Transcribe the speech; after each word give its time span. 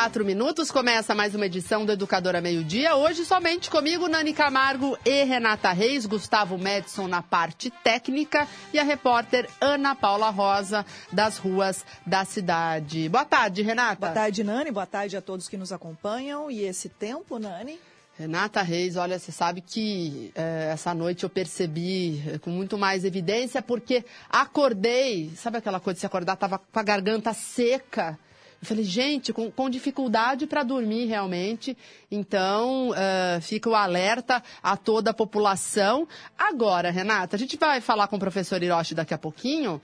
Quatro 0.00 0.24
minutos, 0.24 0.70
começa 0.70 1.12
mais 1.12 1.34
uma 1.34 1.46
edição 1.46 1.84
do 1.84 1.90
Educadora 1.90 2.40
Meio 2.40 2.62
Dia. 2.62 2.94
Hoje 2.94 3.24
somente 3.24 3.68
comigo, 3.68 4.06
Nani 4.06 4.32
Camargo 4.32 4.96
e 5.04 5.24
Renata 5.24 5.72
Reis, 5.72 6.06
Gustavo 6.06 6.56
Madison 6.56 7.08
na 7.08 7.20
parte 7.20 7.68
técnica 7.68 8.46
e 8.72 8.78
a 8.78 8.84
repórter 8.84 9.48
Ana 9.60 9.96
Paula 9.96 10.30
Rosa 10.30 10.86
das 11.12 11.36
ruas 11.36 11.84
da 12.06 12.24
cidade. 12.24 13.08
Boa 13.08 13.24
tarde, 13.24 13.60
Renata. 13.62 14.06
Boa 14.06 14.12
tarde, 14.12 14.44
Nani. 14.44 14.70
Boa 14.70 14.86
tarde 14.86 15.16
a 15.16 15.20
todos 15.20 15.48
que 15.48 15.56
nos 15.56 15.72
acompanham. 15.72 16.48
E 16.48 16.60
esse 16.60 16.88
tempo, 16.88 17.36
Nani? 17.36 17.76
Renata 18.16 18.62
Reis, 18.62 18.94
olha, 18.94 19.18
você 19.18 19.32
sabe 19.32 19.60
que 19.60 20.30
é, 20.36 20.70
essa 20.72 20.94
noite 20.94 21.24
eu 21.24 21.28
percebi 21.28 22.22
é, 22.34 22.38
com 22.38 22.50
muito 22.50 22.78
mais 22.78 23.04
evidência, 23.04 23.60
porque 23.60 24.04
acordei, 24.30 25.32
sabe 25.34 25.58
aquela 25.58 25.80
coisa 25.80 25.96
de 25.96 26.00
se 26.00 26.06
acordar, 26.06 26.36
tava 26.36 26.56
com 26.56 26.78
a 26.78 26.84
garganta 26.84 27.32
seca. 27.34 28.16
Eu 28.60 28.66
falei, 28.66 28.84
gente, 28.84 29.32
com, 29.32 29.50
com 29.50 29.70
dificuldade 29.70 30.46
para 30.46 30.62
dormir 30.62 31.06
realmente. 31.06 31.76
Então, 32.10 32.90
uh, 32.90 33.40
fica 33.40 33.70
o 33.70 33.74
alerta 33.74 34.42
a 34.62 34.76
toda 34.76 35.10
a 35.10 35.14
população. 35.14 36.08
Agora, 36.36 36.90
Renata, 36.90 37.36
a 37.36 37.38
gente 37.38 37.56
vai 37.56 37.80
falar 37.80 38.08
com 38.08 38.16
o 38.16 38.18
professor 38.18 38.60
Hiroshi 38.62 38.94
daqui 38.94 39.14
a 39.14 39.18
pouquinho. 39.18 39.80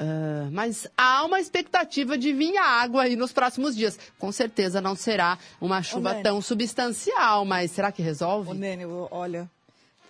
Uh, 0.00 0.50
mas 0.52 0.86
há 0.96 1.24
uma 1.24 1.40
expectativa 1.40 2.16
de 2.16 2.32
vir 2.32 2.56
água 2.56 3.02
aí 3.02 3.16
nos 3.16 3.32
próximos 3.32 3.76
dias. 3.76 3.98
Com 4.18 4.30
certeza 4.30 4.80
não 4.80 4.94
será 4.94 5.38
uma 5.60 5.82
chuva 5.82 6.18
Ô, 6.18 6.22
tão 6.22 6.40
substancial, 6.40 7.44
mas 7.44 7.70
será 7.72 7.90
que 7.90 8.02
resolve? 8.02 8.50
Ô, 8.50 8.54
Nene, 8.54 8.84
olha, 9.10 9.50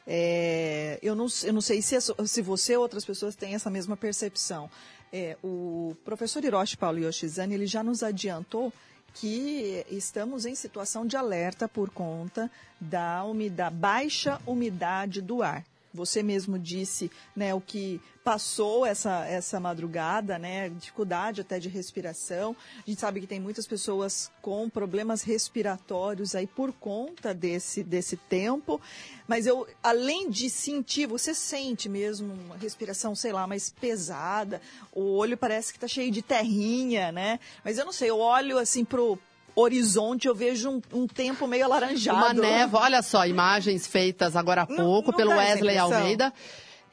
é, 0.06 0.98
eu, 1.03 1.14
não, 1.14 1.27
eu 1.45 1.53
não 1.53 1.61
sei 1.61 1.83
se, 1.83 1.97
se 2.01 2.41
você 2.41 2.75
ou 2.75 2.83
outras 2.83 3.05
pessoas 3.05 3.36
têm 3.36 3.55
essa 3.55 3.69
mesma 3.69 3.95
percepção. 3.95 4.70
É, 5.12 5.37
o 5.42 5.97
professor 6.05 6.45
Hiroshi 6.45 6.77
Paulo 6.77 6.98
Yoshizane 6.98 7.55
ele 7.55 7.67
já 7.67 7.83
nos 7.83 8.03
adiantou 8.03 8.73
que 9.14 9.85
estamos 9.91 10.45
em 10.45 10.55
situação 10.55 11.07
de 11.07 11.17
alerta 11.17 11.67
por 11.67 11.91
conta 11.91 12.51
da 12.80 13.24
umidade, 13.24 13.74
baixa 13.74 14.41
umidade 14.46 15.20
do 15.20 15.42
ar. 15.42 15.64
Você 15.98 16.23
mesmo 16.23 16.59
disse 16.59 17.11
né, 17.35 17.53
o 17.53 17.61
que 17.61 18.01
passou 18.23 18.86
essa, 18.86 19.25
essa 19.27 19.59
madrugada, 19.59 20.39
né, 20.39 20.69
dificuldade 20.69 21.41
até 21.41 21.59
de 21.59 21.69
respiração. 21.69 22.55
A 22.86 22.89
gente 22.89 23.01
sabe 23.01 23.20
que 23.20 23.27
tem 23.27 23.41
muitas 23.41 23.67
pessoas 23.67 24.31
com 24.41 24.69
problemas 24.70 25.23
respiratórios 25.23 26.35
aí 26.35 26.47
por 26.47 26.73
conta 26.73 27.35
desse, 27.35 27.83
desse 27.83 28.17
tempo. 28.17 28.81
Mas 29.27 29.47
eu, 29.47 29.67
além 29.83 30.31
de 30.31 30.48
sentir, 30.48 31.07
você 31.07 31.35
sente 31.35 31.89
mesmo 31.89 32.33
uma 32.33 32.57
respiração, 32.57 33.14
sei 33.14 33.33
lá, 33.33 33.47
mais 33.47 33.70
pesada. 33.70 34.61
O 34.92 35.17
olho 35.17 35.37
parece 35.37 35.73
que 35.73 35.79
está 35.79 35.89
cheio 35.89 36.13
de 36.13 36.23
terrinha, 36.23 37.11
né? 37.11 37.41
Mas 37.64 37.77
eu 37.77 37.85
não 37.85 37.92
sei, 37.92 38.11
eu 38.11 38.19
olho 38.19 38.58
assim 38.58 38.85
pro, 38.85 39.19
horizonte 39.61 40.29
eu 40.29 40.35
vejo 40.35 40.70
um, 40.70 40.80
um, 40.92 41.07
tempo 41.07 41.46
meio 41.46 41.64
alaranjado. 41.64 42.19
Uma 42.19 42.33
névoa, 42.33 42.83
olha 42.83 43.02
só, 43.02 43.27
imagens 43.27 43.86
feitas 43.86 44.36
agora 44.36 44.63
há 44.63 44.67
pouco 44.67 45.11
não, 45.11 45.13
não 45.13 45.13
pelo 45.13 45.30
Wesley 45.33 45.77
Almeida. 45.77 46.33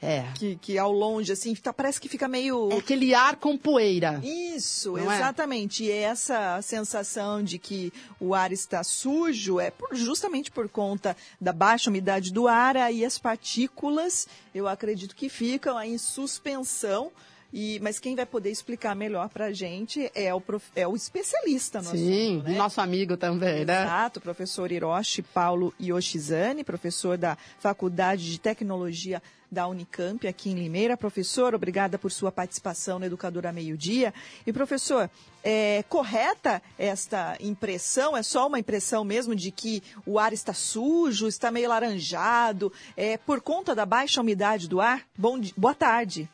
É. 0.00 0.24
Que, 0.34 0.56
que 0.56 0.78
ao 0.78 0.92
longe, 0.92 1.32
assim, 1.32 1.54
tá, 1.54 1.72
parece 1.72 2.00
que 2.00 2.08
fica 2.08 2.28
meio. 2.28 2.70
É 2.70 2.76
aquele 2.76 3.14
ar 3.14 3.36
com 3.36 3.56
poeira. 3.56 4.20
Isso, 4.22 4.92
não 4.92 5.12
exatamente. 5.12 5.90
É? 5.90 5.94
E 5.94 5.98
essa 5.98 6.60
sensação 6.60 7.42
de 7.42 7.58
que 7.58 7.92
o 8.20 8.34
ar 8.34 8.52
está 8.52 8.84
sujo 8.84 9.58
é 9.58 9.70
por, 9.70 9.94
justamente 9.94 10.50
por 10.50 10.68
conta 10.68 11.16
da 11.40 11.52
baixa 11.52 11.88
umidade 11.88 12.32
do 12.32 12.46
ar, 12.46 12.76
aí 12.76 13.04
as 13.04 13.18
partículas, 13.18 14.28
eu 14.54 14.68
acredito 14.68 15.16
que 15.16 15.28
ficam 15.28 15.78
aí 15.78 15.94
em 15.94 15.98
suspensão. 15.98 17.10
E, 17.52 17.78
mas 17.80 17.98
quem 17.98 18.14
vai 18.14 18.26
poder 18.26 18.50
explicar 18.50 18.94
melhor 18.94 19.28
para 19.28 19.46
a 19.46 19.52
gente 19.52 20.10
é 20.14 20.34
o, 20.34 20.40
prof, 20.40 20.66
é 20.74 20.86
o 20.86 20.94
especialista 20.96 21.80
no 21.80 21.90
Sim, 21.90 22.38
assunto, 22.38 22.50
né? 22.50 22.58
nosso 22.58 22.80
amigo 22.80 23.16
também, 23.16 23.64
né? 23.64 23.82
Exato, 23.82 24.20
professor 24.20 24.70
Hiroshi 24.70 25.22
Paulo 25.22 25.72
Yoshizane, 25.80 26.64
professor 26.64 27.16
da 27.16 27.36
Faculdade 27.58 28.30
de 28.30 28.38
Tecnologia 28.38 29.22
da 29.50 29.66
Unicamp 29.66 30.26
aqui 30.26 30.50
em 30.50 30.54
Limeira. 30.54 30.96
Professor, 30.96 31.54
obrigada 31.54 31.98
por 31.98 32.10
sua 32.10 32.32
participação 32.32 32.98
no 32.98 33.06
Educadora 33.06 33.52
Meio 33.52 33.76
Dia. 33.76 34.12
E 34.46 34.52
professor, 34.52 35.08
é 35.42 35.84
correta 35.88 36.60
esta 36.78 37.36
impressão? 37.40 38.16
É 38.16 38.22
só 38.22 38.48
uma 38.48 38.58
impressão 38.58 39.04
mesmo 39.04 39.34
de 39.34 39.50
que 39.50 39.82
o 40.04 40.18
ar 40.18 40.32
está 40.32 40.52
sujo, 40.52 41.28
está 41.28 41.50
meio 41.50 41.68
laranjado, 41.68 42.72
é 42.96 43.16
por 43.16 43.40
conta 43.40 43.74
da 43.74 43.86
baixa 43.86 44.20
umidade 44.20 44.68
do 44.68 44.80
ar? 44.80 45.02
Bom, 45.16 45.40
boa 45.56 45.74
tarde. 45.74 46.28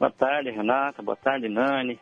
Boa 0.00 0.10
tarde, 0.10 0.48
Renata. 0.48 1.02
Boa 1.02 1.14
tarde, 1.14 1.46
Nani. 1.46 2.00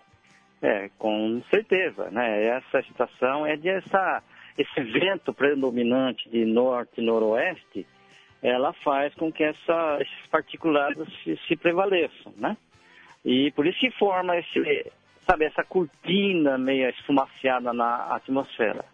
É, 0.63 0.89
com 1.01 1.43
certeza, 1.51 2.09
né? 2.13 2.45
Essa 2.45 2.81
situação 2.83 3.45
é 3.45 3.57
de 3.57 3.69
essa, 3.69 4.23
esse 4.57 4.81
vento 4.83 5.35
predominante 5.35 6.29
de 6.31 6.45
norte 6.45 7.01
e 7.01 7.05
noroeste, 7.05 7.85
ela 8.41 8.73
faz 8.85 9.13
com 9.17 9.33
que 9.33 9.43
essa, 9.43 9.99
esses 10.01 10.27
particulados 10.31 11.09
se, 11.25 11.37
se, 11.49 11.57
prevaleçam, 11.57 12.33
né? 12.37 12.57
E 13.25 13.51
por 13.51 13.67
isso 13.67 13.81
que 13.81 13.91
forma 13.91 14.37
esse, 14.37 14.93
sabe, 15.27 15.47
essa 15.47 15.65
cortina 15.65 16.57
meio 16.57 16.89
esfumaciada 16.91 17.73
na 17.73 18.15
atmosfera. 18.15 18.85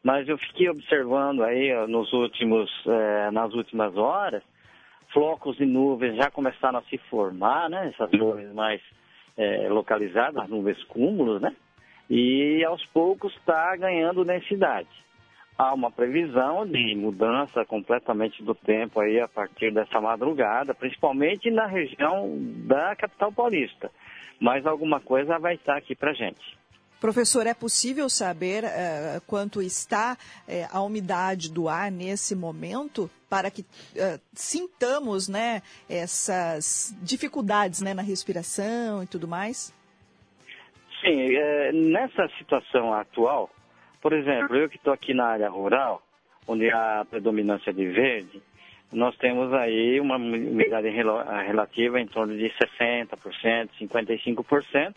Mas 0.00 0.28
eu 0.28 0.38
fiquei 0.38 0.68
observando 0.68 1.42
aí 1.42 1.74
nos 1.88 2.12
últimos, 2.12 2.70
é, 2.86 3.32
nas 3.32 3.52
últimas 3.52 3.96
horas, 3.96 4.44
flocos 5.14 5.56
de 5.56 5.64
nuvens 5.64 6.16
já 6.16 6.30
começaram 6.30 6.80
a 6.80 6.82
se 6.82 6.98
formar, 7.08 7.70
né? 7.70 7.88
Essas 7.94 8.10
nuvens 8.10 8.52
mais 8.52 8.82
é, 9.38 9.68
localizadas, 9.70 10.36
as 10.36 10.50
nuvens 10.50 10.82
cúmulos, 10.84 11.40
né? 11.40 11.54
E 12.10 12.62
aos 12.64 12.84
poucos 12.86 13.34
está 13.36 13.74
ganhando 13.76 14.24
densidade. 14.24 14.88
Há 15.56 15.72
uma 15.72 15.90
previsão 15.90 16.66
de 16.66 16.94
mudança 16.96 17.64
completamente 17.64 18.42
do 18.42 18.56
tempo 18.56 19.00
aí 19.00 19.20
a 19.20 19.28
partir 19.28 19.72
dessa 19.72 20.00
madrugada, 20.00 20.74
principalmente 20.74 21.48
na 21.50 21.66
região 21.66 22.36
da 22.66 22.96
capital 22.96 23.32
paulista. 23.32 23.90
Mas 24.40 24.66
alguma 24.66 25.00
coisa 25.00 25.38
vai 25.38 25.54
estar 25.54 25.76
aqui 25.76 25.94
para 25.94 26.12
gente. 26.12 26.58
Professor, 27.04 27.46
é 27.46 27.52
possível 27.52 28.08
saber 28.08 28.64
uh, 28.64 29.20
quanto 29.26 29.60
está 29.60 30.16
uh, 30.16 30.52
a 30.72 30.80
umidade 30.80 31.52
do 31.52 31.68
ar 31.68 31.90
nesse 31.90 32.34
momento 32.34 33.10
para 33.28 33.50
que 33.50 33.60
uh, 33.60 34.18
sintamos 34.32 35.28
né, 35.28 35.60
essas 35.86 36.96
dificuldades 37.02 37.82
né, 37.82 37.92
na 37.92 38.00
respiração 38.00 39.02
e 39.02 39.06
tudo 39.06 39.28
mais? 39.28 39.70
Sim, 41.02 41.36
é, 41.36 41.72
nessa 41.72 42.26
situação 42.38 42.94
atual, 42.94 43.50
por 44.00 44.14
exemplo, 44.14 44.56
eu 44.56 44.70
que 44.70 44.76
estou 44.76 44.94
aqui 44.94 45.12
na 45.12 45.26
área 45.26 45.50
rural, 45.50 46.02
onde 46.48 46.70
há 46.70 47.04
predominância 47.10 47.70
de 47.70 47.86
verde, 47.86 48.42
nós 48.90 49.14
temos 49.18 49.52
aí 49.52 50.00
uma 50.00 50.16
umidade 50.16 50.88
relativa 50.88 52.00
em 52.00 52.06
torno 52.06 52.34
de 52.34 52.50
60%, 52.78 53.68
55%, 53.78 54.94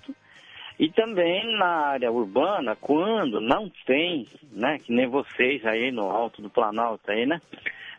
e 0.79 0.89
também 0.91 1.57
na 1.57 1.87
área 1.87 2.11
urbana, 2.11 2.75
quando 2.75 3.41
não 3.41 3.69
tem, 3.85 4.27
né, 4.51 4.77
que 4.79 4.91
nem 4.91 5.07
vocês 5.07 5.65
aí 5.65 5.91
no 5.91 6.09
alto 6.09 6.41
do 6.41 6.49
Planalto 6.49 7.09
aí, 7.09 7.25
né, 7.25 7.41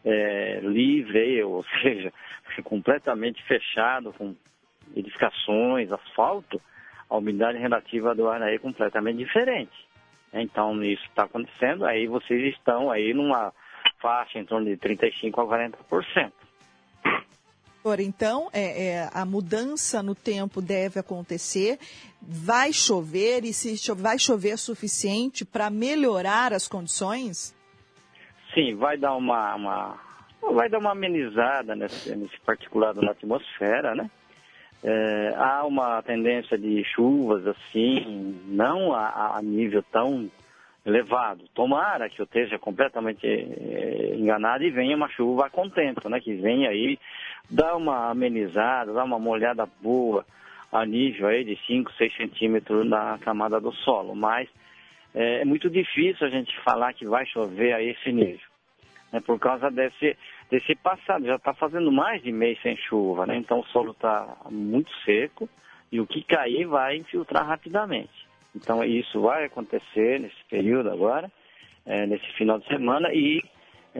é, 0.04 0.60
livre, 0.62 1.42
ou 1.44 1.64
seja, 1.82 2.12
completamente 2.62 3.42
fechado, 3.44 4.12
com 4.12 4.34
edificações, 4.94 5.90
asfalto, 5.90 6.60
a 7.10 7.16
umidade 7.16 7.58
relativa 7.58 8.14
do 8.14 8.28
ar 8.28 8.42
é 8.42 8.58
completamente 8.58 9.19
diferente. 9.19 9.88
Então, 10.32 10.82
isso 10.84 11.02
está 11.04 11.25
acontecendo, 11.25 11.84
aí 11.84 12.06
vocês 12.06 12.54
estão 12.54 12.90
aí 12.90 13.14
numa 13.14 13.52
faixa 13.98 14.38
em 14.38 14.44
torno 14.44 14.66
de 14.66 14.76
35% 14.76 15.32
a 15.34 15.70
40%. 15.90 16.32
Então, 17.99 18.49
é, 18.52 18.87
é, 18.87 19.11
a 19.12 19.25
mudança 19.25 20.02
no 20.02 20.14
tempo 20.14 20.61
deve 20.61 21.00
acontecer, 21.00 21.79
vai 22.20 22.73
chover 22.73 23.44
e 23.44 23.52
se 23.52 23.76
cho 23.76 23.94
vai 23.94 24.19
chover 24.19 24.58
suficiente 24.58 25.44
para 25.44 25.70
melhorar 25.70 26.52
as 26.52 26.69
condições? 26.69 27.56
Sim, 28.55 28.75
vai 28.75 28.96
dar 28.96 29.14
uma, 29.14 29.55
uma, 29.55 30.00
vai 30.55 30.69
dar 30.69 30.79
uma 30.79 30.93
amenizada 30.93 31.75
nesse, 31.75 32.14
nesse 32.14 32.38
particulado 32.40 33.00
na 33.00 33.12
atmosfera, 33.12 33.94
né? 33.94 34.11
É, 34.82 35.35
há 35.37 35.64
uma 35.67 36.00
tendência 36.02 36.56
de 36.56 36.85
chuvas 36.85 37.44
assim, 37.46 38.40
não 38.46 38.93
a, 38.93 39.37
a, 39.37 39.43
nível 39.43 39.82
tão 39.90 40.31
elevado. 40.87 41.44
Tomara 41.52 42.08
que 42.08 42.20
eu 42.20 42.25
esteja 42.25 42.58
completamente 42.58 43.26
é, 43.26 44.14
enganado 44.14 44.62
e 44.62 44.70
venha 44.70 44.96
uma 44.96 45.08
chuva 45.08 45.46
a 45.46 45.50
contento, 45.50 46.08
né? 46.08 46.20
Que 46.20 46.35
venha 46.35 46.70
aí 46.70 46.99
dar 47.50 47.76
uma 47.76 48.10
amenizada, 48.10 48.92
dar 48.92 49.04
uma 49.04 49.18
molhada 49.18 49.66
boa 49.82 50.24
a 50.70 50.84
nível 50.84 51.28
aí 51.28 51.44
de 51.44 51.56
5, 51.66 51.92
6 51.92 52.16
centímetros 52.16 52.86
na 52.86 53.18
camada 53.18 53.60
do 53.60 53.72
solo. 53.72 54.14
Mas 54.14 54.48
é, 55.14 55.40
é 55.40 55.44
muito 55.44 55.70
difícil 55.70 56.26
a 56.26 56.30
gente 56.30 56.54
falar 56.60 56.92
que 56.92 57.06
vai 57.06 57.24
chover 57.26 57.72
a 57.72 57.82
esse 57.82 58.12
nível. 58.12 58.48
Né? 59.12 59.20
Por 59.20 59.38
causa 59.38 59.70
desse 59.70 60.16
desse 60.50 60.74
passado. 60.74 61.26
Já 61.26 61.36
está 61.36 61.54
fazendo 61.54 61.90
mais 61.92 62.22
de 62.22 62.32
mês 62.32 62.60
sem 62.62 62.76
chuva, 62.76 63.26
né? 63.26 63.36
Então 63.36 63.60
o 63.60 63.66
solo 63.66 63.92
está 63.92 64.36
muito 64.50 64.90
seco 65.04 65.48
e 65.92 66.00
o 66.00 66.06
que 66.06 66.22
cair 66.22 66.66
vai 66.66 66.96
infiltrar 66.96 67.46
rapidamente. 67.46 68.26
Então 68.54 68.82
isso 68.82 69.20
vai 69.20 69.44
acontecer 69.44 70.20
nesse 70.20 70.42
período 70.48 70.90
agora, 70.90 71.30
é, 71.86 72.06
nesse 72.06 72.26
final 72.32 72.58
de 72.58 72.66
semana 72.66 73.12
e 73.12 73.42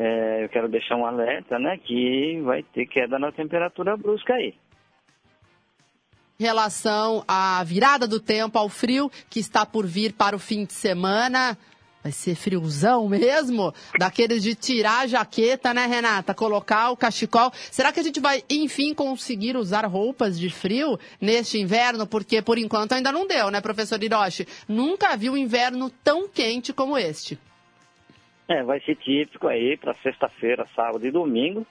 é, 0.01 0.45
eu 0.45 0.49
quero 0.49 0.69
deixar 0.69 0.95
um 0.95 1.05
alerta, 1.05 1.59
né, 1.59 1.77
que 1.77 2.41
vai 2.43 2.63
ter 2.63 2.87
queda 2.87 3.19
na 3.19 3.33
temperatura 3.33 3.97
brusca 3.97 4.35
aí. 4.35 4.55
Em 6.39 6.45
relação 6.45 7.25
à 7.27 7.65
virada 7.65 8.07
do 8.07 8.21
tempo, 8.21 8.57
ao 8.57 8.69
frio 8.69 9.11
que 9.29 9.41
está 9.41 9.67
por 9.67 9.85
vir 9.85 10.13
para 10.13 10.37
o 10.37 10.39
fim 10.39 10.65
de 10.65 10.73
semana, 10.73 11.59
Vai 12.01 12.13
ser 12.13 12.37
friozão 12.37 13.09
mesmo? 13.09 13.75
Daqueles 13.99 14.45
de 14.45 14.55
tirar 14.55 15.01
a 15.01 15.07
jaqueta, 15.09 15.75
né, 15.75 15.85
Renata? 15.85 16.33
Colocar 16.33 16.91
o 16.91 16.97
cachecol. 16.97 17.53
Será 17.73 17.93
que 17.93 17.99
a 17.99 18.03
gente 18.05 18.21
vai, 18.21 18.43
enfim, 18.49 18.95
conseguir 18.95 19.57
usar 19.57 19.85
roupas 19.85 20.39
de 20.39 20.49
frio 20.49 20.97
neste 21.21 21.59
inverno? 21.59 22.07
Porque, 22.07 22.41
por 22.41 22.57
enquanto, 22.57 22.93
ainda 22.93 23.11
não 23.11 23.27
deu, 23.27 23.51
né, 23.51 23.61
professor 23.61 24.01
Hiroshi? 24.01 24.47
Nunca 24.69 25.17
vi 25.17 25.29
um 25.29 25.37
inverno 25.37 25.91
tão 26.05 26.29
quente 26.29 26.73
como 26.73 26.97
este. 26.97 27.37
É, 28.49 28.63
vai 28.63 28.81
ser 28.81 28.97
típico 28.97 29.47
aí 29.47 29.77
para 29.77 29.93
sexta-feira, 29.97 30.67
sábado 30.75 31.07
e 31.07 31.11
domingo. 31.11 31.67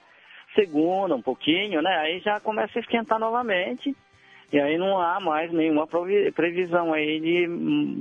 Segunda, 0.54 1.16
um 1.16 1.22
pouquinho, 1.22 1.82
né? 1.82 1.90
Aí 1.98 2.20
já 2.20 2.38
começa 2.38 2.78
a 2.78 2.80
esquentar 2.80 3.18
novamente. 3.18 3.94
E 4.52 4.60
aí 4.60 4.78
não 4.78 4.98
há 4.98 5.18
mais 5.20 5.52
nenhuma 5.52 5.86
previsão 5.86 6.94
aí 6.94 7.20
de, 7.20 7.46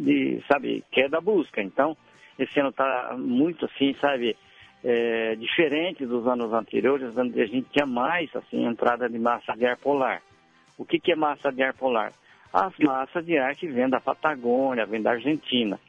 de 0.06 0.44
sabe, 0.48 0.84
queda 0.92 1.20
busca. 1.20 1.62
Então, 1.62 1.98
esse 2.38 2.60
ano 2.60 2.70
está 2.70 3.16
muito 3.18 3.66
assim, 3.66 3.96
sabe, 4.00 4.38
é, 4.84 5.36
diferente 5.36 6.06
dos 6.06 6.26
anos 6.28 6.54
anteriores, 6.54 7.18
onde 7.18 7.42
a 7.42 7.46
gente 7.48 7.68
tinha 7.72 7.86
mais 7.86 8.34
assim 8.36 8.66
entrada 8.66 9.10
de 9.10 9.18
massa 9.18 9.54
de 9.58 9.66
ar 9.66 9.78
polar. 9.78 10.22
O 10.78 10.86
que, 10.86 11.00
que 11.00 11.12
é 11.12 11.16
massa 11.16 11.52
de 11.52 11.64
ar 11.64 11.74
polar? 11.74 12.14
As 12.54 12.74
massas 12.78 13.26
de 13.26 13.38
ar 13.38 13.56
que 13.56 13.68
vêm 13.68 13.90
da 13.90 14.00
Patagônia, 14.00 14.86
vêm 14.86 15.02
da 15.02 15.12
Argentina. 15.12 15.80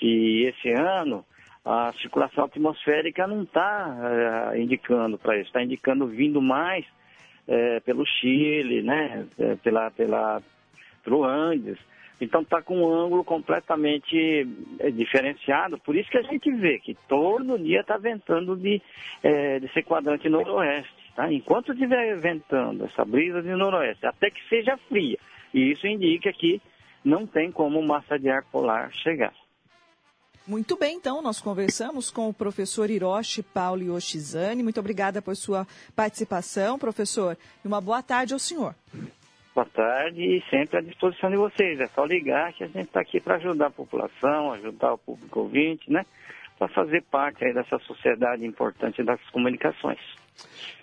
E 0.00 0.46
esse 0.48 0.70
ano 0.70 1.24
a 1.66 1.92
circulação 2.00 2.44
atmosférica 2.44 3.26
não 3.26 3.42
está 3.42 4.52
é, 4.54 4.60
indicando 4.60 5.18
para 5.18 5.36
isso, 5.36 5.48
está 5.48 5.60
indicando 5.60 6.06
vindo 6.06 6.40
mais 6.40 6.86
é, 7.48 7.80
pelo 7.80 8.06
Chile, 8.06 8.82
né, 8.82 9.26
é, 9.36 9.56
pela, 9.56 9.90
pela, 9.90 10.40
pelo 11.02 11.24
Andes. 11.24 11.76
Então 12.20 12.42
está 12.42 12.62
com 12.62 12.78
um 12.78 12.88
ângulo 12.88 13.24
completamente 13.24 14.46
diferenciado. 14.94 15.76
Por 15.78 15.96
isso 15.96 16.08
que 16.08 16.16
a 16.16 16.22
gente 16.22 16.50
vê 16.52 16.78
que 16.78 16.96
todo 17.08 17.58
dia 17.58 17.80
está 17.80 17.98
ventando 17.98 18.56
de, 18.56 18.80
é, 19.22 19.58
desse 19.58 19.82
quadrante 19.82 20.28
noroeste. 20.28 20.94
Tá? 21.16 21.30
Enquanto 21.30 21.72
estiver 21.72 22.16
ventando 22.16 22.84
essa 22.84 23.04
brisa 23.04 23.42
de 23.42 23.50
noroeste, 23.50 24.06
até 24.06 24.30
que 24.30 24.40
seja 24.48 24.78
fria, 24.88 25.18
e 25.52 25.72
isso 25.72 25.86
indica 25.86 26.32
que 26.32 26.62
não 27.04 27.26
tem 27.26 27.50
como 27.50 27.82
massa 27.82 28.18
de 28.18 28.30
ar 28.30 28.44
polar 28.50 28.90
chegar. 28.92 29.34
Muito 30.46 30.76
bem, 30.76 30.96
então, 30.96 31.20
nós 31.20 31.40
conversamos 31.40 32.08
com 32.08 32.28
o 32.28 32.32
professor 32.32 32.88
Hiroshi 32.88 33.42
Paulo 33.42 33.82
Yoshizane. 33.82 34.62
Muito 34.62 34.78
obrigada 34.78 35.20
por 35.20 35.34
sua 35.34 35.66
participação, 35.96 36.78
professor, 36.78 37.36
e 37.64 37.66
uma 37.66 37.80
boa 37.80 38.00
tarde 38.00 38.32
ao 38.32 38.38
senhor. 38.38 38.72
Boa 39.52 39.66
tarde 39.66 40.22
e 40.22 40.40
sempre 40.48 40.78
à 40.78 40.80
disposição 40.80 41.30
de 41.30 41.36
vocês. 41.36 41.80
É 41.80 41.88
só 41.88 42.04
ligar 42.04 42.52
que 42.52 42.62
a 42.62 42.68
gente 42.68 42.86
está 42.86 43.00
aqui 43.00 43.18
para 43.20 43.36
ajudar 43.36 43.66
a 43.66 43.70
população, 43.70 44.52
ajudar 44.52 44.92
o 44.92 44.98
público 44.98 45.40
ouvinte, 45.40 45.90
né? 45.90 46.06
Para 46.56 46.68
fazer 46.68 47.02
parte 47.10 47.44
aí 47.44 47.52
dessa 47.52 47.78
sociedade 47.80 48.46
importante 48.46 49.02
das 49.02 49.20
comunicações. 49.30 49.98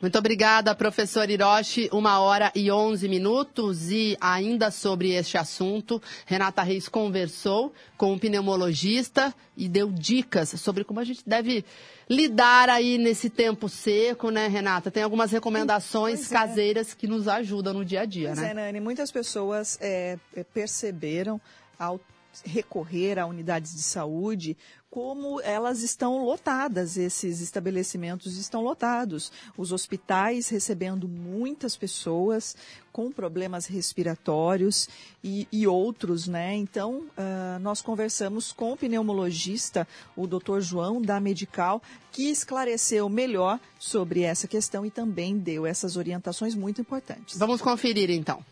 Muito 0.02 0.18
obrigada, 0.18 0.76
professor 0.76 1.30
Hiroshi. 1.30 1.90
Uma 1.92 2.20
hora 2.20 2.52
e 2.54 2.70
onze 2.72 3.08
minutos. 3.08 3.90
E 3.90 4.18
ainda 4.20 4.70
sobre 4.70 5.12
este 5.12 5.38
assunto, 5.38 6.02
Renata 6.26 6.62
Reis 6.62 6.90
conversou 6.90 7.74
com 7.98 8.12
um 8.12 8.20
pneumologista 8.20 9.34
e 9.56 9.70
deu 9.70 9.90
dicas 9.90 10.50
sobre 10.50 10.84
como 10.84 11.00
a 11.00 11.04
gente 11.04 11.22
deve 11.26 11.64
lidar 12.10 12.70
aí 12.70 12.98
nesse 12.98 13.30
tempo 13.30 13.70
seco, 13.70 14.30
né, 14.30 14.48
Renata? 14.48 14.92
Tem 14.92 15.04
algumas 15.04 15.32
recomendações 15.32 16.30
é. 16.30 16.34
caseiras 16.34 16.94
que 16.94 17.08
nos 17.08 17.28
ajudam 17.28 17.74
no 17.74 17.86
dia 17.86 18.02
a 18.02 18.06
dia, 18.06 18.30
pois 18.30 18.40
né? 18.40 18.52
É, 18.52 18.54
Nani, 18.54 18.80
muitas 18.82 19.12
pessoas 19.12 19.78
é, 19.82 20.18
perceberam 20.54 21.40
ao 21.80 22.00
recorrer 22.46 23.20
a 23.20 23.26
unidades 23.26 23.76
de 23.76 23.84
saúde, 23.84 24.58
como 24.94 25.42
elas 25.42 25.82
estão 25.82 26.24
lotadas, 26.24 26.98
esses 26.98 27.42
estabelecimentos 27.42 28.38
estão 28.38 28.62
lotados. 28.62 29.32
Os 29.58 29.72
hospitais 29.72 30.50
recebendo 30.50 31.08
muitas 31.08 31.76
pessoas 31.76 32.56
com 32.92 33.12
problemas 33.12 33.66
respiratórios 33.66 34.88
e, 35.24 35.48
e 35.52 35.66
outros, 35.66 36.28
né? 36.28 36.56
Então, 36.56 37.08
uh, 37.18 37.60
nós 37.60 37.82
conversamos 37.82 38.52
com 38.52 38.74
o 38.74 38.78
pneumologista, 38.78 39.88
o 40.16 40.28
doutor 40.28 40.62
João, 40.62 41.02
da 41.02 41.20
Medical, 41.20 41.82
que 42.12 42.30
esclareceu 42.30 43.10
melhor 43.10 43.60
sobre 43.80 44.22
essa 44.22 44.48
questão 44.48 44.86
e 44.86 44.92
também 44.92 45.40
deu 45.40 45.66
essas 45.66 45.98
orientações 45.98 46.54
muito 46.54 46.80
importantes. 46.80 47.36
Vamos 47.40 47.64
conferir, 47.64 48.12
então. 48.12 48.46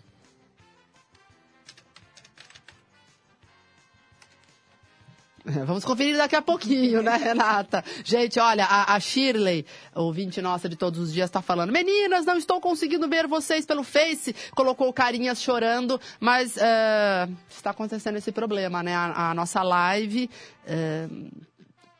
Vamos 5.65 5.83
conferir 5.83 6.17
daqui 6.17 6.35
a 6.35 6.41
pouquinho, 6.41 7.01
né, 7.01 7.15
Renata? 7.17 7.83
Gente, 8.03 8.39
olha, 8.39 8.65
a, 8.65 8.93
a 8.93 8.99
Shirley, 8.99 9.65
ouvinte 9.95 10.41
nossa 10.41 10.69
de 10.69 10.75
todos 10.75 10.99
os 10.99 11.13
dias, 11.13 11.29
está 11.29 11.41
falando: 11.41 11.71
Meninas, 11.71 12.25
não 12.25 12.37
estou 12.37 12.61
conseguindo 12.61 13.07
ver 13.07 13.27
vocês 13.27 13.65
pelo 13.65 13.83
Face. 13.83 14.35
Colocou 14.55 14.91
carinhas 14.93 15.41
chorando, 15.41 15.99
mas 16.19 16.55
uh, 16.57 17.31
está 17.49 17.71
acontecendo 17.71 18.17
esse 18.17 18.31
problema, 18.31 18.83
né? 18.83 18.93
A, 18.93 19.31
a 19.31 19.33
nossa 19.33 19.63
live. 19.63 20.29
Uh, 20.65 21.50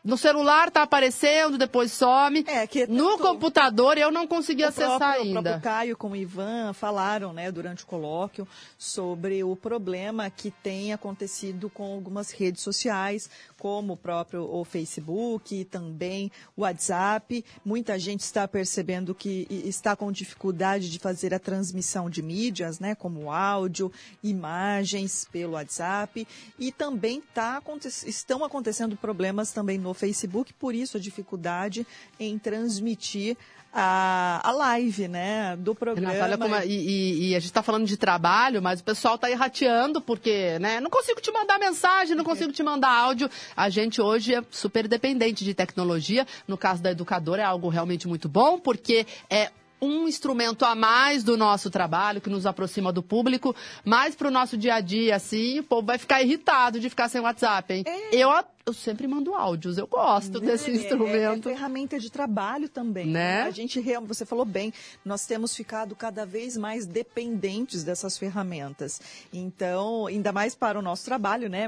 no 0.03 0.17
celular 0.17 0.71
tá 0.71 0.81
aparecendo, 0.81 1.57
depois 1.57 1.91
some. 1.91 2.43
É, 2.47 2.65
que 2.65 2.87
no 2.87 3.19
computador 3.19 3.97
eu 3.97 4.11
não 4.11 4.25
consegui 4.27 4.63
acessar 4.63 4.97
próprio, 4.97 5.21
ainda. 5.21 5.39
O 5.39 5.43
próprio 5.43 5.61
Caio 5.61 5.97
com 5.97 6.11
o 6.11 6.15
Ivan 6.15 6.73
falaram, 6.73 7.31
né, 7.33 7.51
durante 7.51 7.83
o 7.83 7.87
colóquio, 7.87 8.47
sobre 8.77 9.43
o 9.43 9.55
problema 9.55 10.29
que 10.29 10.49
tem 10.49 10.91
acontecido 10.91 11.69
com 11.69 11.93
algumas 11.93 12.31
redes 12.31 12.63
sociais, 12.63 13.29
como 13.59 13.93
o 13.93 13.97
próprio 13.97 14.43
o 14.43 14.65
Facebook 14.65 15.55
e 15.55 15.65
também 15.65 16.31
o 16.57 16.61
WhatsApp. 16.61 17.45
Muita 17.63 17.99
gente 17.99 18.21
está 18.21 18.47
percebendo 18.47 19.13
que 19.13 19.45
está 19.49 19.95
com 19.95 20.11
dificuldade 20.11 20.89
de 20.89 20.97
fazer 20.97 21.31
a 21.33 21.39
transmissão 21.39 22.09
de 22.09 22.23
mídias, 22.23 22.79
né, 22.79 22.95
como 22.95 23.31
áudio, 23.31 23.91
imagens 24.23 25.27
pelo 25.31 25.53
WhatsApp. 25.53 26.27
E 26.57 26.71
também 26.71 27.21
tá, 27.33 27.61
estão 28.05 28.43
acontecendo 28.43 28.97
problemas 28.97 29.51
também 29.51 29.77
no 29.77 29.90
Facebook, 29.93 30.53
por 30.53 30.75
isso 30.75 30.97
a 30.97 30.99
dificuldade 30.99 31.85
em 32.19 32.37
transmitir 32.37 33.37
a, 33.73 34.41
a 34.43 34.51
live, 34.51 35.07
né, 35.07 35.55
do 35.55 35.73
programa. 35.73 36.11
Renata, 36.11 36.37
como, 36.37 36.55
e, 36.57 36.67
e, 36.67 37.29
e, 37.29 37.35
a 37.35 37.39
gente 37.39 37.49
está 37.49 37.63
falando 37.63 37.85
de 37.85 37.95
trabalho, 37.95 38.61
mas 38.61 38.81
o 38.81 38.83
pessoal 38.83 39.15
está 39.15 39.31
errateando 39.31 40.01
porque, 40.01 40.59
né, 40.59 40.81
não 40.81 40.89
consigo 40.89 41.21
te 41.21 41.31
mandar 41.31 41.57
mensagem, 41.57 42.15
não 42.15 42.23
consigo 42.23 42.51
te 42.51 42.61
mandar 42.61 42.91
áudio. 42.91 43.29
A 43.55 43.69
gente 43.69 44.01
hoje 44.01 44.35
é 44.35 44.43
super 44.51 44.87
dependente 44.87 45.45
de 45.45 45.53
tecnologia. 45.53 46.27
No 46.47 46.57
caso 46.57 46.83
da 46.83 46.91
educadora 46.91 47.41
é 47.41 47.45
algo 47.45 47.69
realmente 47.69 48.07
muito 48.07 48.27
bom, 48.27 48.59
porque 48.59 49.05
é 49.29 49.49
um 49.81 50.07
instrumento 50.07 50.63
a 50.63 50.75
mais 50.75 51.23
do 51.23 51.35
nosso 51.35 51.69
trabalho, 51.71 52.21
que 52.21 52.29
nos 52.29 52.45
aproxima 52.45 52.91
do 52.93 53.01
público, 53.01 53.55
mas 53.83 54.13
para 54.13 54.27
o 54.27 54.31
nosso 54.31 54.55
dia 54.55 54.75
a 54.75 54.79
dia, 54.79 55.15
assim, 55.15 55.59
o 55.59 55.63
povo 55.63 55.87
vai 55.87 55.97
ficar 55.97 56.21
irritado 56.21 56.79
de 56.79 56.87
ficar 56.87 57.09
sem 57.09 57.19
WhatsApp, 57.19 57.73
hein? 57.73 57.83
É. 57.87 58.15
Eu 58.15 58.29
eu 58.65 58.73
sempre 58.73 59.07
mando 59.07 59.33
áudios, 59.33 59.77
eu 59.77 59.87
gosto 59.87 60.39
desse 60.39 60.69
é, 60.69 60.73
instrumento. 60.75 61.49
É, 61.49 61.51
é, 61.51 61.55
ferramenta 61.55 61.99
de 61.99 62.11
trabalho 62.11 62.69
também. 62.69 63.07
Né? 63.07 63.41
A 63.43 63.51
gente, 63.51 63.81
você 64.07 64.25
falou 64.25 64.45
bem, 64.45 64.73
nós 65.03 65.25
temos 65.25 65.55
ficado 65.55 65.95
cada 65.95 66.25
vez 66.25 66.55
mais 66.55 66.85
dependentes 66.85 67.83
dessas 67.83 68.17
ferramentas. 68.17 69.01
Então, 69.33 70.05
ainda 70.07 70.31
mais 70.31 70.55
para 70.55 70.77
o 70.77 70.81
nosso 70.81 71.05
trabalho, 71.05 71.49
né? 71.49 71.67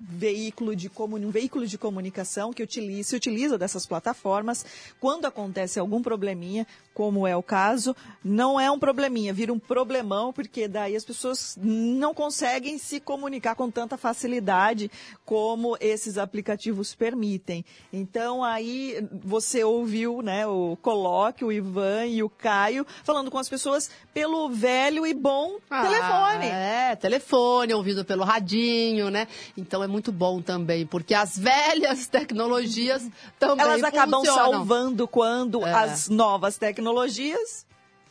Veículo 0.00 0.74
de 0.74 0.88
comuni... 0.88 1.26
um 1.26 1.30
veículo 1.30 1.66
de 1.66 1.78
comunicação 1.78 2.52
que 2.52 2.62
utiliza, 2.62 3.10
se 3.10 3.16
utiliza 3.16 3.56
dessas 3.56 3.86
plataformas. 3.86 4.64
Quando 5.00 5.26
acontece 5.26 5.78
algum 5.78 6.02
probleminha, 6.02 6.66
como 6.92 7.26
é 7.26 7.36
o 7.36 7.42
caso, 7.42 7.96
não 8.22 8.60
é 8.60 8.70
um 8.70 8.78
probleminha, 8.78 9.32
vira 9.32 9.52
um 9.52 9.58
problemão, 9.58 10.32
porque 10.32 10.68
daí 10.68 10.94
as 10.96 11.04
pessoas 11.04 11.56
não 11.60 12.12
conseguem 12.12 12.78
se 12.78 13.00
comunicar 13.00 13.54
com 13.54 13.70
tanta 13.70 13.96
facilidade 13.96 14.90
como 15.24 15.76
esses 15.80 16.18
aplicativos 16.18 16.31
aplicativos 16.32 16.94
permitem. 16.94 17.62
Então 17.92 18.42
aí 18.42 19.06
você 19.22 19.62
ouviu, 19.62 20.22
né, 20.22 20.46
o 20.46 20.76
Coloque, 20.80 21.44
o 21.44 21.52
Ivan 21.52 22.06
e 22.06 22.22
o 22.22 22.30
Caio 22.30 22.86
falando 23.04 23.30
com 23.30 23.36
as 23.36 23.50
pessoas 23.50 23.90
pelo 24.14 24.48
velho 24.48 25.06
e 25.06 25.12
bom 25.12 25.58
ah, 25.68 25.82
telefone. 25.82 26.46
É, 26.46 26.96
telefone, 26.96 27.74
ouvido 27.74 28.02
pelo 28.02 28.24
radinho, 28.24 29.10
né? 29.10 29.28
Então 29.56 29.84
é 29.84 29.86
muito 29.86 30.10
bom 30.10 30.40
também, 30.40 30.86
porque 30.86 31.12
as 31.14 31.38
velhas 31.38 32.06
tecnologias 32.08 33.06
também 33.38 33.66
Elas 33.66 33.84
acabam 33.84 34.24
funcionam. 34.24 34.52
salvando 34.52 35.06
quando 35.06 35.66
é. 35.66 35.72
as 35.72 36.08
novas 36.08 36.56
tecnologias 36.56 37.66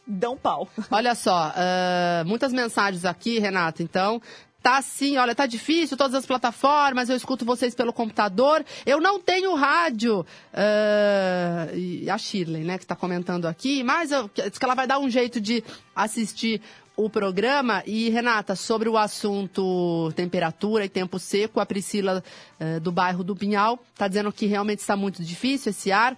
dão 0.06 0.38
pau. 0.38 0.68
Olha 0.92 1.16
só, 1.16 1.50
uh, 1.50 2.28
muitas 2.28 2.54
mensagens 2.54 3.04
aqui, 3.06 3.40
Renata. 3.40 3.82
Então, 3.82 4.22
Tá 4.62 4.78
assim, 4.78 5.18
olha, 5.18 5.34
tá 5.34 5.48
difícil, 5.48 5.98
todas 5.98 6.14
as 6.14 6.26
plataformas, 6.26 7.10
eu 7.10 7.16
escuto 7.16 7.44
vocês 7.44 7.74
pelo 7.74 7.92
computador. 7.92 8.64
Eu 8.86 9.02
não 9.02 9.20
tenho 9.20 9.56
rádio. 9.56 10.26
Uh, 10.54 12.12
a 12.12 12.18
Shirley, 12.18 12.64
né, 12.64 12.78
que 12.78 12.84
está 12.84 12.96
comentando 12.96 13.48
aqui, 13.48 13.84
mas 13.84 14.12
eu, 14.12 14.30
diz 14.34 14.58
que 14.58 14.66
ela 14.66 14.76
vai 14.76 14.86
dar 14.86 15.00
um 15.00 15.10
jeito 15.10 15.42
de 15.42 15.64
assistir 15.96 16.62
o 16.96 17.10
programa. 17.10 17.82
E, 17.88 18.10
Renata, 18.10 18.56
sobre 18.56 18.88
o 18.88 18.98
assunto 18.98 20.12
temperatura 20.16 20.86
e 20.86 20.90
tempo 20.90 21.18
seco, 21.18 21.60
a 21.60 21.66
Priscila 21.66 22.24
uh, 22.60 22.80
do 22.80 22.92
bairro 22.92 23.24
do 23.24 23.36
Pinhal 23.36 23.80
está 23.94 24.08
dizendo 24.08 24.32
que 24.32 24.46
realmente 24.46 24.80
está 24.80 24.96
muito 24.96 25.24
difícil 25.24 25.72
esse 25.72 25.92
ar. 25.92 26.16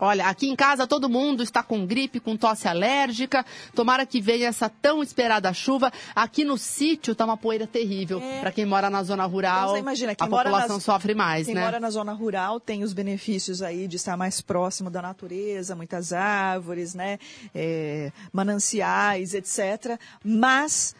Olha, 0.00 0.26
aqui 0.26 0.48
em 0.48 0.56
casa 0.56 0.86
todo 0.86 1.08
mundo 1.08 1.42
está 1.42 1.62
com 1.62 1.86
gripe, 1.86 2.18
com 2.18 2.36
tosse 2.36 2.66
alérgica. 2.66 3.44
Tomara 3.74 4.04
que 4.04 4.20
venha 4.20 4.48
essa 4.48 4.68
tão 4.68 5.02
esperada 5.02 5.52
chuva. 5.52 5.92
Aqui 6.14 6.44
no 6.44 6.58
sítio 6.58 7.12
está 7.12 7.24
uma 7.24 7.36
poeira 7.36 7.66
terrível. 7.66 8.20
É. 8.20 8.40
Para 8.40 8.52
quem 8.52 8.66
mora 8.66 8.90
na 8.90 9.02
zona 9.02 9.24
rural, 9.24 9.70
então, 9.70 9.78
imagina, 9.78 10.12
a 10.12 10.26
população 10.26 10.76
nas, 10.76 10.84
sofre 10.84 11.14
mais, 11.14 11.46
quem 11.46 11.54
né? 11.54 11.60
Quem 11.60 11.68
mora 11.68 11.80
na 11.80 11.90
zona 11.90 12.12
rural 12.12 12.58
tem 12.58 12.82
os 12.82 12.92
benefícios 12.92 13.62
aí 13.62 13.86
de 13.86 13.96
estar 13.96 14.16
mais 14.16 14.40
próximo 14.40 14.90
da 14.90 15.00
natureza, 15.00 15.76
muitas 15.76 16.12
árvores, 16.12 16.94
né? 16.94 17.18
É, 17.54 18.10
mananciais, 18.32 19.32
etc. 19.34 19.98
Mas 20.24 20.94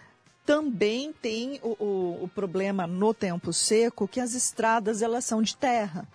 também 0.47 1.13
tem 1.13 1.59
o, 1.63 1.71
o, 1.83 2.25
o 2.25 2.29
problema 2.29 2.87
no 2.87 3.15
tempo 3.15 3.53
seco 3.53 4.07
que 4.07 4.21
as 4.21 4.35
estradas 4.35 5.03
elas 5.03 5.25
são 5.25 5.43
de 5.43 5.57
terra. 5.57 6.07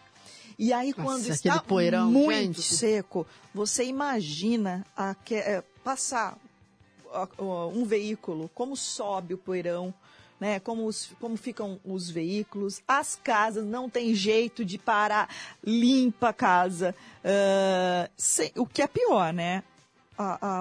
E 0.60 0.74
aí, 0.74 0.90
Nossa, 0.90 1.04
quando 1.04 1.28
está 1.30 1.60
poeirão, 1.62 2.12
muito 2.12 2.62
gente. 2.62 2.76
seco, 2.76 3.26
você 3.54 3.86
imagina 3.86 4.86
a, 4.96 5.16
é, 5.32 5.64
passar 5.82 6.38
um 7.74 7.86
veículo, 7.86 8.52
como 8.54 8.76
sobe 8.76 9.36
o 9.36 9.38
poeirão, 9.38 9.94
né? 10.38 10.60
Como, 10.60 10.86
os, 10.86 11.12
como 11.18 11.38
ficam 11.38 11.80
os 11.86 12.10
veículos, 12.10 12.82
as 12.86 13.16
casas, 13.16 13.66
não 13.66 13.90
tem 13.90 14.14
jeito 14.14 14.66
de 14.66 14.78
parar, 14.78 15.30
limpa 15.64 16.30
a 16.30 16.34
casa. 16.34 16.94
Uh, 17.24 18.12
sem, 18.18 18.52
o 18.58 18.66
que 18.66 18.82
é 18.82 18.88
pior, 18.88 19.34
né? 19.34 19.64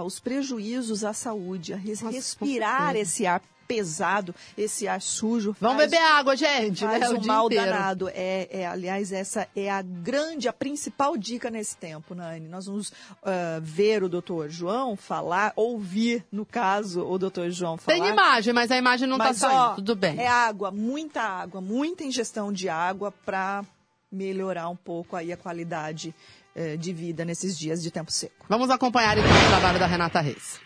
os 0.07 0.21
prejuízos 0.21 1.02
à 1.02 1.12
saúde, 1.12 1.75
a 1.75 1.76
res, 1.76 2.00
Nossa, 2.00 2.14
respirar 2.14 2.95
esse 2.95 3.26
ar 3.26 3.43
pesado, 3.69 4.35
esse 4.57 4.89
ar 4.89 5.03
sujo. 5.03 5.55
Vamos 5.61 5.77
beber 5.77 6.01
água, 6.01 6.35
gente. 6.35 6.81
Faz 6.81 7.01
né? 7.01 7.09
um 7.11 7.27
mal 7.27 7.47
inteiro. 7.47 7.67
danado. 7.67 8.09
É, 8.09 8.49
é, 8.51 8.67
aliás, 8.67 9.13
essa 9.13 9.47
é 9.55 9.71
a 9.71 9.83
grande, 9.83 10.49
a 10.49 10.53
principal 10.53 11.17
dica 11.19 11.51
nesse 11.51 11.77
tempo, 11.77 12.15
Nani. 12.15 12.49
Nós 12.49 12.65
vamos 12.65 12.89
uh, 12.89 13.61
ver 13.61 14.03
o 14.03 14.09
doutor 14.09 14.49
João 14.49 14.97
falar, 14.97 15.53
ouvir, 15.55 16.25
no 16.33 16.47
caso, 16.47 17.07
o 17.07 17.19
doutor 17.19 17.51
João 17.51 17.77
falar. 17.77 17.99
Tem 17.99 18.09
imagem, 18.09 18.55
mas 18.55 18.71
a 18.71 18.79
imagem 18.79 19.07
não 19.07 19.19
está 19.19 19.35
saindo, 19.35 19.57
ó, 19.57 19.75
tudo 19.75 19.95
bem. 19.95 20.19
É 20.19 20.27
água, 20.27 20.71
muita 20.71 21.21
água, 21.21 21.61
muita 21.61 22.03
ingestão 22.03 22.51
de 22.51 22.69
água 22.69 23.13
para 23.13 23.63
melhorar 24.11 24.71
um 24.71 24.77
pouco 24.77 25.15
aí 25.15 25.31
a 25.31 25.37
qualidade 25.37 26.15
eh, 26.55 26.77
de 26.79 26.93
vida 26.95 27.25
nesses 27.27 27.59
dias 27.59 27.83
de 27.83 27.91
tempo 27.91 28.11
seco. 28.11 28.47
Vamos 28.49 28.71
acompanhar 28.71 29.19
então 29.19 29.31
o 29.31 29.49
trabalho 29.49 29.79
da 29.79 29.87
Renata 29.87 30.21
Reis. 30.21 30.59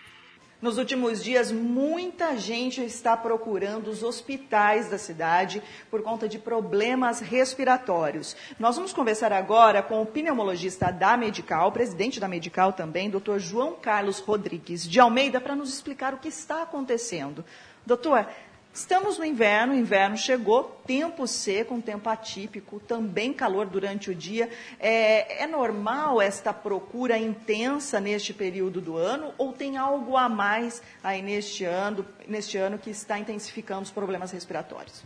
Nos 0.63 0.79
últimos 0.79 1.25
dias, 1.25 1.51
muita 1.51 2.37
gente 2.37 2.85
está 2.85 3.17
procurando 3.17 3.89
os 3.89 4.05
hospitais 4.05 4.89
da 4.89 4.97
cidade 4.97 5.61
por 5.91 6.03
conta 6.03 6.29
de 6.29 6.39
problemas 6.39 7.19
respiratórios. 7.19 8.37
Nós 8.61 8.77
vamos 8.77 8.93
conversar 8.93 9.33
agora 9.33 9.83
com 9.83 10.01
o 10.01 10.07
pneumologista 10.07 10.93
da 10.93 11.17
Medical, 11.17 11.73
presidente 11.73 12.21
da 12.21 12.29
Medical 12.29 12.73
também, 12.75 13.11
Dr. 13.11 13.39
João 13.39 13.75
Carlos 13.75 14.21
Rodrigues 14.21 14.89
de 14.89 15.01
Almeida, 15.01 15.41
para 15.41 15.57
nos 15.57 15.75
explicar 15.75 16.15
o 16.15 16.19
que 16.19 16.29
está 16.29 16.63
acontecendo. 16.63 17.45
Doutor, 17.85 18.29
Estamos 18.75 19.19
no 19.19 19.25
inverno, 19.27 19.75
o 19.75 19.77
inverno 19.77 20.17
chegou, 20.17 20.81
tempo 20.87 21.27
seco, 21.27 21.75
um 21.75 21.81
tempo 21.81 22.09
atípico, 22.09 22.81
também 22.81 23.31
calor 23.31 23.67
durante 23.67 24.11
o 24.11 24.15
dia. 24.15 24.49
É, 24.81 25.43
é, 25.43 25.47
normal 25.47 26.23
esta 26.23 26.55
procura 26.55 27.19
intensa 27.19 28.01
neste 28.01 28.33
período 28.33 28.81
do 28.81 28.97
ano 28.97 29.35
ou 29.37 29.53
tem 29.53 29.77
algo 29.77 30.17
a 30.17 30.27
mais 30.27 30.83
aí 31.05 31.21
neste 31.21 31.65
ano, 31.65 32.07
neste 32.27 32.57
ano 32.57 32.79
que 32.79 32.89
está 32.89 33.19
intensificando 33.19 33.83
os 33.83 33.91
problemas 33.91 34.31
respiratórios? 34.31 35.05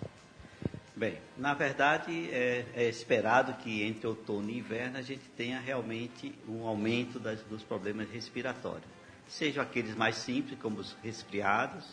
Bem, 0.94 1.18
na 1.36 1.52
verdade 1.52 2.30
é, 2.30 2.66
é 2.72 2.88
esperado 2.88 3.52
que 3.54 3.82
entre 3.82 4.06
outono 4.06 4.48
e 4.48 4.58
inverno 4.60 4.96
a 4.96 5.02
gente 5.02 5.28
tenha 5.36 5.58
realmente 5.58 6.32
um 6.48 6.64
aumento 6.68 7.18
das, 7.18 7.42
dos 7.42 7.64
problemas 7.64 8.08
respiratórios. 8.10 8.86
Sejam 9.26 9.60
aqueles 9.60 9.96
mais 9.96 10.14
simples, 10.14 10.56
como 10.60 10.78
os 10.78 10.96
resfriados, 11.02 11.84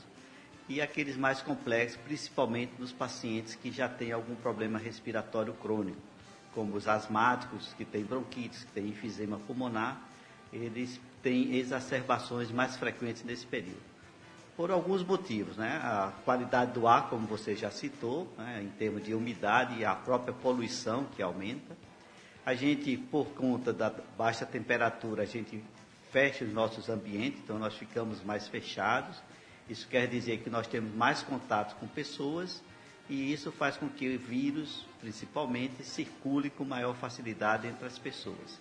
e 0.68 0.82
aqueles 0.82 1.18
mais 1.18 1.42
complexos, 1.42 2.00
principalmente 2.06 2.74
nos 2.80 2.92
pacientes 2.92 3.56
que 3.56 3.72
já 3.72 3.90
têm 3.90 4.12
algum 4.12 4.36
problema 4.36 4.80
respiratório 4.80 5.54
crônico, 5.54 5.98
como 6.54 6.76
os 6.76 6.88
asmáticos, 6.88 7.74
que 7.78 7.84
têm 7.84 8.04
bronquites, 8.04 8.64
que 8.64 8.72
têm 8.72 8.88
enfisema 8.88 9.40
pulmonar, 9.40 10.02
eles 10.52 11.00
têm 11.22 11.56
exacerbações 11.58 12.52
mais 12.52 12.78
frequentes 12.78 13.24
nesse 13.24 13.46
período. 13.46 13.82
Por 14.56 14.70
alguns 14.70 15.04
motivos, 15.04 15.58
né? 15.58 15.80
A 15.84 16.14
qualidade 16.24 16.74
do 16.74 16.88
ar, 16.88 17.10
como 17.10 17.26
você 17.26 17.56
já 17.56 17.72
citou, 17.72 18.32
né? 18.38 18.62
em 18.64 18.70
termos 18.70 19.04
de 19.04 19.16
umidade 19.16 19.80
e 19.80 19.84
a 19.84 19.96
própria 19.96 20.32
poluição 20.32 21.06
que 21.16 21.24
aumenta. 21.24 21.76
A 22.46 22.54
gente, 22.54 22.96
por 22.96 23.26
conta 23.30 23.74
da 23.74 23.92
baixa 24.16 24.46
temperatura, 24.46 25.24
a 25.24 25.26
gente 25.26 25.64
fecha 26.12 26.46
os 26.46 26.54
nossos 26.54 26.88
ambientes, 26.88 27.40
então 27.44 27.58
nós 27.58 27.76
ficamos 27.76 28.24
mais 28.24 28.48
fechados 28.48 29.18
isso 29.70 29.88
quer 29.88 30.08
dizer 30.08 30.40
que 30.40 30.50
nós 30.50 30.68
temos 30.68 30.94
mais 30.94 31.22
contato 31.22 31.76
com 31.80 31.88
pessoas 31.88 32.62
e 33.10 33.32
isso 33.34 33.52
faz 33.52 33.78
com 33.78 33.90
que 33.90 34.16
o 34.16 34.20
vírus, 34.20 34.86
principalmente, 35.00 35.84
circule 35.84 36.50
com 36.50 36.64
maior 36.64 36.96
facilidade 36.96 37.68
entre 37.68 37.86
as 37.86 37.98
pessoas. 37.98 38.60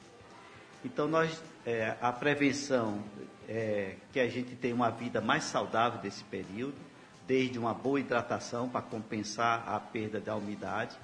Então, 0.84 1.06
nós, 1.06 1.42
é, 1.64 1.96
a 2.00 2.12
prevenção 2.12 3.02
é 3.48 3.94
que 4.12 4.18
a 4.18 4.28
gente 4.28 4.56
tenha 4.56 4.74
uma 4.74 4.90
vida 4.90 5.20
mais 5.20 5.44
saudável 5.44 6.00
desse 6.00 6.24
período, 6.24 6.74
desde 7.26 7.58
uma 7.58 7.72
boa 7.72 8.00
hidratação 8.00 8.68
para 8.68 8.82
compensar 8.82 9.62
a 9.68 9.78
perda 9.78 10.20
da 10.20 10.34
umidade. 10.34 10.96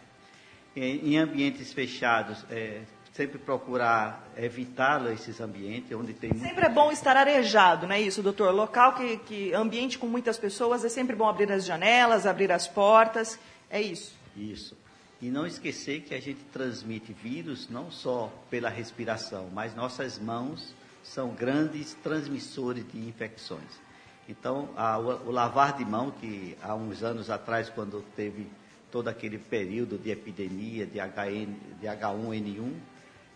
Em, 0.74 1.16
ambientes 1.16 1.72
fechados, 1.72 2.44
é, 2.50 2.82
sempre 3.18 3.36
procurar 3.36 4.30
evitar 4.36 5.04
esses 5.12 5.40
ambientes 5.40 5.90
onde 5.90 6.14
tem 6.14 6.32
sempre 6.38 6.66
é 6.66 6.68
bom 6.68 6.92
estar 6.92 7.16
arejado 7.16 7.84
não 7.84 7.94
é 7.96 8.00
isso 8.00 8.22
doutor? 8.22 8.54
Local 8.54 8.94
que, 8.94 9.16
que 9.16 9.52
ambiente 9.52 9.98
com 9.98 10.06
muitas 10.06 10.38
pessoas 10.38 10.84
é 10.84 10.88
sempre 10.88 11.16
bom 11.16 11.28
abrir 11.28 11.50
as 11.50 11.64
janelas 11.64 12.26
abrir 12.26 12.52
as 12.52 12.68
portas 12.68 13.36
é 13.68 13.82
isso. 13.82 14.16
Isso. 14.36 14.76
E 15.20 15.30
não 15.30 15.44
esquecer 15.44 16.02
que 16.02 16.14
a 16.14 16.20
gente 16.20 16.38
transmite 16.52 17.12
vírus 17.12 17.68
não 17.68 17.90
só 17.90 18.32
pela 18.48 18.68
respiração 18.68 19.50
mas 19.52 19.74
nossas 19.74 20.16
mãos 20.16 20.72
são 21.02 21.30
grandes 21.30 21.94
transmissores 21.94 22.86
de 22.92 22.98
infecções. 23.00 23.80
Então, 24.28 24.68
a, 24.76 24.96
o, 24.98 25.28
o 25.28 25.30
lavar 25.30 25.76
de 25.76 25.84
mão, 25.84 26.10
que 26.10 26.56
há 26.62 26.74
uns 26.74 27.02
anos 27.02 27.30
atrás, 27.30 27.70
quando 27.70 28.04
teve 28.14 28.46
todo 28.92 29.08
aquele 29.08 29.38
período 29.38 29.96
de 29.96 30.10
epidemia 30.10 30.86
de, 30.86 30.98
HN, 30.98 31.54
de 31.80 31.86
H1N1, 31.86 32.72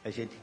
a 0.05 0.11
gente 0.11 0.37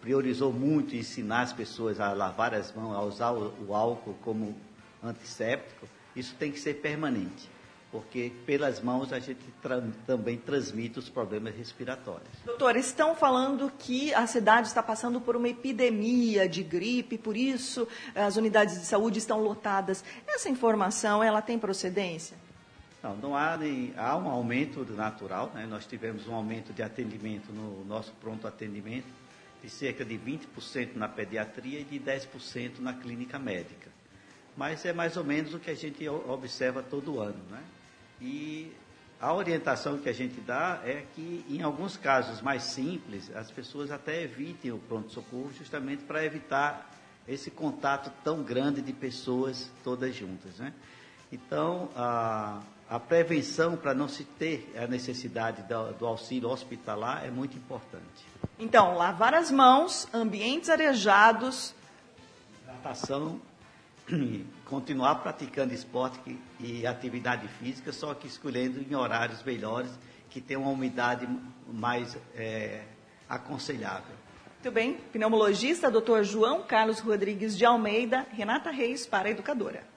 priorizou 0.00 0.52
muito 0.52 0.94
ensinar 0.94 1.42
as 1.42 1.52
pessoas 1.52 1.98
a 1.98 2.12
lavar 2.12 2.54
as 2.54 2.72
mãos, 2.72 2.94
a 2.94 3.02
usar 3.02 3.32
o, 3.32 3.74
álcool 3.74 4.14
como 4.22 4.54
antisséptico. 5.02 5.88
Isso 6.14 6.34
tem 6.38 6.52
que 6.52 6.60
ser 6.60 6.74
permanente, 6.74 7.50
porque 7.90 8.32
pelas 8.46 8.80
mãos 8.80 9.12
a 9.12 9.18
gente 9.18 9.44
tra 9.60 9.82
também 10.06 10.36
transmite 10.38 10.98
os 10.98 11.08
problemas 11.08 11.54
respiratórios. 11.54 12.28
Doutor, 12.44 12.76
estão 12.76 13.14
falando 13.14 13.70
que 13.78 14.14
a 14.14 14.26
cidade 14.26 14.68
está 14.68 14.82
passando 14.82 15.20
por 15.20 15.34
uma 15.34 15.48
epidemia 15.48 16.48
de 16.48 16.62
gripe, 16.62 17.18
por 17.18 17.36
isso 17.36 17.88
as 18.14 18.36
unidades 18.36 18.78
de 18.78 18.86
saúde 18.86 19.18
estão 19.18 19.42
lotadas. 19.42 20.04
Essa 20.26 20.48
informação, 20.48 21.22
ela 21.22 21.42
tem 21.42 21.58
procedência? 21.58 22.45
Não, 23.06 23.14
não 23.16 23.36
há, 23.36 23.56
nem, 23.56 23.94
há 23.96 24.16
um 24.16 24.28
aumento 24.28 24.84
natural, 24.92 25.52
né? 25.54 25.64
nós 25.64 25.86
tivemos 25.86 26.26
um 26.26 26.34
aumento 26.34 26.72
de 26.72 26.82
atendimento 26.82 27.52
no 27.52 27.84
nosso 27.84 28.12
pronto 28.14 28.48
atendimento, 28.48 29.06
de 29.62 29.70
cerca 29.70 30.04
de 30.04 30.18
20% 30.18 30.96
na 30.96 31.08
pediatria 31.08 31.78
e 31.80 31.84
de 31.84 32.00
10% 32.00 32.80
na 32.80 32.94
clínica 32.94 33.38
médica. 33.38 33.90
Mas 34.56 34.84
é 34.84 34.92
mais 34.92 35.16
ou 35.16 35.22
menos 35.22 35.54
o 35.54 35.60
que 35.60 35.70
a 35.70 35.74
gente 35.74 36.08
observa 36.08 36.82
todo 36.82 37.20
ano. 37.20 37.38
Né? 37.48 37.62
E 38.20 38.72
a 39.20 39.32
orientação 39.32 39.98
que 39.98 40.08
a 40.08 40.12
gente 40.12 40.40
dá 40.40 40.80
é 40.84 41.04
que, 41.14 41.44
em 41.48 41.62
alguns 41.62 41.96
casos 41.96 42.40
mais 42.40 42.64
simples, 42.64 43.30
as 43.36 43.52
pessoas 43.52 43.92
até 43.92 44.20
evitem 44.20 44.72
o 44.72 44.78
pronto-socorro 44.78 45.52
justamente 45.56 46.02
para 46.02 46.24
evitar 46.24 46.90
esse 47.28 47.52
contato 47.52 48.10
tão 48.24 48.42
grande 48.42 48.82
de 48.82 48.92
pessoas 48.92 49.70
todas 49.84 50.12
juntas. 50.12 50.58
Né? 50.58 50.72
Então, 51.30 51.88
a, 51.94 52.62
a 52.88 53.00
prevenção 53.00 53.76
para 53.76 53.92
não 53.92 54.08
se 54.08 54.24
ter 54.24 54.72
a 54.76 54.86
necessidade 54.86 55.62
do, 55.62 55.92
do, 55.94 56.06
auxílio 56.06 56.48
hospitalar 56.48 57.24
é 57.24 57.30
muito 57.30 57.56
importante. 57.56 58.24
Então, 58.58 58.94
lavar 58.94 59.34
as 59.34 59.50
mãos, 59.50 60.06
ambientes 60.14 60.70
arejados. 60.70 61.74
Natação, 62.64 63.40
continuar 64.64 65.16
praticando 65.16 65.74
esporte 65.74 66.38
e 66.60 66.86
atividade 66.86 67.48
física, 67.48 67.92
só 67.92 68.14
que 68.14 68.28
escolhendo 68.28 68.80
em 68.80 68.94
horários 68.94 69.42
melhores, 69.42 69.90
que 70.30 70.40
tem 70.40 70.56
uma 70.56 70.70
umidade 70.70 71.28
mais 71.66 72.16
é, 72.36 72.84
aconselhável. 73.28 74.14
Muito 74.54 74.70
bem. 74.70 74.94
Pneumologista, 75.12 75.90
Dr. 75.90 76.22
João 76.22 76.62
Carlos 76.62 77.00
Rodrigues 77.00 77.56
de 77.58 77.64
Almeida, 77.64 78.26
Renata 78.30 78.70
Reis 78.70 79.06
para 79.06 79.28
a 79.28 79.30
Educadora. 79.30 79.95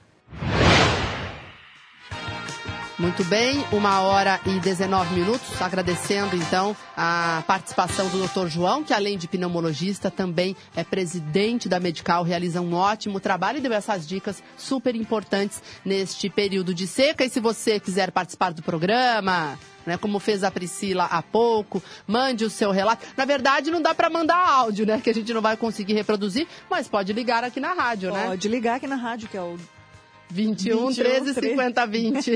Muito 3.00 3.24
bem, 3.24 3.64
uma 3.72 4.02
hora 4.02 4.38
e 4.44 4.60
19 4.60 5.14
minutos. 5.14 5.62
Agradecendo 5.62 6.36
então 6.36 6.76
a 6.94 7.42
participação 7.46 8.06
do 8.10 8.28
Dr. 8.28 8.46
João, 8.46 8.84
que 8.84 8.92
além 8.92 9.16
de 9.16 9.26
pneumologista, 9.26 10.10
também 10.10 10.54
é 10.76 10.84
presidente 10.84 11.66
da 11.66 11.80
Medical, 11.80 12.22
realiza 12.22 12.60
um 12.60 12.74
ótimo 12.74 13.18
trabalho 13.18 13.56
e 13.56 13.62
deu 13.62 13.72
essas 13.72 14.06
dicas 14.06 14.42
super 14.54 14.94
importantes 14.94 15.62
neste 15.82 16.28
período 16.28 16.74
de 16.74 16.86
seca. 16.86 17.24
E 17.24 17.30
se 17.30 17.40
você 17.40 17.80
quiser 17.80 18.10
participar 18.10 18.52
do 18.52 18.62
programa, 18.62 19.58
né, 19.86 19.96
como 19.96 20.18
fez 20.18 20.44
a 20.44 20.50
Priscila 20.50 21.04
há 21.04 21.22
pouco, 21.22 21.82
mande 22.06 22.44
o 22.44 22.50
seu 22.50 22.70
relato. 22.70 23.06
Na 23.16 23.24
verdade, 23.24 23.70
não 23.70 23.80
dá 23.80 23.94
para 23.94 24.10
mandar 24.10 24.46
áudio, 24.46 24.84
né, 24.84 25.00
que 25.02 25.08
a 25.08 25.14
gente 25.14 25.32
não 25.32 25.40
vai 25.40 25.56
conseguir 25.56 25.94
reproduzir, 25.94 26.46
mas 26.68 26.86
pode 26.86 27.14
ligar 27.14 27.44
aqui 27.44 27.60
na 27.60 27.72
rádio, 27.72 28.10
pode 28.10 28.22
né? 28.22 28.28
Pode 28.28 28.46
ligar 28.46 28.76
aqui 28.76 28.86
na 28.86 28.96
rádio, 28.96 29.26
que 29.26 29.38
é 29.38 29.42
o 29.42 29.56
21, 30.30 30.88
21 30.88 30.94
13, 30.94 31.34
50, 31.34 31.86
20. 31.86 32.32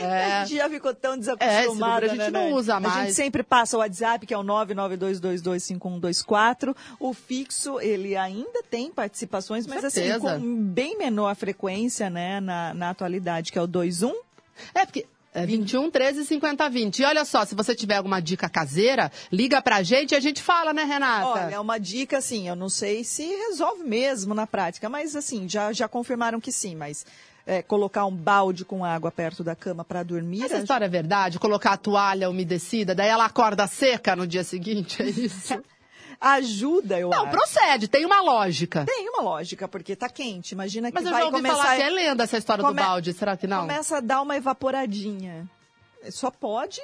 é. 0.00 0.32
A 0.32 0.44
gente 0.44 0.56
já 0.56 0.68
ficou 0.70 0.94
tão 0.94 1.18
desacostumado, 1.18 2.06
é, 2.06 2.08
a 2.08 2.12
gente 2.12 2.30
né, 2.30 2.30
não 2.30 2.52
usa 2.52 2.78
mais. 2.80 2.96
A 2.96 3.00
gente 3.02 3.12
sempre 3.14 3.42
passa 3.42 3.76
o 3.76 3.80
WhatsApp, 3.80 4.26
que 4.26 4.32
é 4.32 4.38
o 4.38 4.42
992225124. 4.42 6.74
O 6.98 7.12
fixo, 7.12 7.78
ele 7.80 8.16
ainda 8.16 8.62
tem 8.70 8.90
participações, 8.90 9.66
mas 9.66 9.84
assim, 9.84 10.18
com 10.18 10.64
bem 10.64 10.96
menor 10.96 11.36
frequência, 11.36 12.08
né, 12.08 12.40
na, 12.40 12.72
na 12.74 12.88
atualidade, 12.90 13.50
que 13.52 13.58
é 13.58 13.62
o 13.62 13.66
21. 13.66 14.14
É, 14.74 14.86
porque 14.86 15.06
é 15.34 15.44
21 15.44 15.90
13 15.90 16.24
50 16.24 16.70
20. 16.70 17.00
E 17.00 17.04
olha 17.04 17.24
só, 17.24 17.44
se 17.44 17.56
você 17.56 17.74
tiver 17.74 17.96
alguma 17.96 18.22
dica 18.22 18.48
caseira, 18.48 19.10
liga 19.32 19.60
pra 19.60 19.82
gente 19.82 20.12
e 20.12 20.14
a 20.14 20.20
gente 20.20 20.40
fala, 20.40 20.72
né, 20.72 20.84
Renata? 20.84 21.26
Olha, 21.26 21.54
é 21.54 21.60
uma 21.60 21.78
dica 21.78 22.18
assim, 22.18 22.48
eu 22.48 22.54
não 22.54 22.68
sei 22.68 23.02
se 23.02 23.24
resolve 23.24 23.82
mesmo 23.82 24.32
na 24.32 24.46
prática, 24.46 24.88
mas 24.88 25.16
assim, 25.16 25.48
já, 25.48 25.72
já 25.72 25.88
confirmaram 25.88 26.40
que 26.40 26.52
sim, 26.52 26.76
mas 26.76 27.04
é, 27.46 27.62
colocar 27.62 28.06
um 28.06 28.14
balde 28.14 28.64
com 28.64 28.84
água 28.84 29.10
perto 29.10 29.42
da 29.42 29.56
cama 29.56 29.84
para 29.84 30.02
dormir. 30.02 30.44
Essa 30.44 30.58
história 30.58 30.84
é 30.84 30.88
verdade? 30.88 31.38
Colocar 31.38 31.72
a 31.72 31.76
toalha 31.76 32.30
umedecida, 32.30 32.94
daí 32.94 33.08
ela 33.08 33.26
acorda 33.26 33.66
seca 33.66 34.14
no 34.14 34.26
dia 34.26 34.44
seguinte, 34.44 35.02
é 35.02 35.06
isso? 35.06 35.60
ajuda, 36.20 36.98
eu 36.98 37.10
não, 37.10 37.16
acho. 37.16 37.24
Não, 37.26 37.32
procede, 37.32 37.88
tem 37.88 38.04
uma 38.04 38.20
lógica. 38.20 38.84
Tem 38.84 39.08
uma 39.08 39.22
lógica, 39.22 39.68
porque 39.68 39.94
tá 39.96 40.08
quente. 40.08 40.52
Imagina 40.52 40.90
que 40.90 40.94
Mas 40.94 41.04
vai 41.04 41.12
eu 41.12 41.18
já 41.18 41.24
ouvi 41.26 41.36
começar... 41.36 41.56
falar 41.56 41.76
que 41.76 41.82
é 41.82 41.90
lenda 41.90 42.24
essa 42.24 42.38
história 42.38 42.62
come... 42.62 42.74
do 42.74 42.82
balde, 42.82 43.12
será 43.12 43.36
que 43.36 43.46
não? 43.46 43.62
Começa 43.62 43.98
a 43.98 44.00
dar 44.00 44.22
uma 44.22 44.36
evaporadinha 44.36 45.48
só 46.10 46.30
pode 46.30 46.80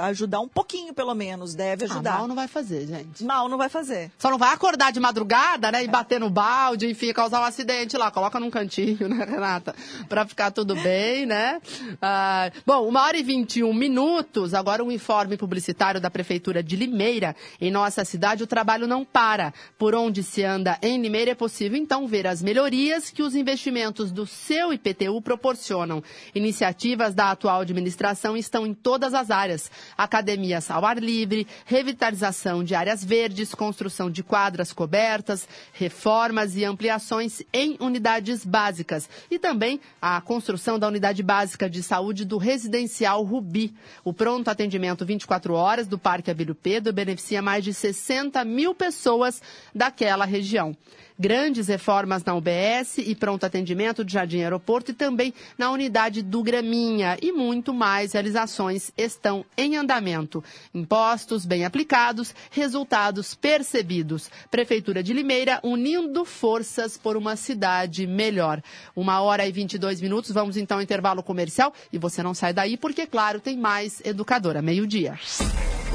ajudar 0.00 0.40
um 0.40 0.48
pouquinho, 0.48 0.94
pelo 0.94 1.14
menos. 1.14 1.54
Deve 1.54 1.84
ajudar. 1.84 2.14
Ah, 2.14 2.18
mal 2.18 2.28
não 2.28 2.34
vai 2.34 2.48
fazer, 2.48 2.86
gente. 2.86 3.24
Mal 3.24 3.48
não 3.48 3.58
vai 3.58 3.68
fazer. 3.68 4.10
Só 4.18 4.30
não 4.30 4.38
vai 4.38 4.52
acordar 4.52 4.92
de 4.92 5.00
madrugada, 5.00 5.70
né? 5.70 5.84
E 5.84 5.88
bater 5.88 6.20
no 6.20 6.30
balde, 6.30 6.88
enfim, 6.88 7.12
causar 7.12 7.40
um 7.40 7.44
acidente 7.44 7.96
lá. 7.96 8.10
Coloca 8.10 8.38
num 8.40 8.50
cantinho, 8.50 9.08
né, 9.08 9.24
Renata? 9.24 9.74
Pra 10.08 10.26
ficar 10.26 10.50
tudo 10.50 10.74
bem, 10.76 11.26
né? 11.26 11.60
Ah, 12.00 12.50
bom, 12.66 12.86
uma 12.86 13.02
hora 13.02 13.16
e 13.16 13.22
21 13.22 13.72
minutos. 13.72 14.54
Agora 14.54 14.82
um 14.82 14.92
informe 14.92 15.36
publicitário 15.36 16.00
da 16.00 16.10
Prefeitura 16.10 16.62
de 16.62 16.76
Limeira. 16.76 17.34
Em 17.60 17.70
nossa 17.70 18.04
cidade, 18.04 18.42
o 18.42 18.46
trabalho 18.46 18.86
não 18.86 19.04
para. 19.04 19.52
Por 19.78 19.94
onde 19.94 20.22
se 20.22 20.44
anda 20.44 20.78
em 20.82 21.00
Limeira, 21.00 21.32
é 21.32 21.34
possível, 21.34 21.78
então, 21.78 22.06
ver 22.06 22.26
as 22.26 22.42
melhorias 22.42 23.10
que 23.10 23.22
os 23.22 23.34
investimentos 23.34 24.12
do 24.12 24.26
seu 24.26 24.72
IPTU 24.72 25.20
proporcionam. 25.22 26.02
Iniciativas 26.34 27.14
da 27.14 27.30
atual 27.30 27.60
administração 27.60 28.36
estão 28.36 28.53
estão 28.54 28.66
em 28.66 28.72
todas 28.72 29.12
as 29.12 29.30
áreas: 29.30 29.70
academias 29.98 30.70
ao 30.70 30.84
ar 30.84 30.98
livre, 30.98 31.46
revitalização 31.66 32.62
de 32.62 32.74
áreas 32.74 33.04
verdes, 33.04 33.52
construção 33.52 34.08
de 34.08 34.22
quadras 34.22 34.72
cobertas, 34.72 35.48
reformas 35.72 36.56
e 36.56 36.64
ampliações 36.64 37.42
em 37.52 37.76
unidades 37.80 38.44
básicas. 38.44 39.08
E 39.28 39.38
também 39.38 39.80
a 40.00 40.20
construção 40.20 40.78
da 40.78 40.86
unidade 40.86 41.22
básica 41.22 41.68
de 41.68 41.82
saúde 41.82 42.24
do 42.24 42.38
residencial 42.38 43.22
Rubi. 43.24 43.74
O 44.04 44.12
pronto 44.12 44.48
atendimento 44.48 45.04
24 45.04 45.54
horas 45.54 45.88
do 45.88 45.98
Parque 45.98 46.30
Abílio 46.30 46.54
Pedro 46.54 46.92
beneficia 46.92 47.42
mais 47.42 47.64
de 47.64 47.74
60 47.74 48.44
mil 48.44 48.74
pessoas 48.74 49.42
daquela 49.74 50.24
região 50.24 50.76
grandes 51.18 51.68
reformas 51.68 52.24
na 52.24 52.34
UBS 52.34 52.98
e 52.98 53.14
pronto 53.14 53.44
atendimento 53.44 54.04
do 54.04 54.10
Jardim 54.10 54.42
Aeroporto 54.42 54.90
e 54.90 54.94
também 54.94 55.32
na 55.56 55.70
unidade 55.70 56.22
do 56.22 56.42
Graminha 56.42 57.16
e 57.22 57.32
muito 57.32 57.72
mais 57.72 58.12
realizações 58.12 58.92
estão 58.96 59.44
em 59.56 59.76
andamento. 59.76 60.42
Impostos 60.74 61.46
bem 61.46 61.64
aplicados, 61.64 62.34
resultados 62.50 63.34
percebidos. 63.34 64.30
Prefeitura 64.50 65.02
de 65.02 65.12
Limeira 65.12 65.60
unindo 65.62 66.24
forças 66.24 66.96
por 66.96 67.16
uma 67.16 67.36
cidade 67.36 68.06
melhor. 68.06 68.62
Uma 68.94 69.20
hora 69.20 69.46
e 69.46 69.52
22 69.52 70.00
minutos, 70.00 70.32
vamos 70.32 70.56
então 70.56 70.78
ao 70.78 70.82
intervalo 70.82 71.22
comercial 71.22 71.72
e 71.92 71.98
você 71.98 72.22
não 72.22 72.34
sai 72.34 72.52
daí 72.52 72.76
porque, 72.76 73.06
claro, 73.06 73.40
tem 73.40 73.56
mais 73.56 74.00
Educadora 74.04 74.60
Meio-Dia. 74.60 75.18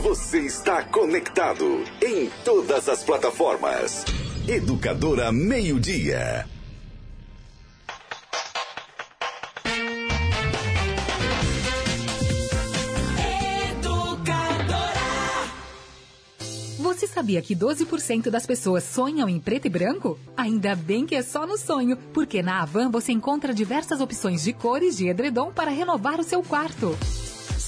Você 0.02 0.40
está 0.46 0.84
conectado 0.84 1.84
em 2.02 2.30
todas 2.46 2.88
as 2.88 3.04
plataformas. 3.04 4.06
Educadora 4.52 5.32
Meio 5.32 5.80
Dia. 5.80 6.48
Você 16.80 17.06
sabia 17.06 17.44
que 17.44 17.56
12% 17.56 18.32
das 18.32 18.48
pessoas 18.48 18.84
sonham 18.86 19.30
em 19.30 19.40
preto 19.40 19.68
e 19.68 19.70
branco? 19.70 20.18
Ainda 20.36 20.76
bem 20.76 21.06
que 21.06 21.14
é 21.14 21.22
só 21.22 21.46
no 21.46 21.56
sonho, 21.56 21.96
porque 22.12 22.42
na 22.42 22.64
Avan 22.64 22.90
você 22.90 23.12
encontra 23.12 23.54
diversas 23.54 24.02
opções 24.02 24.44
de 24.44 24.52
cores 24.52 24.98
de 24.98 25.10
edredom 25.10 25.52
para 25.52 25.70
renovar 25.70 26.20
o 26.20 26.24
seu 26.24 26.42
quarto. 26.42 26.98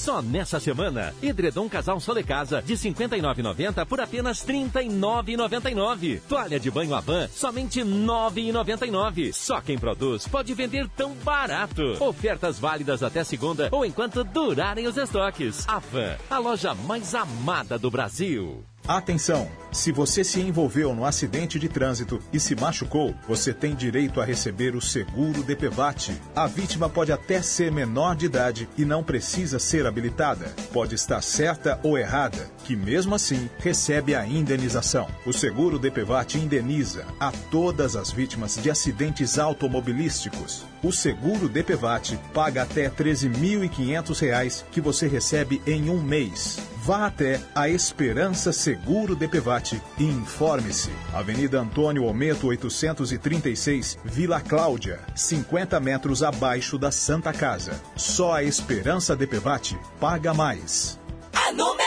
Só 0.02 0.20
nessa 0.20 0.60
semana, 0.60 1.14
edredom 1.22 1.70
casal 1.70 2.00
Solecasa 2.00 2.60
de 2.60 2.74
59,90 2.74 3.86
por 3.86 4.02
apenas 4.02 4.44
39,99. 4.44 6.22
Toalha 6.28 6.60
de 6.60 6.72
banho 6.72 6.96
Avan 6.96 7.28
somente 7.28 7.82
9,99. 7.82 9.32
Só 9.32 9.62
quem 9.62 9.78
produz 9.78 10.28
pode 10.28 10.56
vender 10.56 10.90
tão 10.98 11.14
barato. 11.24 12.04
Ofertas 12.04 12.58
válidas 12.58 13.04
até 13.04 13.24
segunda 13.24 13.70
ou 13.72 13.86
enquanto 13.86 14.24
durarem 14.24 14.88
os 14.88 14.98
estoques. 14.98 15.70
Avan, 15.70 16.16
a 16.32 16.40
loja 16.40 16.74
mais 16.74 17.14
amada 17.14 17.78
do 17.78 17.92
Brasil. 17.92 18.66
Atenção! 18.98 19.48
Se 19.72 19.90
você 19.90 20.22
se 20.22 20.42
envolveu 20.42 20.94
no 20.94 21.06
acidente 21.06 21.58
de 21.58 21.70
trânsito 21.70 22.20
e 22.34 22.38
se 22.42 22.56
machucou, 22.56 23.16
você 23.26 23.54
tem 23.54 23.74
direito 23.74 24.20
a 24.20 24.26
receber 24.26 24.76
o 24.76 24.82
seguro 24.82 25.44
DPVAT. 25.44 26.12
A 26.36 26.46
vítima 26.46 26.90
pode 26.90 27.10
até 27.10 27.42
ser 27.42 27.72
menor 27.72 28.18
de 28.18 28.26
idade 28.26 28.68
e 28.78 28.84
não 28.84 29.02
precisa 29.02 29.60
ser 29.60 29.86
habilitada. 29.86 30.54
Pode 30.74 30.94
estar 30.94 31.22
certa 31.22 31.80
ou 31.84 31.98
errada, 31.98 32.52
que 32.66 32.76
mesmo 32.76 33.16
assim 33.16 33.50
recebe 33.60 34.14
a 34.14 34.28
indenização. 34.28 35.08
O 35.26 35.32
seguro 35.32 35.80
DPVAT 35.80 36.36
indeniza 36.36 37.06
a 37.18 37.32
todas 37.32 37.96
as 37.96 38.12
vítimas 38.12 38.58
de 38.62 38.70
acidentes 38.70 39.40
automobilísticos. 39.40 40.66
O 40.84 40.92
seguro 40.92 41.48
DPVAT 41.48 42.18
paga 42.34 42.64
até 42.64 42.88
R$ 42.88 42.92
13.500 42.92 44.64
que 44.72 44.82
você 44.82 45.08
recebe 45.08 45.62
em 45.68 45.92
um 45.92 46.02
mês. 46.02 46.58
Vá 46.78 47.06
até 47.06 47.40
a 47.54 47.70
Esperança 47.70 48.52
Seguro 48.52 49.16
DPVAT 49.16 49.80
e 50.00 50.04
informe-se. 50.04 50.90
Avenida 51.14 51.60
Antônio 51.60 52.06
Ometo 52.06 52.48
836, 52.48 54.00
Vila 54.04 54.42
Cláudia, 54.42 55.00
50 55.14 55.80
metros 55.80 56.24
abaixo 56.24 56.80
da 56.80 56.90
Santa 56.90 57.32
Casa. 57.32 57.80
Só 57.96 58.34
a 58.34 58.44
Esperança 58.44 59.16
DPVAT 59.16 59.78
paga 60.00 60.34
mais. 60.34 61.00
A 61.32 61.52
número 61.52 61.78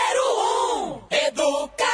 1, 0.79 0.93
um, 0.93 1.01
educadora. 1.11 1.94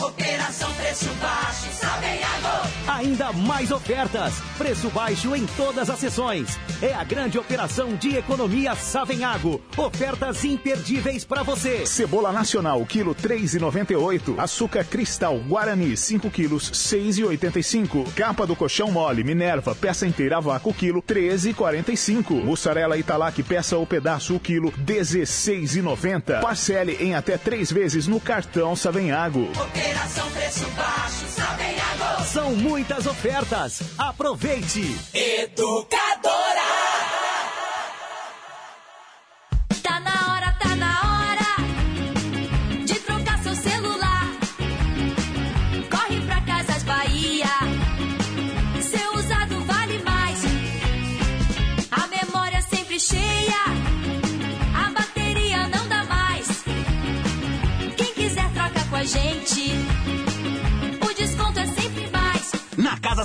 Operação 0.00 0.72
Preço 0.74 1.12
Baixo, 1.14 1.72
Savenhago. 1.72 2.68
Ainda 2.86 3.32
mais 3.32 3.72
ofertas. 3.72 4.34
Preço 4.56 4.88
baixo 4.90 5.34
em 5.34 5.44
todas 5.56 5.90
as 5.90 5.98
sessões. 5.98 6.56
É 6.80 6.94
a 6.94 7.02
grande 7.02 7.36
operação 7.36 7.96
de 7.96 8.16
economia 8.16 8.76
Savenhago. 8.76 9.60
Ofertas 9.76 10.44
imperdíveis 10.44 11.24
para 11.24 11.42
você. 11.42 11.84
Cebola 11.84 12.32
nacional, 12.32 12.86
quilo 12.86 13.12
3,98. 13.12 14.38
Açúcar 14.38 14.84
cristal 14.84 15.36
Guarani, 15.40 15.96
5 15.96 16.30
quilos, 16.30 16.70
6,85. 16.70 18.12
Capa 18.14 18.46
do 18.46 18.54
colchão 18.54 18.92
mole 18.92 19.24
Minerva, 19.24 19.74
peça 19.74 20.06
inteira 20.06 20.40
vácuo, 20.40 20.72
quilo 20.72 21.02
13,45. 21.02 22.44
Mussarela 22.44 22.96
Italac, 22.96 23.42
peça 23.42 23.76
ou 23.76 23.84
pedaço, 23.84 24.36
o 24.36 24.40
quilo 24.40 24.70
16,90. 24.72 26.40
Parcele 26.40 26.96
em 27.00 27.16
até 27.16 27.36
três 27.36 27.72
vezes 27.72 28.06
no 28.06 28.20
cartão 28.20 28.76
Savenhago. 28.76 29.48
Operação 29.88 30.30
Preço 30.32 30.66
Baixo, 30.72 31.26
Savenhago. 31.28 32.24
São 32.24 32.54
muitas 32.54 33.06
ofertas. 33.06 33.80
Aproveite. 33.96 34.98
Educadora. 35.14 36.47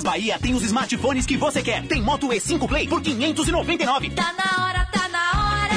Bahia 0.04 0.38
tem 0.38 0.52
os 0.54 0.62
smartphones 0.62 1.24
que 1.24 1.34
você 1.34 1.62
quer. 1.62 1.82
Tem 1.86 2.02
Moto 2.02 2.28
E5 2.28 2.68
Play 2.68 2.86
por 2.86 3.00
599. 3.00 4.10
Tá 4.10 4.34
na 4.34 4.66
hora, 4.66 4.84
tá 4.92 5.08
na 5.08 5.30
hora. 5.40 5.74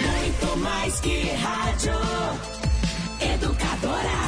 Muito 0.00 0.56
mais 0.56 1.00
que 1.00 1.28
rádio. 1.32 1.92
Educadora. 3.20 4.18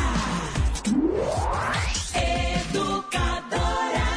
Educadora. 2.68 4.09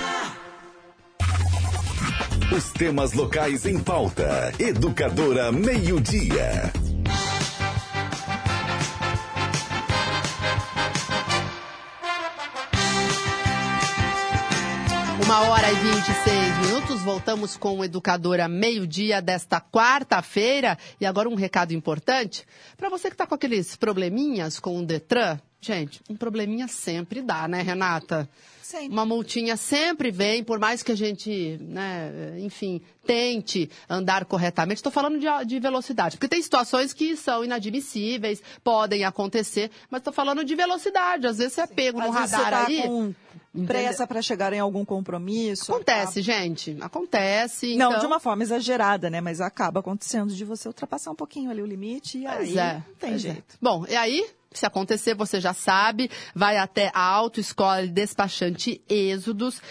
Os 2.54 2.72
temas 2.74 3.14
locais 3.14 3.66
em 3.66 3.80
pauta. 3.80 4.52
Educadora 4.60 5.54
Meio-Dia. 5.54 6.74
Uma 6.74 6.91
hora 15.52 15.70
e 15.70 15.76
26 15.76 16.60
minutos, 16.66 17.02
voltamos 17.02 17.58
com 17.58 17.78
o 17.78 17.84
Educadora 17.84 18.48
Meio-Dia 18.48 19.22
desta 19.22 19.60
quarta-feira. 19.60 20.78
E 20.98 21.06
agora 21.06 21.28
um 21.28 21.36
recado 21.36 21.74
importante 21.74 22.48
para 22.78 22.88
você 22.88 23.10
que 23.10 23.16
está 23.16 23.28
com 23.28 23.36
aqueles 23.36 23.76
probleminhas 23.76 24.62
com 24.62 24.80
o 24.80 24.86
Detran. 24.86 25.38
Gente, 25.60 26.02
um 26.10 26.16
probleminha 26.16 26.70
sempre 26.70 27.22
dá, 27.22 27.50
né, 27.50 27.62
Renata? 27.62 28.30
Sempre. 28.72 28.88
Uma 28.88 29.06
multinha 29.06 29.58
sempre 29.58 30.12
vem, 30.12 30.46
por 30.46 30.58
mais 30.58 30.82
que 30.82 30.94
a 30.94 30.96
gente, 30.96 31.58
né, 31.60 32.40
enfim, 32.40 32.82
tente 33.06 33.70
andar 33.90 34.24
corretamente. 34.24 34.78
Estou 34.78 34.92
falando 34.92 35.20
de, 35.20 35.28
de 35.46 35.60
velocidade, 35.60 36.16
porque 36.16 36.30
tem 36.30 36.42
situações 36.42 36.94
que 36.94 37.18
são 37.18 37.44
inadmissíveis, 37.44 38.42
podem 38.64 39.04
acontecer, 39.04 39.70
mas 39.90 40.00
estou 40.00 40.14
falando 40.14 40.46
de 40.46 40.56
velocidade. 40.56 41.28
Às 41.28 41.40
vezes 41.40 41.52
você 41.52 41.62
é 41.62 41.68
pego 41.68 42.00
no 42.00 42.06
Às 42.06 42.16
vezes 42.16 42.32
radar 42.32 42.66
você 42.66 42.78
tá 42.78 42.84
aí. 42.84 42.88
com 42.88 43.14
pressa 43.66 44.08
para 44.08 44.22
chegar 44.22 44.54
em 44.54 44.60
algum 44.60 44.86
compromisso. 44.86 45.74
Acontece, 45.74 46.22
gente. 46.22 46.78
Acontece. 46.80 47.76
Não, 47.76 47.90
então... 47.90 48.00
de 48.00 48.06
uma 48.06 48.22
forma 48.22 48.42
exagerada, 48.42 49.10
né? 49.10 49.20
Mas 49.20 49.42
acaba 49.42 49.82
acontecendo 49.82 50.34
de 50.34 50.46
você 50.46 50.70
ultrapassar 50.70 51.12
um 51.12 51.16
pouquinho 51.16 51.52
ali 51.52 51.62
o 51.62 51.66
limite 51.66 52.20
e 52.20 52.24
Pois 52.24 52.58
aí 52.58 52.58
é, 52.58 52.74
não 52.76 52.96
tem 52.98 53.14
é. 53.16 53.18
jeito. 53.18 53.58
Bom, 53.62 53.86
e 53.90 53.98
aí, 53.98 54.26
se 54.54 54.66
acontecer, 54.66 55.16
você 55.16 55.40
já 55.40 55.54
sabe, 55.54 56.10
vai 56.36 56.58
até 56.58 56.92
a 56.94 57.02
Autoescola 57.02 57.84
de 57.84 57.90
Despachante 57.90 58.82
Êxodos 58.90 59.62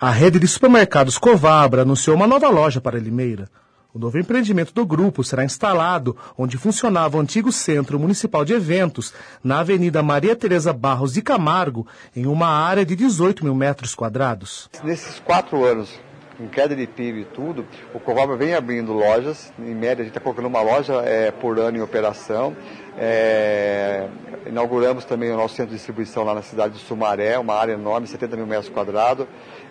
A 0.00 0.10
rede 0.10 0.38
de 0.38 0.48
supermercados 0.48 1.16
Covabra 1.18 1.82
anunciou 1.82 2.16
uma 2.16 2.26
nova 2.26 2.48
loja 2.48 2.80
para 2.80 2.98
Limeira. 2.98 3.48
O 3.94 3.98
novo 3.98 4.18
empreendimento 4.18 4.72
do 4.72 4.86
grupo 4.86 5.22
será 5.22 5.44
instalado 5.44 6.16
onde 6.36 6.56
funcionava 6.56 7.18
o 7.18 7.20
antigo 7.20 7.52
Centro 7.52 7.98
Municipal 7.98 8.42
de 8.42 8.54
Eventos, 8.54 9.12
na 9.44 9.60
Avenida 9.60 10.02
Maria 10.02 10.34
Tereza 10.34 10.72
Barros 10.72 11.12
de 11.12 11.20
Camargo, 11.20 11.86
em 12.16 12.26
uma 12.26 12.48
área 12.48 12.86
de 12.86 12.96
18 12.96 13.44
mil 13.44 13.54
metros 13.54 13.94
quadrados. 13.94 14.70
Nesses 14.82 15.20
quatro 15.20 15.62
anos, 15.64 16.00
com 16.36 16.48
queda 16.48 16.74
de 16.74 16.86
PIB 16.86 17.20
e 17.20 17.24
tudo, 17.24 17.66
o 17.94 18.00
Covabra 18.00 18.36
vem 18.36 18.54
abrindo 18.54 18.92
lojas. 18.92 19.52
Em 19.58 19.74
média, 19.74 20.02
a 20.02 20.04
gente 20.04 20.08
está 20.08 20.20
colocando 20.20 20.46
uma 20.46 20.62
loja 20.62 20.94
é, 21.04 21.30
por 21.30 21.58
ano 21.58 21.78
em 21.78 21.80
operação. 21.80 22.56
É, 22.98 24.06
inauguramos 24.46 25.04
também 25.04 25.30
o 25.30 25.36
nosso 25.36 25.54
centro 25.54 25.70
de 25.70 25.76
distribuição 25.76 26.24
lá 26.24 26.34
na 26.34 26.42
cidade 26.42 26.74
de 26.74 26.80
Sumaré, 26.80 27.38
uma 27.38 27.54
área 27.54 27.72
enorme, 27.72 28.06
70 28.06 28.36
mil 28.36 28.46
metros 28.46 28.68
quadrados, 28.68 29.26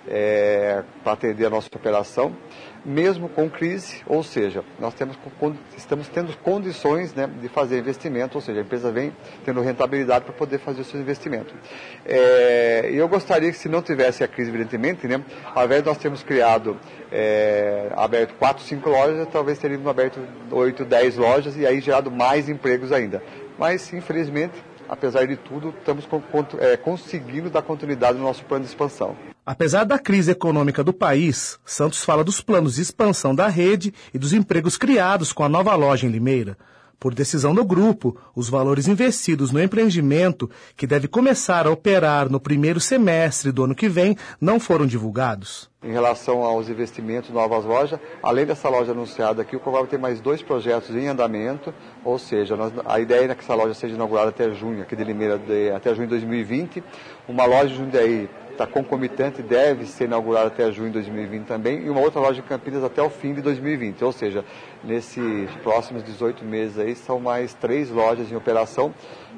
é, 0.08 0.84
para 1.04 1.14
atender 1.14 1.46
a 1.46 1.50
nossa 1.50 1.70
operação 1.76 2.36
mesmo 2.84 3.30
com 3.30 3.50
crise, 3.50 4.02
ou 4.08 4.24
seja, 4.24 4.64
nós 4.80 4.94
temos, 4.94 5.18
estamos 5.78 6.08
tendo 6.08 6.36
condições 6.38 7.14
né, 7.14 7.30
de 7.42 7.48
fazer 7.48 7.78
investimento, 7.78 8.38
ou 8.38 8.42
seja, 8.42 8.60
a 8.60 8.64
empresa 8.64 8.92
vem 8.92 9.16
tendo 9.46 9.62
rentabilidade 9.62 10.26
para 10.26 10.34
poder 10.34 10.58
fazer 10.58 10.82
o 10.82 10.84
seu 10.84 11.00
investimento. 11.00 11.54
É, 12.06 12.90
eu 12.92 13.08
gostaria 13.08 13.52
que 13.52 13.58
se 13.58 13.70
não 13.70 13.82
tivesse 13.82 14.24
a 14.24 14.28
crise, 14.28 14.50
evidentemente, 14.50 15.08
né, 15.08 15.24
ao 15.54 15.66
invés 15.66 15.84
de 15.84 15.90
nós 15.90 15.98
termos 15.98 16.24
criado, 16.24 16.78
é, 17.12 17.92
aberto 17.96 18.34
4, 18.36 18.64
5 18.64 18.90
lojas, 18.90 19.28
talvez 19.32 19.60
teríamos 19.60 19.88
aberto 19.88 20.20
8, 20.50 20.84
10 20.84 21.18
lojas 21.18 21.58
e 21.58 21.66
aí 21.66 21.80
gerado 21.82 22.10
mais 22.10 22.50
empregos 22.50 22.92
ainda. 22.92 23.22
Mas, 23.60 23.94
infelizmente, 23.94 24.54
apesar 24.92 25.26
de 25.26 25.38
tudo, 25.38 25.74
estamos 25.80 26.06
é, 26.60 26.76
conseguindo 26.76 27.50
dar 27.50 27.62
continuidade 27.62 28.18
no 28.18 28.26
nosso 28.26 28.44
plano 28.44 28.66
de 28.66 28.70
expansão. 28.70 29.16
Apesar 29.46 29.86
da 29.86 29.98
crise 29.98 30.32
econômica 30.32 30.84
do 30.84 30.92
país, 30.92 31.58
Santos 31.66 32.04
fala 32.04 32.26
dos 32.26 32.42
planos 32.42 32.76
de 32.76 32.82
expansão 32.82 33.34
da 33.34 33.48
rede 33.48 33.94
e 34.14 34.20
dos 34.20 34.34
empregos 34.34 34.78
criados 34.78 35.32
com 35.32 35.46
a 35.46 35.50
nova 35.50 35.74
loja 35.76 36.06
em 36.06 36.10
Limeira. 36.10 36.58
Por 37.02 37.16
decisão 37.16 37.56
do 37.56 37.66
grupo, 37.66 38.16
os 38.36 38.48
valores 38.48 38.88
investidos 38.88 39.52
no 39.52 39.60
empreendimento, 39.60 40.48
que 40.78 40.86
deve 40.86 41.08
começar 41.08 41.66
a 41.66 41.72
operar 41.72 42.30
no 42.30 42.40
primeiro 42.40 42.80
semestre 42.80 43.52
do 43.52 43.64
ano 43.64 43.74
que 43.74 43.90
vem, 43.90 44.16
não 44.40 44.60
foram 44.60 44.86
divulgados. 44.86 45.68
Em 45.84 45.92
relação 45.92 46.44
aos 46.44 46.70
investimentos 46.70 47.32
novas 47.32 47.66
lojas, 47.66 48.00
além 48.22 48.46
dessa 48.46 48.70
loja 48.70 48.92
anunciada 48.92 49.42
aqui, 49.42 49.56
o 49.56 49.60
Coval 49.60 49.88
tem 49.88 49.98
mais 49.98 50.22
dois 50.22 50.44
projetos 50.44 50.96
em 50.96 51.08
andamento, 51.08 51.74
ou 52.06 52.20
seja, 52.20 52.56
nós, 52.56 52.72
a 52.86 53.00
ideia 53.00 53.32
é 53.32 53.34
que 53.34 53.42
essa 53.42 53.56
loja 53.56 53.74
seja 53.74 53.96
inaugurada 53.96 54.30
até 54.30 54.52
junho, 54.52 54.84
aqui 54.84 54.96
de 54.96 55.04
Limeira, 55.04 55.40
de, 55.40 55.72
até 55.72 55.96
junho 55.96 56.06
de 56.06 56.12
2020. 56.12 56.84
Uma 57.28 57.46
loja 57.46 57.70
de 57.70 57.78
Jundiaí 57.78 58.30
está 58.52 58.68
concomitante, 58.68 59.42
deve 59.42 59.86
ser 59.86 60.06
inaugurada 60.06 60.48
até 60.48 60.72
junho 60.72 60.88
de 60.88 60.94
2020 60.94 61.46
também, 61.46 61.86
e 61.86 61.90
uma 61.90 62.02
outra 62.02 62.20
loja 62.20 62.42
de 62.42 62.44
Campinas 62.44 62.84
até 62.84 63.02
o 63.02 63.10
fim 63.10 63.34
de 63.34 63.42
2020. 63.42 64.04
Ou 64.04 64.12
seja, 64.12 64.46
nesses 64.84 65.50
próximos 65.64 66.04
18 66.04 66.44
meses 66.44 66.78
aí, 66.78 66.96
são 66.96 67.20
mais 67.20 67.54
três 67.54 67.90
lojas 67.90 68.32
em 68.32 68.36
operação, 68.36 68.94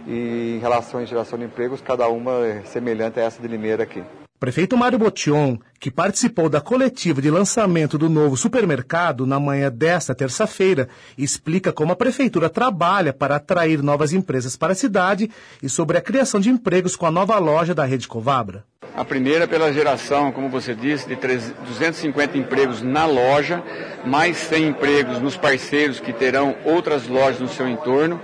e 0.08 0.56
em 0.58 0.60
relação 0.60 1.00
à 1.00 1.06
geração 1.06 1.38
de 1.38 1.46
empregos, 1.46 1.82
cada 1.82 2.08
uma 2.10 2.46
é 2.46 2.62
semelhante 2.66 3.20
a 3.20 3.24
essa 3.24 3.42
de 3.42 3.48
Limeira 3.48 3.84
aqui. 3.84 4.04
Prefeito 4.44 4.76
Mário 4.76 5.00
Botion, 5.00 5.58
que 5.80 5.90
participou 5.90 6.50
da 6.50 6.60
coletiva 6.60 7.22
de 7.22 7.32
lançamento 7.32 7.98
do 7.98 8.10
novo 8.10 8.36
supermercado 8.36 9.26
na 9.26 9.40
manhã 9.40 9.72
desta 9.72 10.14
terça-feira, 10.14 10.90
explica 11.18 11.72
como 11.72 11.94
a 11.94 11.96
prefeitura 11.96 12.50
trabalha 12.50 13.14
para 13.14 13.38
atrair 13.38 13.82
novas 13.82 14.12
empresas 14.12 14.58
para 14.58 14.74
a 14.74 14.76
cidade 14.76 15.32
e 15.62 15.70
sobre 15.70 15.98
a 15.98 16.02
criação 16.02 16.42
de 16.42 16.50
empregos 16.50 16.98
com 16.98 17.06
a 17.06 17.12
nova 17.12 17.40
loja 17.40 17.74
da 17.74 17.86
Rede 17.86 18.06
Covabra. 18.06 18.66
A 18.94 19.06
primeira 19.06 19.48
pela 19.48 19.72
geração, 19.72 20.30
como 20.34 20.50
você 20.50 20.76
disse, 20.76 21.08
de 21.08 21.16
250 21.16 22.38
empregos 22.38 22.82
na 22.82 23.06
loja, 23.06 23.64
mais 24.06 24.36
100 24.36 24.68
empregos 24.68 25.22
nos 25.22 25.38
parceiros 25.38 26.02
que 26.02 26.12
terão 26.12 26.54
outras 26.66 27.08
lojas 27.08 27.40
no 27.40 27.48
seu 27.48 27.66
entorno. 27.66 28.20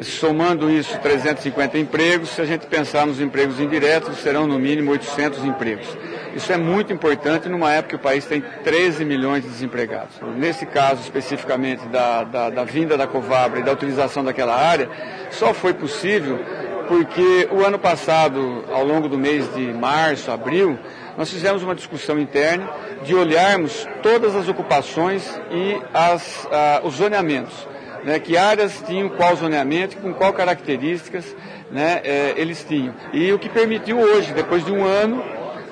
Somando 0.00 0.70
isso, 0.70 0.98
350 0.98 1.78
empregos. 1.78 2.30
Se 2.30 2.40
a 2.40 2.44
gente 2.44 2.66
pensar 2.66 3.06
nos 3.06 3.20
empregos 3.20 3.60
indiretos, 3.60 4.18
serão 4.18 4.46
no 4.46 4.58
mínimo 4.58 4.90
800 4.92 5.44
empregos. 5.44 5.86
Isso 6.34 6.50
é 6.50 6.56
muito 6.56 6.92
importante 6.92 7.48
numa 7.48 7.72
época 7.72 7.90
que 7.90 7.96
o 7.96 7.98
país 7.98 8.24
tem 8.24 8.40
13 8.40 9.04
milhões 9.04 9.42
de 9.42 9.50
desempregados. 9.50 10.14
Nesse 10.36 10.64
caso, 10.64 11.02
especificamente 11.02 11.86
da, 11.88 12.24
da, 12.24 12.50
da 12.50 12.64
vinda 12.64 12.96
da 12.96 13.06
Covabra 13.06 13.60
e 13.60 13.62
da 13.62 13.72
utilização 13.72 14.24
daquela 14.24 14.56
área, 14.56 14.88
só 15.30 15.52
foi 15.52 15.74
possível 15.74 16.38
porque 16.88 17.48
o 17.50 17.64
ano 17.64 17.78
passado, 17.78 18.64
ao 18.72 18.84
longo 18.84 19.08
do 19.08 19.18
mês 19.18 19.52
de 19.54 19.72
março, 19.72 20.30
abril, 20.30 20.78
nós 21.16 21.30
fizemos 21.30 21.62
uma 21.62 21.74
discussão 21.74 22.18
interna 22.18 22.68
de 23.04 23.14
olharmos 23.14 23.86
todas 24.02 24.34
as 24.34 24.48
ocupações 24.48 25.22
e 25.50 25.80
as, 25.92 26.48
ah, 26.50 26.80
os 26.82 26.94
zoneamentos 26.94 27.71
né, 28.04 28.18
que 28.18 28.36
áreas 28.36 28.82
tinham 28.86 29.08
qual 29.08 29.36
zoneamento, 29.36 29.96
com 29.98 30.12
qual 30.12 30.32
características 30.32 31.24
né, 31.70 32.00
é, 32.04 32.34
eles 32.36 32.64
tinham. 32.64 32.94
E 33.12 33.32
o 33.32 33.38
que 33.38 33.48
permitiu 33.48 33.98
hoje, 33.98 34.32
depois 34.32 34.64
de 34.64 34.72
um 34.72 34.84
ano, 34.84 35.22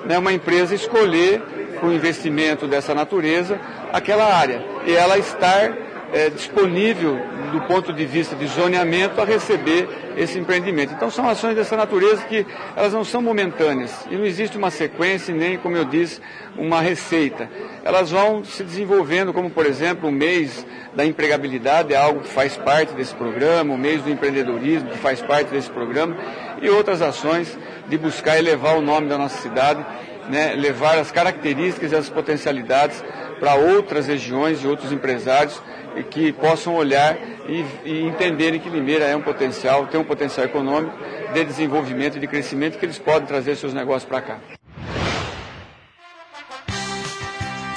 né, 0.05 0.17
uma 0.17 0.33
empresa 0.33 0.73
escolher, 0.73 1.41
com 1.79 1.91
investimento 1.91 2.67
dessa 2.67 2.93
natureza, 2.93 3.59
aquela 3.91 4.25
área. 4.25 4.63
E 4.85 4.93
ela 4.93 5.17
estar 5.17 5.73
é, 6.13 6.29
disponível 6.29 7.19
do 7.51 7.61
ponto 7.61 7.93
de 7.93 8.05
vista 8.05 8.35
de 8.35 8.47
zoneamento 8.47 9.21
a 9.21 9.25
receber 9.25 9.87
esse 10.17 10.39
empreendimento. 10.39 10.93
Então 10.93 11.09
são 11.09 11.27
ações 11.27 11.55
dessa 11.55 11.75
natureza 11.75 12.23
que 12.23 12.45
elas 12.75 12.93
não 12.93 13.03
são 13.03 13.21
momentâneas 13.21 14.05
e 14.09 14.15
não 14.15 14.25
existe 14.25 14.57
uma 14.57 14.71
sequência 14.71 15.33
nem, 15.33 15.57
como 15.57 15.77
eu 15.77 15.85
disse, 15.85 16.21
uma 16.57 16.81
receita. 16.81 17.49
Elas 17.83 18.11
vão 18.11 18.43
se 18.43 18.63
desenvolvendo, 18.63 19.33
como 19.33 19.49
por 19.49 19.65
exemplo 19.65 20.09
o 20.09 20.11
mês 20.11 20.65
da 20.95 21.05
empregabilidade 21.05 21.93
é 21.93 21.97
algo 21.97 22.21
que 22.21 22.29
faz 22.29 22.57
parte 22.57 22.93
desse 22.93 23.15
programa, 23.15 23.73
o 23.73 23.77
mês 23.77 24.01
do 24.01 24.09
empreendedorismo 24.09 24.89
que 24.89 24.97
faz 24.97 25.21
parte 25.21 25.49
desse 25.49 25.69
programa 25.69 26.17
e 26.61 26.69
outras 26.69 27.01
ações 27.01 27.57
de 27.87 27.97
buscar 27.97 28.37
elevar 28.37 28.77
o 28.77 28.81
nome 28.81 29.07
da 29.07 29.17
nossa 29.17 29.41
cidade, 29.41 29.85
né, 30.29 30.53
levar 30.55 30.97
as 30.97 31.11
características 31.11 31.91
e 31.91 31.95
as 31.95 32.09
potencialidades 32.09 33.03
para 33.39 33.55
outras 33.55 34.07
regiões 34.07 34.63
e 34.63 34.67
outros 34.67 34.91
empresários 34.91 35.61
que 36.09 36.31
possam 36.33 36.75
olhar 36.75 37.17
e, 37.47 37.65
e, 37.85 38.01
entenderem 38.03 38.59
que 38.59 38.69
Limeira 38.69 39.05
é 39.05 39.15
um 39.15 39.21
potencial, 39.21 39.87
tem 39.87 39.99
um 39.99 40.03
potencial 40.03 40.45
econômico 40.45 40.95
de 41.33 41.43
desenvolvimento 41.43 42.17
e 42.17 42.19
de 42.19 42.27
crescimento 42.27 42.77
que 42.77 42.85
eles 42.85 42.99
podem 42.99 43.27
trazer 43.27 43.55
seus 43.55 43.73
negócios 43.73 44.05
para 44.05 44.21
cá. 44.21 44.39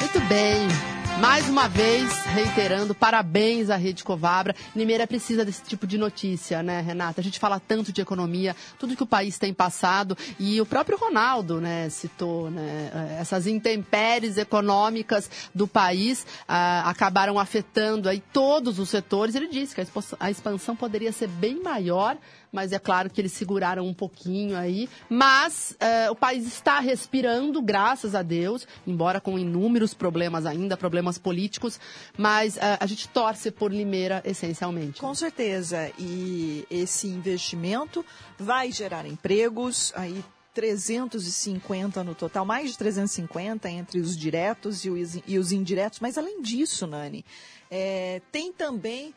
Muito 0.00 0.20
bem. 0.28 0.93
Mais 1.24 1.48
uma 1.48 1.66
vez, 1.68 2.12
reiterando, 2.26 2.94
parabéns 2.94 3.70
à 3.70 3.76
Rede 3.76 4.04
Covabra. 4.04 4.54
Limeira 4.76 5.06
precisa 5.06 5.42
desse 5.42 5.62
tipo 5.62 5.86
de 5.86 5.96
notícia, 5.96 6.62
né, 6.62 6.82
Renata? 6.82 7.22
A 7.22 7.24
gente 7.24 7.38
fala 7.38 7.58
tanto 7.58 7.90
de 7.90 8.02
economia, 8.02 8.54
tudo 8.78 8.94
que 8.94 9.02
o 9.02 9.06
país 9.06 9.38
tem 9.38 9.54
passado, 9.54 10.18
e 10.38 10.60
o 10.60 10.66
próprio 10.66 10.98
Ronaldo, 10.98 11.62
né, 11.62 11.88
citou, 11.88 12.50
né, 12.50 13.16
essas 13.18 13.46
intempéries 13.46 14.36
econômicas 14.36 15.30
do 15.54 15.66
país 15.66 16.26
ah, 16.46 16.90
acabaram 16.90 17.38
afetando 17.38 18.10
aí 18.10 18.22
todos 18.30 18.78
os 18.78 18.90
setores. 18.90 19.34
Ele 19.34 19.48
disse 19.48 19.74
que 19.74 19.80
a 20.20 20.30
expansão 20.30 20.76
poderia 20.76 21.10
ser 21.10 21.28
bem 21.28 21.62
maior, 21.62 22.18
mas 22.54 22.72
é 22.72 22.78
claro 22.78 23.10
que 23.10 23.20
eles 23.20 23.32
seguraram 23.32 23.84
um 23.84 23.92
pouquinho 23.92 24.56
aí. 24.56 24.88
Mas 25.10 25.76
uh, 25.80 26.12
o 26.12 26.14
país 26.14 26.46
está 26.46 26.78
respirando, 26.78 27.60
graças 27.60 28.14
a 28.14 28.22
Deus, 28.22 28.66
embora 28.86 29.20
com 29.20 29.36
inúmeros 29.36 29.92
problemas 29.92 30.46
ainda, 30.46 30.76
problemas 30.76 31.18
políticos, 31.18 31.80
mas 32.16 32.56
uh, 32.56 32.78
a 32.78 32.86
gente 32.86 33.08
torce 33.08 33.50
por 33.50 33.72
Limeira 33.72 34.22
essencialmente. 34.24 35.00
Com 35.00 35.14
certeza. 35.16 35.90
E 35.98 36.64
esse 36.70 37.08
investimento 37.08 38.06
vai 38.38 38.70
gerar 38.70 39.04
empregos, 39.04 39.92
aí 39.96 40.24
350 40.54 42.04
no 42.04 42.14
total, 42.14 42.44
mais 42.44 42.70
de 42.70 42.78
350 42.78 43.68
entre 43.68 43.98
os 43.98 44.16
diretos 44.16 44.84
e 44.84 44.90
os, 44.90 45.18
e 45.26 45.38
os 45.38 45.50
indiretos. 45.50 45.98
Mas 45.98 46.16
além 46.16 46.40
disso, 46.40 46.86
Nani, 46.86 47.24
é, 47.68 48.22
tem 48.30 48.52
também 48.52 49.12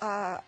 a, 0.00 0.42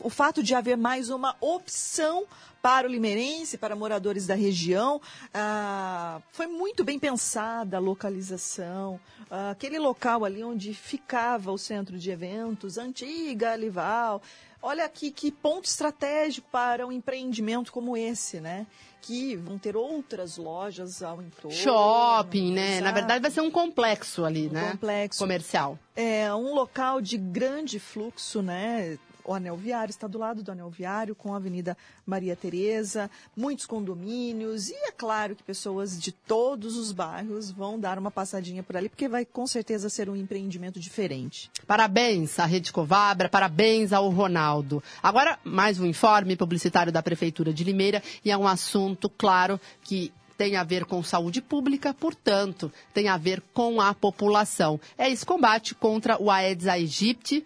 o 0.00 0.10
fato 0.10 0.42
de 0.42 0.54
haver 0.54 0.76
mais 0.76 1.10
uma 1.10 1.36
opção 1.40 2.24
para 2.60 2.88
o 2.88 2.90
limeirense, 2.90 3.56
para 3.56 3.76
moradores 3.76 4.26
da 4.26 4.34
região, 4.34 5.00
ah, 5.32 6.20
foi 6.32 6.48
muito 6.48 6.82
bem 6.82 6.98
pensada 6.98 7.76
a 7.76 7.80
localização. 7.80 8.98
Ah, 9.30 9.50
aquele 9.50 9.78
local 9.78 10.24
ali 10.24 10.42
onde 10.42 10.74
ficava 10.74 11.52
o 11.52 11.58
centro 11.58 11.96
de 11.96 12.10
eventos, 12.10 12.76
antiga 12.76 13.52
Alival. 13.52 14.20
Olha 14.60 14.84
aqui 14.84 15.12
que 15.12 15.30
ponto 15.30 15.66
estratégico 15.66 16.48
para 16.50 16.84
um 16.84 16.90
empreendimento 16.90 17.70
como 17.70 17.96
esse, 17.96 18.40
né? 18.40 18.66
Que 19.00 19.36
vão 19.36 19.58
ter 19.58 19.76
outras 19.76 20.36
lojas 20.36 21.04
ao 21.04 21.22
entorno. 21.22 21.56
Shopping, 21.56 22.52
né? 22.52 22.78
Exato. 22.78 22.84
Na 22.84 22.90
verdade 22.90 23.20
vai 23.20 23.30
ser 23.30 23.42
um 23.42 23.50
complexo 23.50 24.24
ali, 24.24 24.48
um 24.48 24.52
né? 24.52 24.72
Complexo. 24.72 25.20
Comercial. 25.20 25.78
É 25.94 26.34
um 26.34 26.52
local 26.52 27.00
de 27.00 27.16
grande 27.16 27.78
fluxo, 27.78 28.42
né? 28.42 28.98
O 29.26 29.34
anel 29.34 29.56
viário, 29.56 29.90
está 29.90 30.06
do 30.06 30.18
lado 30.18 30.42
do 30.42 30.52
anel 30.52 30.70
viário, 30.70 31.14
com 31.14 31.34
a 31.34 31.36
Avenida 31.36 31.76
Maria 32.06 32.36
Tereza, 32.36 33.10
muitos 33.36 33.66
condomínios, 33.66 34.68
e 34.70 34.74
é 34.74 34.92
claro 34.92 35.34
que 35.34 35.42
pessoas 35.42 36.00
de 36.00 36.12
todos 36.12 36.76
os 36.76 36.92
bairros 36.92 37.50
vão 37.50 37.78
dar 37.78 37.98
uma 37.98 38.10
passadinha 38.10 38.62
por 38.62 38.76
ali, 38.76 38.88
porque 38.88 39.08
vai 39.08 39.24
com 39.24 39.46
certeza 39.46 39.88
ser 39.88 40.08
um 40.08 40.16
empreendimento 40.16 40.78
diferente. 40.78 41.50
Parabéns 41.66 42.38
à 42.38 42.46
Rede 42.46 42.72
Covabra, 42.72 43.28
parabéns 43.28 43.92
ao 43.92 44.08
Ronaldo. 44.08 44.82
Agora, 45.02 45.38
mais 45.44 45.80
um 45.80 45.86
informe 45.86 46.36
publicitário 46.36 46.92
da 46.92 47.02
Prefeitura 47.02 47.52
de 47.52 47.64
Limeira 47.64 48.02
e 48.24 48.30
é 48.30 48.36
um 48.36 48.46
assunto, 48.46 49.10
claro, 49.10 49.60
que 49.82 50.12
tem 50.36 50.56
a 50.56 50.64
ver 50.64 50.84
com 50.84 51.02
saúde 51.02 51.40
pública, 51.40 51.94
portanto, 51.94 52.70
tem 52.92 53.08
a 53.08 53.16
ver 53.16 53.42
com 53.54 53.80
a 53.80 53.94
população. 53.94 54.78
É 54.96 55.10
esse 55.10 55.24
combate 55.24 55.74
contra 55.74 56.20
o 56.22 56.30
Aedes 56.30 56.66
aegypti, 56.66 57.44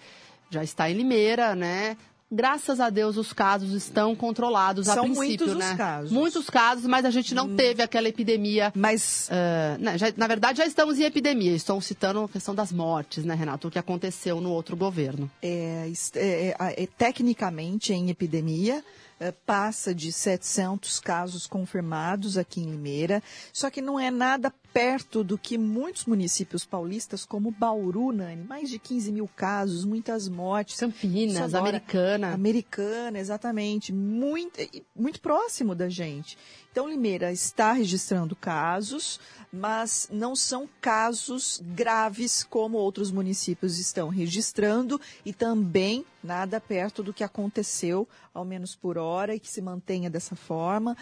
já 0.51 0.63
está 0.65 0.91
em 0.91 0.95
Limeira, 0.95 1.55
né? 1.55 1.97
Graças 2.33 2.79
a 2.79 2.91
Deus 2.91 3.17
os 3.17 3.33
casos 3.33 3.73
estão 3.73 4.15
controlados 4.15 4.89
a 4.89 4.95
São 4.95 5.03
princípio, 5.07 5.27
muitos 5.47 5.53
os 5.53 5.57
né? 5.59 5.75
casos. 5.77 6.13
Muitos 6.13 6.49
casos, 6.49 6.87
mas 6.87 7.05
a 7.05 7.11
gente 7.11 7.35
não 7.35 7.57
teve 7.57 7.83
aquela 7.83 8.09
epidemia. 8.09 8.73
Mas 8.77 9.29
ah, 9.33 9.77
né, 9.81 9.99
já- 9.99 10.13
na 10.17 10.29
verdade 10.29 10.59
já 10.59 10.67
estamos 10.67 11.01
em 11.01 11.03
epidemia. 11.03 11.51
Estou 11.53 11.81
citando 11.81 12.21
a 12.23 12.29
questão 12.29 12.55
das 12.55 12.71
mortes, 12.71 13.25
né, 13.25 13.35
Renato? 13.35 13.67
O 13.67 13.71
que 13.71 13.81
aconteceu 13.81 14.41
no 14.41 14.53
outro 14.53 14.77
governo. 14.77 15.29
é, 15.43 15.91
é, 16.15 16.55
é, 16.57 16.83
é, 16.85 16.87
tecnicamente 16.97 17.93
em 17.93 18.11
epidemia, 18.11 18.85
é, 19.19 19.33
passa 19.45 19.93
de 19.93 20.13
700 20.13 21.01
casos 21.01 21.49
confirmados 21.49 22.39
aqui 22.39 22.61
em 22.61 22.71
Limeira, 22.71 23.21
só 23.53 23.69
que 23.71 23.83
não 23.83 23.99
é 23.99 24.09
nada 24.11 24.53
perto 24.73 25.23
do 25.25 25.37
que 25.37 25.59
muitos 25.59 26.05
municípios 26.07 26.65
paulistas, 26.65 27.25
como 27.25 27.51
Bauru, 27.51 28.13
Nani, 28.13 28.45
mais 28.45 28.69
de 28.71 28.79
15 28.79 29.11
mil 29.13 29.29
casos, 29.35 29.85
muitas 29.85 30.29
mortes. 30.29 30.79
Campinas, 30.79 31.35
Isso 31.35 31.45
agora- 31.57 31.69
Americana. 31.77 32.33
Americana, 32.33 33.19
exatamente. 33.19 33.93
Muito, 33.93 34.59
muito 34.95 35.21
próximo 35.21 35.75
da 35.75 35.89
gente. 35.89 36.39
Então, 36.73 36.89
Limeira 36.89 37.33
está 37.33 37.73
registrando 37.73 38.37
casos, 38.37 39.19
mas 39.53 40.09
não 40.13 40.37
são 40.37 40.69
casos 40.81 41.61
graves 41.75 42.45
como 42.45 42.79
outros 42.79 43.11
municípios 43.11 43.79
estão 43.79 44.09
registrando 44.09 45.01
e 45.25 45.33
também 45.33 46.05
nada 46.23 46.61
perto 46.61 47.03
do 47.03 47.13
que 47.13 47.25
aconteceu, 47.25 48.07
ao 48.33 48.45
menos 48.45 48.77
por 48.77 48.97
hora, 48.99 49.35
e 49.35 49.41
que 49.41 49.51
se 49.51 49.61
mantenha 49.61 50.09
dessa 50.09 50.37
forma. 50.37 50.97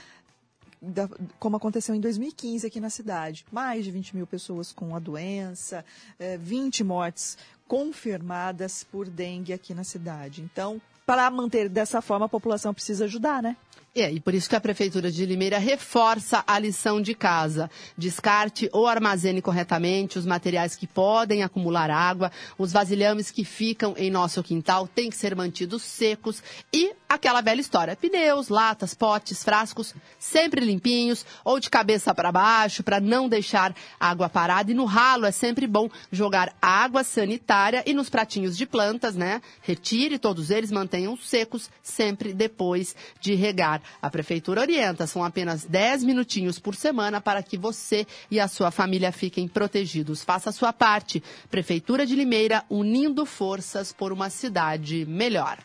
Da- 0.81 1.09
como 1.39 1.57
aconteceu 1.57 1.95
em 1.95 2.01
2015 2.01 2.67
aqui 2.67 2.81
na 2.81 2.91
cidade. 2.91 3.45
Mais 3.51 3.85
de 3.85 3.91
20 3.91 4.15
mil 4.17 4.27
pessoas 4.27 4.73
com 4.73 4.95
a 4.95 4.99
doença, 4.99 5.85
eh, 6.19 6.37
20 6.39 6.83
mortes 6.85 7.37
confirmadas 7.67 8.85
por 8.85 9.09
dengue 9.09 9.53
aqui 9.53 9.75
na 9.75 9.85
cidade. 9.85 10.43
Então, 10.43 10.81
para 11.07 11.31
manter 11.31 11.69
dessa 11.69 12.01
forma, 12.03 12.27
a 12.27 12.29
população 12.29 12.73
precisa 12.75 13.05
ajudar, 13.07 13.43
né? 13.43 13.57
É, 14.01 14.13
e 14.13 14.21
por 14.21 14.33
isso 14.33 14.49
que 14.49 14.55
a 14.55 14.61
Prefeitura 14.61 15.11
de 15.11 15.27
Limeira 15.27 15.59
reforça 15.59 16.45
a 16.47 16.57
lição 16.57 17.03
de 17.03 17.15
casa. 17.15 17.69
Descarte 17.97 18.69
ou 18.73 18.87
armazene 18.87 19.43
corretamente 19.43 20.19
os 20.19 20.25
materiais 20.25 20.77
que 20.77 20.87
podem 20.87 21.43
acumular 21.43 21.91
água, 21.91 22.31
os 22.57 22.73
vasilhames 22.73 23.33
que 23.33 23.45
ficam 23.45 23.95
em 23.97 24.09
nosso 24.09 24.41
quintal 24.43 24.87
têm 24.87 25.11
que 25.11 25.17
ser 25.17 25.35
mantidos 25.35 25.83
secos 25.83 26.41
e 26.73 26.93
aquela 27.09 27.41
velha 27.41 27.61
história: 27.61 27.97
pneus, 27.97 28.49
latas, 28.49 28.95
potes, 28.95 29.43
frascos, 29.43 29.95
sempre 30.17 30.65
limpinhos 30.65 31.27
ou 31.45 31.59
de 31.59 31.69
cabeça 31.69 32.15
para 32.15 32.31
baixo 32.31 32.85
para 32.85 33.01
não 33.01 33.29
deixar 33.29 33.75
água 33.99 34.29
parada. 34.29 34.71
E 34.71 34.75
no 34.75 34.85
ralo 34.85 35.27
é 35.27 35.33
sempre 35.33 35.67
bom 35.67 35.89
jogar 36.13 36.55
água 36.63 37.03
sanitária 37.03 37.83
e 37.85 37.93
nos 37.93 38.09
pratinhos 38.09 38.57
de 38.57 38.65
plantas, 38.65 39.17
né? 39.17 39.43
Retire 39.61 40.19
todos 40.19 40.51
eles, 40.51 40.71
mantenham 40.71 41.17
secos 41.17 41.69
sempre 41.83 42.33
depois 42.33 42.95
de 43.21 43.35
regar. 43.35 43.83
A 44.01 44.11
prefeitura 44.11 44.61
orienta, 44.61 45.07
são 45.07 45.25
apenas 45.25 45.65
10 45.65 46.05
minutinhos 46.05 46.59
por 46.59 46.75
semana 46.75 47.21
para 47.21 47.43
que 47.43 47.57
você 47.57 48.07
e 48.31 48.39
a 48.39 48.49
sua 48.49 48.71
família 48.71 49.13
fiquem 49.13 49.49
protegidos. 49.49 50.23
Faça 50.23 50.51
a 50.51 50.53
sua 50.53 50.73
parte. 50.73 51.23
Prefeitura 51.51 52.07
de 52.07 52.15
Limeira, 52.15 52.65
unindo 52.71 53.25
forças 53.27 53.93
por 53.93 54.13
uma 54.13 54.31
cidade 54.31 55.05
melhor. 55.07 55.59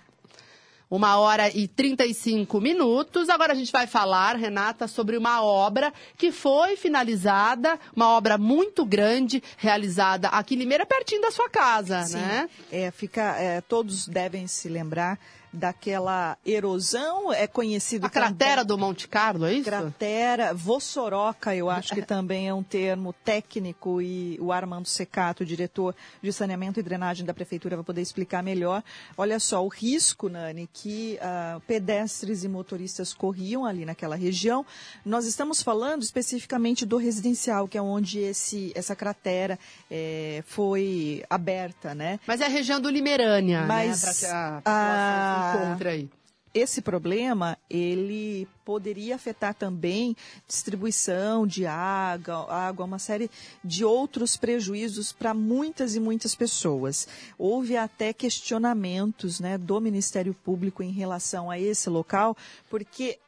Uma 0.89 1.17
hora 1.17 1.49
e 1.49 1.67
35 1.67 2.62
minutos. 2.62 3.27
Agora 3.27 3.53
a 3.53 3.55
gente 3.55 3.71
vai 3.71 3.88
falar, 3.88 4.36
Renata, 4.36 4.88
sobre 4.88 5.17
uma 5.17 5.43
obra 5.43 5.91
que 6.15 6.31
foi 6.31 6.75
finalizada, 6.75 7.79
uma 7.95 8.09
obra 8.09 8.38
muito 8.38 8.86
grande, 8.86 9.41
realizada 9.57 10.27
aqui 10.27 10.53
em 10.53 10.59
Limeira, 10.59 10.86
pertinho 10.86 11.21
da 11.21 11.31
sua 11.31 11.49
casa, 11.49 12.03
Sim, 12.03 12.17
né? 12.17 12.47
é, 12.71 12.91
fica, 12.91 13.36
é, 13.39 13.59
todos 13.62 14.07
devem 14.07 14.45
se 14.45 14.69
lembrar 14.69 15.17
daquela 15.53 16.35
erosão, 16.45 17.31
é 17.31 17.45
conhecido 17.45 18.07
A 18.07 18.09
cratera 18.09 18.61
também- 18.61 18.65
do 18.65 18.77
Monte 18.77 19.07
Carlo, 19.07 19.45
é 19.45 19.53
isso? 19.53 19.65
Cratera, 19.69 20.53
vossoroca, 20.53 21.55
eu 21.55 21.69
acho 21.69 21.93
que 21.93 22.01
também 22.01 22.47
é 22.47 22.53
um 22.53 22.63
termo 22.63 23.13
técnico 23.23 24.01
e 24.01 24.37
o 24.41 24.51
Armando 24.51 24.87
Secato, 24.87 25.45
diretor 25.45 25.95
de 26.21 26.33
saneamento 26.33 26.79
e 26.79 26.83
drenagem 26.83 27.25
da 27.25 27.33
prefeitura, 27.33 27.75
vai 27.75 27.85
poder 27.85 28.01
explicar 28.01 28.41
melhor. 28.41 28.83
Olha 29.15 29.39
só, 29.39 29.63
o 29.63 29.67
risco, 29.67 30.27
Nani, 30.27 30.67
que 30.73 31.19
ah, 31.21 31.61
pedestres 31.67 32.43
e 32.43 32.47
motoristas 32.49 33.13
corriam 33.13 33.65
ali 33.65 33.85
naquela 33.85 34.15
região. 34.15 34.65
Nós 35.05 35.25
estamos 35.25 35.61
falando 35.61 36.01
especificamente 36.01 36.85
do 36.85 36.97
residencial, 36.97 37.67
que 37.67 37.77
é 37.77 37.81
onde 37.81 38.19
esse, 38.19 38.71
essa 38.75 38.95
cratera 38.95 39.59
eh, 39.91 40.43
foi 40.47 41.23
aberta, 41.29 41.93
né? 41.93 42.19
Mas 42.25 42.41
é 42.41 42.45
a 42.45 42.49
região 42.49 42.81
do 42.81 42.89
Limerânia, 42.89 43.61
Mas 43.67 44.01
né? 44.03 44.07
Pra 44.09 44.13
que 44.13 44.25
a 44.25 44.61
a- 44.65 45.42
se 45.51 45.58
encontre 45.65 45.89
aí. 45.89 46.10
esse 46.53 46.82
problema 46.82 47.58
ele 47.69 48.47
poderia 48.63 49.15
afetar 49.15 49.53
também 49.53 50.15
distribuição 50.47 51.47
de 51.47 51.65
água, 51.65 52.51
água, 52.53 52.86
uma 52.86 52.99
série 52.99 53.29
de 53.63 53.84
outros 53.84 54.38
prejuízos 54.38 55.12
para 55.12 55.34
muitas 55.34 55.95
e 55.95 55.99
muitas 55.99 56.36
pessoas. 56.36 57.08
Houve 57.38 57.75
até 57.75 58.13
questionamentos 58.13 59.39
né, 59.39 59.58
do 59.58 59.82
Ministério 59.82 60.34
Público 60.34 60.84
em 60.84 60.91
relação 60.91 61.49
a 61.49 61.60
esse 61.60 61.89
local, 61.89 62.38
porque 62.69 63.19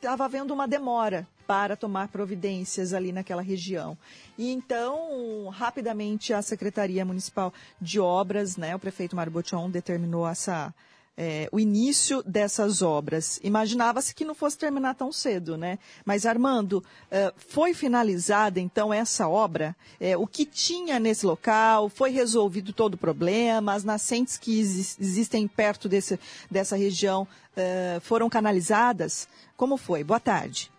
estava 0.00 0.24
havendo 0.24 0.52
uma 0.52 0.66
demora 0.68 1.26
para 1.46 1.76
tomar 1.76 2.08
providências 2.08 2.92
ali 2.92 3.12
naquela 3.12 3.42
região. 3.42 3.96
E 4.36 4.50
então, 4.50 5.48
rapidamente, 5.50 6.32
a 6.32 6.42
Secretaria 6.42 7.04
Municipal 7.04 7.52
de 7.80 8.00
Obras, 8.00 8.56
né, 8.56 8.74
o 8.74 8.78
prefeito 8.78 9.14
Mário 9.14 9.32
Botion 9.32 9.70
determinou 9.70 10.26
essa, 10.28 10.74
é, 11.16 11.48
o 11.52 11.58
início 11.60 12.22
dessas 12.24 12.82
obras. 12.82 13.40
Imaginava-se 13.42 14.14
que 14.14 14.24
não 14.24 14.34
fosse 14.34 14.58
terminar 14.58 14.94
tão 14.94 15.10
cedo, 15.12 15.56
né? 15.56 15.78
Mas, 16.04 16.26
Armando, 16.26 16.84
eh, 17.10 17.32
foi 17.36 17.72
finalizada, 17.72 18.60
então, 18.60 18.92
essa 18.92 19.26
obra? 19.28 19.74
Eh, 19.98 20.16
o 20.16 20.26
que 20.26 20.44
tinha 20.44 20.98
nesse 20.98 21.24
local? 21.24 21.88
Foi 21.88 22.10
resolvido 22.10 22.72
todo 22.72 22.94
o 22.94 22.98
problema? 22.98 23.72
As 23.72 23.84
nascentes 23.84 24.36
que 24.36 24.58
exis- 24.60 24.96
existem 25.00 25.48
perto 25.48 25.88
desse, 25.88 26.18
dessa 26.50 26.76
região 26.76 27.26
eh, 27.56 27.98
foram 28.02 28.28
canalizadas? 28.28 29.26
Como 29.56 29.78
foi? 29.78 30.04
Boa 30.04 30.20
tarde. 30.20 30.70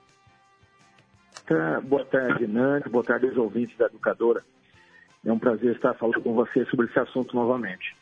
Tá, 1.47 1.79
Boa 1.79 2.03
tarde, 2.03 2.45
Nani. 2.45 2.83
Boa 2.89 3.05
tarde 3.05 3.27
aos 3.27 3.38
ouvintes 3.38 3.77
da 3.77 3.86
Educadora. 3.86 4.43
É 5.25 5.31
um 5.31 5.39
prazer 5.39 5.75
estar 5.75 5.93
falando 5.93 6.21
com 6.21 6.33
você 6.33 6.65
sobre 6.65 6.88
esse 6.88 6.99
assunto 6.99 7.33
novamente. 7.33 7.95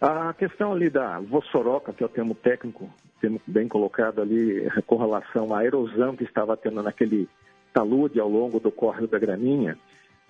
A 0.00 0.34
questão 0.34 0.72
ali 0.72 0.90
da 0.90 1.20
vossoroca, 1.20 1.92
que 1.92 2.02
é 2.02 2.06
o 2.06 2.08
termo 2.08 2.34
técnico, 2.34 2.90
termo 3.20 3.40
bem 3.46 3.68
colocado 3.68 4.20
ali 4.20 4.68
com 4.84 4.96
relação 4.96 5.54
à 5.54 5.64
erosão 5.64 6.16
que 6.16 6.24
estava 6.24 6.56
tendo 6.56 6.82
naquele 6.82 7.28
talude 7.72 8.18
ao 8.18 8.28
longo 8.28 8.58
do 8.58 8.72
córrego 8.72 9.06
da 9.06 9.18
Graninha, 9.18 9.78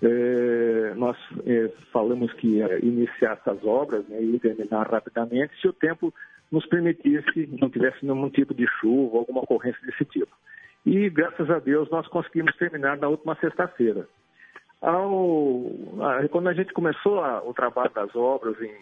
eh, 0.03 0.93
nós 0.95 1.17
eh, 1.47 1.73
falamos 1.91 2.31
que 2.35 2.49
ia 2.59 2.85
iniciar 2.85 3.33
essas 3.41 3.65
obras 3.65 4.07
né, 4.09 4.21
e 4.21 4.39
terminar 4.39 4.91
rapidamente 4.91 5.59
se 5.61 5.69
o 5.69 5.73
tempo 5.73 6.13
nos 6.53 6.67
permitisse, 6.67 7.49
não 7.59 7.71
tivesse 7.71 8.05
nenhum 8.05 8.29
tipo 8.29 8.53
de 8.53 8.67
chuva, 8.79 9.19
alguma 9.19 9.41
ocorrência 9.41 9.81
desse 9.87 10.05
tipo. 10.05 10.35
E, 10.89 11.11
graças 11.11 11.51
a 11.51 11.59
Deus, 11.59 11.91
nós 11.91 12.07
conseguimos 12.09 12.57
terminar 12.57 12.97
na 12.97 13.09
última 13.09 13.35
sexta-feira. 13.37 14.09
Quando 16.31 16.49
a 16.49 16.55
gente 16.55 16.73
começou 16.73 17.21
a- 17.23 17.43
o 17.43 17.53
trabalho 17.53 17.91
das 17.93 18.15
obras, 18.17 18.59
em 18.63 18.73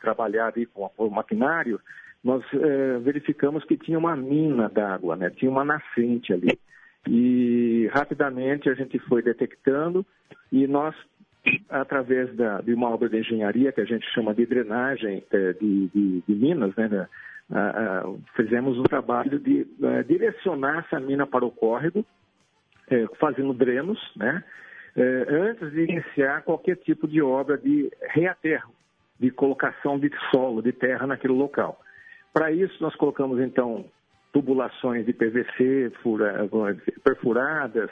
trabalhar 0.00 0.48
ali 0.48 0.66
com 0.66 0.90
o 0.98 1.08
maquinário, 1.10 1.80
nós 2.22 2.42
eh, 2.52 2.98
verificamos 3.00 3.64
que 3.64 3.78
tinha 3.78 3.98
uma 3.98 4.14
mina 4.14 4.68
d'água, 4.68 5.16
né? 5.16 5.30
tinha 5.30 5.50
uma 5.50 5.64
nascente 5.64 6.34
ali. 6.34 6.58
E 7.08 7.88
rapidamente 7.94 8.68
a 8.68 8.74
gente 8.74 8.98
foi 9.00 9.22
detectando 9.22 10.04
e 10.52 10.66
nós, 10.66 10.94
através 11.70 12.34
da- 12.34 12.60
de 12.60 12.74
uma 12.74 12.90
obra 12.90 13.08
de 13.08 13.18
engenharia 13.18 13.72
que 13.72 13.80
a 13.80 13.84
gente 13.86 14.06
chama 14.12 14.34
de 14.34 14.44
drenagem 14.44 15.22
eh, 15.30 15.52
de, 15.54 15.86
de- 15.88 16.22
de 16.26 16.34
minas, 16.34 16.74
né? 16.76 17.08
Ah, 17.52 18.02
ah, 18.04 18.14
fizemos 18.36 18.78
um 18.78 18.84
trabalho 18.84 19.38
de 19.38 19.66
eh, 19.82 20.02
direcionar 20.04 20.78
essa 20.78 20.98
mina 20.98 21.26
para 21.26 21.44
o 21.44 21.50
córrego, 21.50 22.04
eh, 22.90 23.06
fazendo 23.20 23.52
drenos, 23.52 23.98
né? 24.16 24.42
eh, 24.96 25.26
antes 25.28 25.70
de 25.72 25.84
iniciar 25.84 26.42
qualquer 26.42 26.76
tipo 26.76 27.06
de 27.06 27.20
obra 27.20 27.58
de 27.58 27.90
reaterro. 28.10 28.72
de 29.16 29.30
colocação 29.30 29.96
de 29.96 30.10
solo, 30.30 30.60
de 30.60 30.72
terra 30.72 31.06
naquele 31.06 31.34
local. 31.34 31.80
Para 32.32 32.50
isso, 32.50 32.82
nós 32.82 32.94
colocamos, 32.96 33.38
então, 33.40 33.84
tubulações 34.32 35.06
de 35.06 35.12
PVC 35.12 35.92
fura, 36.02 36.48
perfuradas, 37.04 37.88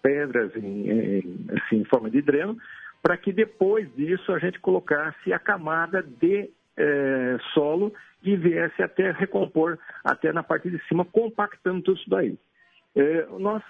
pedras 0.00 0.50
em, 0.56 1.46
assim, 1.54 1.82
em 1.82 1.84
forma 1.84 2.08
de 2.08 2.22
dreno, 2.22 2.56
para 3.02 3.18
que 3.18 3.34
depois 3.34 3.86
disso 3.94 4.32
a 4.32 4.38
gente 4.38 4.58
colocasse 4.60 5.30
a 5.30 5.38
camada 5.38 6.02
de 6.02 6.50
solo 7.52 7.92
e 8.22 8.36
viesse 8.36 8.82
até 8.82 9.10
recompor 9.10 9.78
até 10.04 10.32
na 10.32 10.42
parte 10.42 10.70
de 10.70 10.78
cima, 10.86 11.04
compactando 11.04 11.82
tudo 11.82 11.98
isso 11.98 12.10
daí. 12.10 12.38
Eh, 12.94 13.26
nós 13.38 13.62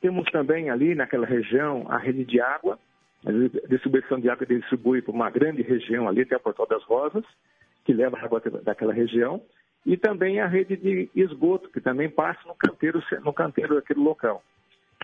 temos 0.00 0.24
também 0.30 0.70
ali 0.70 0.94
naquela 0.94 1.26
região 1.26 1.86
a 1.88 1.98
rede 1.98 2.24
de 2.24 2.40
água, 2.40 2.78
a 3.24 3.30
distribuição 3.68 4.18
de 4.18 4.28
água 4.28 4.44
distribui 4.44 5.00
para 5.00 5.12
uma 5.12 5.30
grande 5.30 5.62
região 5.62 6.08
ali, 6.08 6.22
até 6.22 6.34
a 6.34 6.40
Portal 6.40 6.66
das 6.66 6.82
Rosas, 6.84 7.24
que 7.84 7.92
leva 7.92 8.18
a 8.18 8.24
água 8.24 8.42
daquela 8.64 8.92
região, 8.92 9.40
e 9.86 9.96
também 9.96 10.40
a 10.40 10.46
rede 10.46 10.76
de 10.76 11.08
esgoto, 11.14 11.70
que 11.70 11.80
também 11.80 12.08
passa 12.08 12.40
no 12.46 12.54
canteiro, 12.54 13.02
no 13.24 13.32
canteiro 13.32 13.76
daquele 13.76 14.00
local, 14.00 14.42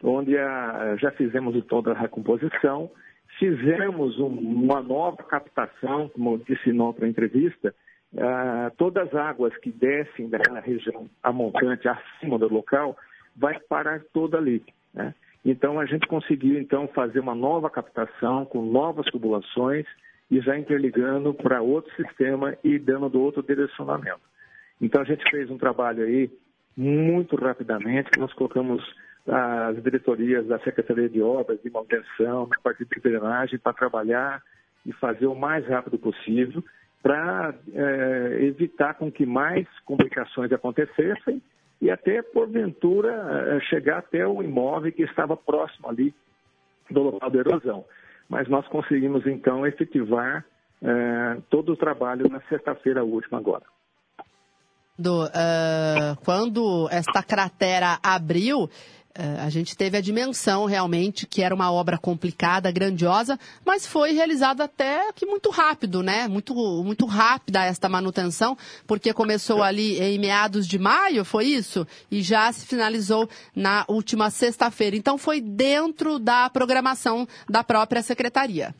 onde 0.02 0.36
a, 0.36 0.96
já 0.96 1.10
fizemos 1.12 1.64
toda 1.66 1.92
a 1.92 1.98
recomposição, 1.98 2.90
fizemos 3.38 4.18
um, 4.18 4.26
uma 4.26 4.82
nova 4.82 5.22
captação, 5.22 6.08
como 6.08 6.38
disse 6.38 6.72
na 6.72 6.84
outra 6.84 7.06
entrevista, 7.06 7.74
uh, 8.14 8.70
todas 8.76 9.08
as 9.08 9.14
águas 9.14 9.56
que 9.58 9.70
descem 9.70 10.28
daquela 10.28 10.60
região 10.60 11.08
a 11.22 11.32
montante 11.32 11.88
acima 11.88 12.38
do 12.38 12.52
local, 12.52 12.96
vai 13.36 13.58
parar 13.60 14.02
toda 14.12 14.38
ali. 14.38 14.64
Né? 14.94 15.14
Então 15.44 15.78
a 15.78 15.86
gente 15.86 16.06
conseguiu 16.06 16.58
então 16.58 16.88
fazer 16.88 17.20
uma 17.20 17.34
nova 17.34 17.70
captação 17.70 18.44
com 18.44 18.62
novas 18.62 19.06
tubulações 19.06 19.86
e 20.30 20.40
já 20.40 20.58
interligando 20.58 21.32
para 21.32 21.62
outro 21.62 21.94
sistema 21.96 22.56
e 22.62 22.78
dando 22.78 23.08
do 23.08 23.20
outro 23.20 23.42
direcionamento. 23.42 24.20
Então 24.80 25.00
a 25.02 25.04
gente 25.04 25.28
fez 25.30 25.50
um 25.50 25.58
trabalho 25.58 26.04
aí 26.04 26.30
muito 26.76 27.34
rapidamente, 27.36 28.10
nós 28.18 28.32
colocamos 28.34 28.82
as 29.26 29.82
diretorias 29.82 30.46
da 30.46 30.58
Secretaria 30.60 31.08
de 31.08 31.20
Obras, 31.20 31.60
de 31.62 31.70
manutenção, 31.70 32.46
na 32.46 32.58
parte 32.62 32.84
de 32.84 33.00
drenagem, 33.00 33.58
para 33.58 33.74
trabalhar 33.74 34.42
e 34.86 34.92
fazer 34.92 35.26
o 35.26 35.34
mais 35.34 35.66
rápido 35.66 35.98
possível 35.98 36.62
para 37.02 37.54
é, 37.72 38.38
evitar 38.42 38.94
com 38.94 39.10
que 39.10 39.24
mais 39.24 39.66
complicações 39.84 40.52
acontecessem 40.52 41.40
e 41.80 41.90
até, 41.90 42.22
porventura, 42.22 43.12
eh, 43.56 43.60
chegar 43.68 43.98
até 43.98 44.26
o 44.26 44.42
imóvel 44.42 44.92
que 44.92 45.02
estava 45.02 45.36
próximo 45.36 45.88
ali 45.88 46.12
do 46.90 47.02
local 47.02 47.30
da 47.30 47.38
erosão. 47.38 47.84
Mas 48.28 48.48
nós 48.48 48.66
conseguimos, 48.66 49.26
então, 49.26 49.64
efetivar 49.64 50.44
eh, 50.82 51.36
todo 51.48 51.72
o 51.72 51.76
trabalho 51.76 52.28
na 52.28 52.40
sexta-feira 52.42 53.04
última 53.04 53.38
agora. 53.38 53.64
Do, 54.98 55.26
uh, 55.26 56.18
quando 56.24 56.88
esta 56.90 57.22
cratera 57.22 58.00
abriu, 58.02 58.64
é, 58.64 58.97
a 59.40 59.50
gente 59.50 59.76
teve 59.76 59.96
a 59.96 60.00
dimensão 60.00 60.64
realmente 60.64 61.26
que 61.26 61.42
era 61.42 61.54
uma 61.54 61.72
obra 61.72 61.98
complicada, 61.98 62.70
grandiosa, 62.70 63.38
mas 63.66 63.86
foi 63.86 64.12
realizada 64.12 64.64
até 64.64 65.12
que 65.12 65.26
muito 65.26 65.50
rápido, 65.50 66.02
né? 66.02 66.28
Muito, 66.28 66.54
muito 66.84 67.04
rápida 67.04 67.64
esta 67.64 67.88
manutenção, 67.88 68.56
porque 68.86 69.12
começou 69.12 69.62
ali 69.62 69.98
em 70.00 70.18
meados 70.18 70.66
de 70.66 70.78
maio, 70.78 71.24
foi 71.24 71.46
isso? 71.46 71.86
E 72.10 72.22
já 72.22 72.52
se 72.52 72.66
finalizou 72.66 73.28
na 73.56 73.84
última 73.88 74.30
sexta-feira. 74.30 74.96
Então 74.96 75.18
foi 75.18 75.40
dentro 75.40 76.18
da 76.18 76.48
programação 76.48 77.26
da 77.48 77.64
própria 77.64 78.02
secretaria. 78.02 78.74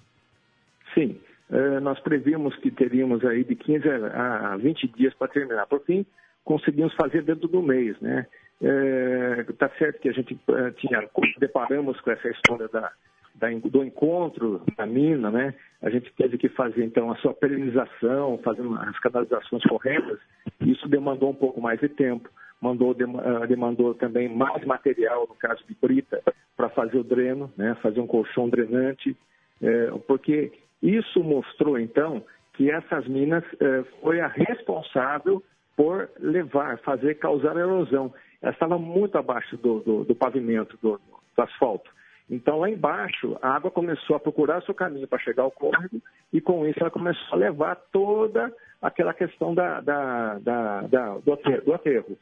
Sim. 0.95 1.18
É, 1.51 1.80
nós 1.80 1.99
prevíamos 2.01 2.55
que 2.57 2.70
teríamos 2.70 3.24
aí 3.24 3.43
de 3.43 3.57
15 3.57 3.89
a 3.89 4.57
20 4.59 4.89
dias 4.89 5.14
para 5.14 5.28
terminar. 5.28 5.66
Por 5.66 5.82
fim, 5.84 6.05
conseguimos 6.45 6.95
fazer 6.95 7.22
dentro 7.24 7.49
do 7.49 7.62
mês, 7.62 7.99
né? 8.01 8.26
Está 8.61 9.66
é, 9.66 9.78
certo 9.78 10.00
que 10.00 10.09
a 10.09 10.12
gente 10.12 10.38
é, 10.48 10.70
tinha, 10.72 11.09
deparamos 11.38 12.00
com 12.00 12.11
essa 12.11 12.28
história 12.28 12.68
da, 12.68 12.92
da, 13.36 13.48
do 13.50 13.84
encontro 13.84 14.62
da 14.76 14.84
mina, 14.84 15.30
né? 15.30 15.54
A 15.80 15.88
gente 15.90 16.12
teve 16.14 16.36
que 16.38 16.48
fazer 16.48 16.84
então 16.84 17.11
a 17.11 17.16
sua 17.16 17.32
perenização, 17.32 18.38
fazendo 18.38 18.74
as 18.74 18.98
canalizações 18.98 19.62
corretas. 19.64 20.18
Isso 20.61 20.88
demandou 20.88 21.30
um 21.30 21.34
pouco 21.34 21.61
mais 21.61 21.78
de 21.78 21.88
tempo. 21.88 22.28
Mandou, 22.61 22.96
ah, 23.24 23.46
demandou 23.46 23.94
também 23.94 24.28
mais 24.28 24.64
material, 24.64 25.26
no 25.28 25.36
caso 25.36 25.62
de 25.68 25.76
brita, 25.80 26.20
para 26.56 26.68
fazer 26.70 26.98
o 26.98 27.04
dreno, 27.04 27.52
né? 27.56 27.76
Fazer 27.80 28.00
um 28.00 28.06
colchão 28.09 28.48
drenante, 28.48 29.16
é, 29.62 29.92
porque 30.09 30.52
isso 30.82 31.22
mostrou 31.22 31.78
então 31.78 32.24
que 32.54 32.68
essas 32.68 33.06
minas 33.06 33.44
é, 33.61 33.84
foi 34.00 34.20
a 34.20 34.26
responsável 34.26 35.40
por 35.79 36.11
levar, 36.18 36.76
fazer 36.79 37.14
causar 37.14 37.57
erosão 37.57 38.12
ela 38.43 38.53
estava 38.53 38.76
muito 38.76 39.16
abaixo 39.16 39.57
do, 39.57 39.79
do, 39.79 40.05
do 40.05 40.14
pavimento, 40.14 40.76
do, 40.83 41.01
do, 41.37 41.43
asfalto. 41.43 41.89
Então, 42.29 42.59
lá 42.59 42.68
embaixo, 42.68 43.39
a 43.41 43.55
água 43.55 43.70
começou 43.70 44.16
a 44.16 44.20
procurar 44.20 44.61
seu 44.62 44.74
caminho 44.74 45.07
para 45.07 45.20
chegar 45.20 45.45
ao 45.45 45.51
córrego 45.51 46.01
e, 46.33 46.41
com 46.41 46.66
isso, 46.66 46.79
ela 46.81 46.91
começou 46.91 47.33
a 47.33 47.37
levar 47.37 47.76
toda 47.93 48.53
aquela 48.83 49.14
questão 49.14 49.55
da, 49.55 49.81
da, 49.81 50.39
da, 50.41 50.81
da 50.83 51.18
do, 51.18 51.33
aterro, 51.33 51.64
do 51.64 51.74
aterro. 51.74 52.18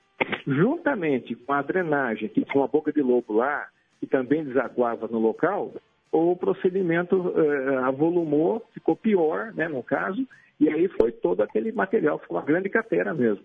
Juntamente 0.47 1.35
com 1.35 1.53
a 1.53 1.63
drenagem, 1.63 2.29
que 2.29 2.45
tinha 2.45 2.63
uma 2.63 2.69
boca 2.69 2.93
de 2.93 3.03
lobo 3.03 3.35
lá, 3.35 3.69
que 4.01 4.07
também 4.07 4.45
desaguava 4.45 5.09
no 5.09 5.19
local, 5.19 5.73
o 6.13 6.37
procedimento 6.37 7.35
eh, 7.37 7.77
avolumou, 7.85 8.65
ficou 8.73 8.97
pior, 8.97 9.53
né, 9.55 9.69
no 9.69 9.83
caso, 9.83 10.27
e 10.59 10.69
aí 10.69 10.89
foi 10.89 11.13
todo 11.13 11.43
aquele 11.43 11.73
material, 11.73 12.19
ficou 12.19 12.37
uma 12.37 12.45
grande 12.45 12.69
cratera 12.69 13.13
mesmo. 13.13 13.45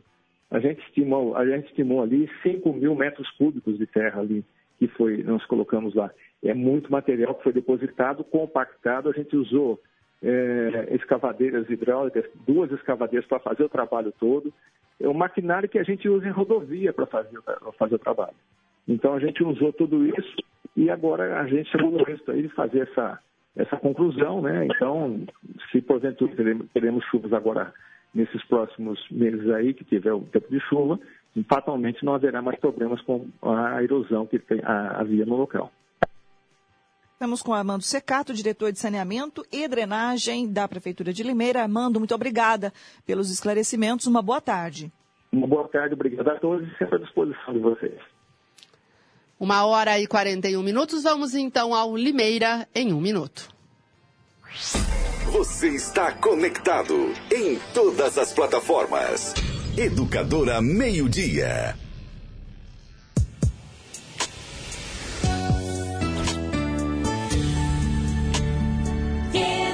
A 0.50 0.60
gente 0.60 0.82
estimou, 0.88 1.36
a 1.36 1.46
gente 1.46 1.68
estimou 1.68 2.02
ali 2.02 2.30
5 2.44 2.72
mil 2.74 2.96
metros 2.96 3.30
cúbicos 3.32 3.78
de 3.78 3.86
terra 3.88 4.22
ali 4.22 4.44
que 4.82 4.88
foi, 4.88 5.22
nós 5.22 5.46
colocamos 5.46 5.94
lá. 5.94 6.10
É 6.44 6.56
muito 6.56 6.92
material 6.92 7.36
que 7.36 7.44
foi 7.44 7.54
depositado, 7.54 8.24
compactado. 8.24 9.10
A 9.10 9.12
gente 9.12 9.36
usou 9.36 9.80
é, 10.24 10.88
escavadeiras 10.96 11.70
hidráulicas, 11.70 12.26
duas 12.48 12.72
escavadeiras 12.72 13.28
para 13.28 13.40
fazer 13.40 13.64
o 13.64 13.70
trabalho 13.70 14.12
todo. 14.20 14.52
É 15.00 15.08
um 15.08 15.14
maquinário 15.14 15.70
que 15.70 15.78
a 15.78 15.84
gente 15.84 16.10
usa 16.10 16.28
em 16.28 16.32
rodovia 16.32 16.92
para 16.92 17.06
fazer, 17.06 17.38
fazer 17.78 17.94
o 17.94 18.00
trabalho. 18.00 18.36
Então 18.88 19.14
a 19.14 19.20
gente 19.20 19.44
usou 19.44 19.72
tudo 19.72 20.04
isso 20.08 20.36
e 20.76 20.90
agora 20.90 21.40
a 21.40 21.48
gente 21.48 21.70
chegou 21.70 21.92
no 21.92 22.04
resto 22.04 22.32
aí 22.32 22.44
de 22.44 22.50
fazer 22.50 22.88
essa, 22.90 23.20
essa 23.56 23.78
conclusão, 23.78 24.42
né? 24.42 24.66
Então, 24.66 25.26
se 25.72 25.82
porventura 25.82 26.34
teremos, 26.74 27.06
chuvas 27.06 27.34
agora 27.34 27.74
nesses 28.14 28.44
próximos 28.46 29.00
meses 29.10 29.50
aí, 29.50 29.74
que 29.74 29.84
tiver 29.84 30.14
o 30.14 30.22
tempo 30.22 30.50
de 30.50 30.60
chuva, 30.62 31.00
fatalmente 31.48 32.04
não 32.04 32.14
haverá 32.14 32.42
mais 32.42 32.60
problemas 32.60 33.02
com 33.02 33.28
a 33.42 33.82
erosão 33.84 34.26
que 34.26 34.40
tem, 34.40 34.62
a, 34.64 35.00
havia 35.00 35.26
no 35.26 35.36
local. 35.36 35.72
Estamos 37.14 37.44
com 37.44 37.54
Armando 37.54 37.84
Secato, 37.84 38.34
diretor 38.34 38.72
de 38.72 38.80
saneamento 38.80 39.46
e 39.52 39.68
drenagem 39.68 40.52
da 40.52 40.68
Prefeitura 40.68 41.14
de 41.14 41.22
Limeira. 41.22 41.62
Armando, 41.62 42.00
muito 42.00 42.16
obrigada 42.16 42.74
pelos 43.06 43.32
esclarecimentos. 43.32 44.08
Uma 44.08 44.24
boa 44.24 44.42
tarde. 44.42 44.92
Uma 45.32 45.46
boa 45.46 45.68
tarde, 45.68 45.94
obrigado 45.94 46.28
a 46.28 46.40
todos 46.40 46.68
e 46.68 46.78
sempre 46.78 46.96
à 46.96 47.00
disposição 47.00 47.54
de 47.54 47.60
vocês. 47.60 48.00
Uma 49.42 49.66
hora 49.66 49.98
e 49.98 50.06
41 50.06 50.62
minutos. 50.62 51.02
Vamos 51.02 51.34
então 51.34 51.74
ao 51.74 51.98
Limeira 51.98 52.68
em 52.76 52.94
um 52.94 53.02
minuto. 53.02 53.50
Você 55.32 55.70
está 55.70 56.12
conectado 56.12 57.12
em 57.34 57.58
todas 57.74 58.20
as 58.20 58.32
plataformas. 58.34 59.34
Educadora 59.76 60.62
Meio 60.62 61.10
Dia. 61.10 61.76
Educadora. 69.34 69.71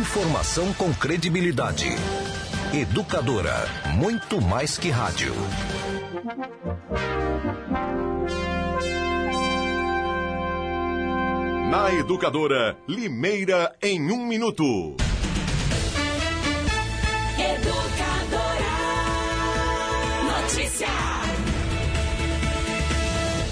Informação 0.00 0.72
com 0.72 0.94
credibilidade. 0.94 1.86
Educadora, 2.72 3.68
muito 3.96 4.40
mais 4.40 4.78
que 4.78 4.88
rádio. 4.88 5.34
Na 11.70 11.92
Educadora, 11.92 12.78
Limeira 12.88 13.76
em 13.82 14.10
um 14.10 14.24
minuto. 14.24 14.96
Educadora. 17.38 18.39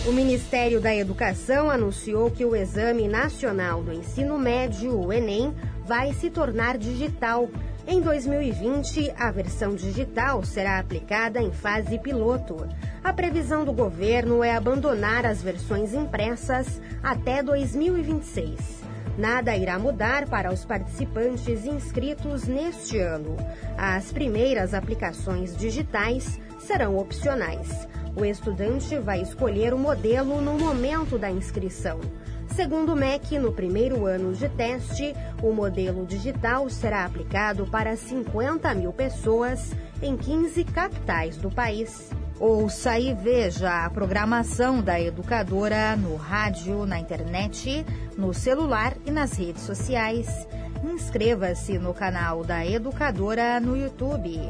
O 0.09 0.12
Ministério 0.12 0.80
da 0.80 0.96
Educação 0.96 1.70
anunciou 1.70 2.30
que 2.30 2.42
o 2.42 2.56
Exame 2.56 3.06
Nacional 3.06 3.82
do 3.82 3.92
Ensino 3.92 4.38
Médio, 4.38 4.98
o 4.98 5.12
Enem, 5.12 5.54
vai 5.84 6.14
se 6.14 6.30
tornar 6.30 6.78
digital. 6.78 7.46
Em 7.86 8.00
2020, 8.00 9.12
a 9.18 9.30
versão 9.30 9.74
digital 9.74 10.42
será 10.42 10.78
aplicada 10.78 11.42
em 11.42 11.52
fase 11.52 11.98
piloto. 11.98 12.56
A 13.04 13.12
previsão 13.12 13.66
do 13.66 13.72
governo 13.74 14.42
é 14.42 14.56
abandonar 14.56 15.26
as 15.26 15.42
versões 15.42 15.92
impressas 15.92 16.80
até 17.02 17.42
2026. 17.42 18.82
Nada 19.18 19.54
irá 19.54 19.78
mudar 19.78 20.26
para 20.26 20.50
os 20.50 20.64
participantes 20.64 21.66
inscritos 21.66 22.44
neste 22.44 22.98
ano. 22.98 23.36
As 23.76 24.11
primeiras 24.11 24.72
aplicações 24.72 25.54
digitais 25.54 26.40
serão 26.59 26.96
opcionais. 26.96 27.86
O 28.18 28.24
estudante 28.24 28.98
vai 28.98 29.22
escolher 29.22 29.72
o 29.72 29.78
modelo 29.78 30.40
no 30.40 30.58
momento 30.58 31.16
da 31.16 31.30
inscrição. 31.30 32.00
Segundo 32.48 32.92
o 32.92 32.96
MEC, 32.96 33.38
no 33.38 33.52
primeiro 33.52 34.06
ano 34.06 34.32
de 34.32 34.48
teste, 34.48 35.14
o 35.40 35.52
modelo 35.52 36.04
digital 36.04 36.68
será 36.68 37.04
aplicado 37.04 37.64
para 37.68 37.96
50 37.96 38.74
mil 38.74 38.92
pessoas 38.92 39.72
em 40.02 40.16
15 40.16 40.64
capitais 40.64 41.36
do 41.36 41.48
país. 41.48 42.10
Ouça 42.40 42.98
e 42.98 43.14
veja 43.14 43.84
a 43.84 43.90
programação 43.90 44.82
da 44.82 45.00
educadora 45.00 45.94
no 45.94 46.16
rádio, 46.16 46.84
na 46.86 46.98
internet, 46.98 47.86
no 48.16 48.34
celular 48.34 48.96
e 49.06 49.12
nas 49.12 49.38
redes 49.38 49.62
sociais. 49.62 50.48
Inscreva-se 50.82 51.78
no 51.78 51.94
canal 51.94 52.44
da 52.44 52.66
Educadora 52.66 53.60
no 53.60 53.76
YouTube. 53.76 54.40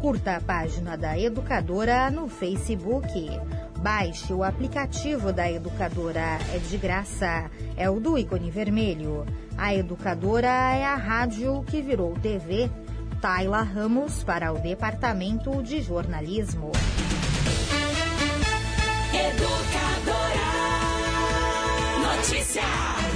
Curta 0.00 0.36
a 0.36 0.40
página 0.40 0.96
da 0.96 1.18
Educadora 1.18 2.10
no 2.10 2.28
Facebook. 2.28 3.08
Baixe 3.78 4.32
o 4.32 4.44
aplicativo 4.44 5.32
da 5.32 5.50
Educadora, 5.50 6.38
é 6.54 6.58
de 6.58 6.76
graça. 6.76 7.50
É 7.76 7.88
o 7.88 7.98
do 7.98 8.18
ícone 8.18 8.50
vermelho. 8.50 9.24
A 9.56 9.74
Educadora 9.74 10.48
é 10.48 10.84
a 10.84 10.96
rádio 10.96 11.64
que 11.66 11.80
virou 11.80 12.14
TV. 12.14 12.70
Tayla 13.20 13.62
Ramos 13.62 14.22
para 14.22 14.52
o 14.52 14.58
Departamento 14.58 15.62
de 15.62 15.80
Jornalismo. 15.80 16.72
Educadora. 19.12 20.46
Notícia. 22.16 23.15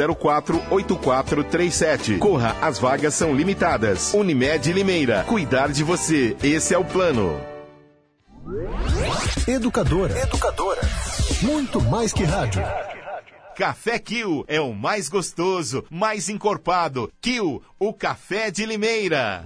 8437. 0.09 2.17
Corra, 2.17 2.55
as 2.61 2.79
vagas 2.79 3.13
são 3.13 3.35
limitadas. 3.35 4.13
Unimed 4.13 4.71
Limeira. 4.73 5.23
Cuidar 5.27 5.71
de 5.71 5.83
você. 5.83 6.35
Esse 6.41 6.73
é 6.73 6.77
o 6.77 6.85
plano. 6.85 7.39
Educadora. 9.47 10.17
Educadora. 10.19 10.81
Muito 11.41 11.81
mais 11.81 12.13
que 12.13 12.23
rádio. 12.23 12.63
Café 13.55 13.99
Kill 13.99 14.45
é 14.47 14.59
o 14.59 14.73
mais 14.73 15.09
gostoso, 15.09 15.83
mais 15.89 16.29
encorpado. 16.29 17.11
Kill, 17.21 17.61
o 17.79 17.93
café 17.93 18.49
de 18.49 18.65
Limeira. 18.65 19.45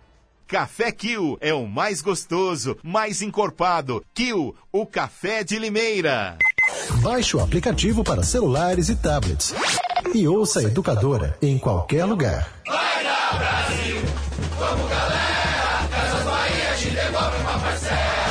Café 0.51 0.91
Kill 0.91 1.37
é 1.39 1.53
o 1.53 1.65
mais 1.65 2.01
gostoso, 2.01 2.77
mais 2.83 3.21
encorpado. 3.21 4.03
Kill, 4.13 4.53
o 4.69 4.85
café 4.85 5.45
de 5.45 5.57
Limeira. 5.57 6.37
Baixe 7.01 7.37
o 7.37 7.39
aplicativo 7.39 8.03
para 8.03 8.21
celulares 8.21 8.89
e 8.89 8.97
tablets. 8.97 9.55
E 10.13 10.27
ouça 10.27 10.59
a 10.59 10.63
Educadora 10.63 11.37
em 11.41 11.57
qualquer 11.57 12.03
lugar. 12.03 12.51
Vai 12.67 13.01
dar 13.01 13.37
Brasil, 13.37 14.01
vamos 14.59 14.89
galera, 14.89 15.87
Casas 15.89 16.23
Bahia 16.25 16.75
te 16.75 16.89
devolve 16.89 17.37
uma 17.37 17.59
parcela. 17.59 18.21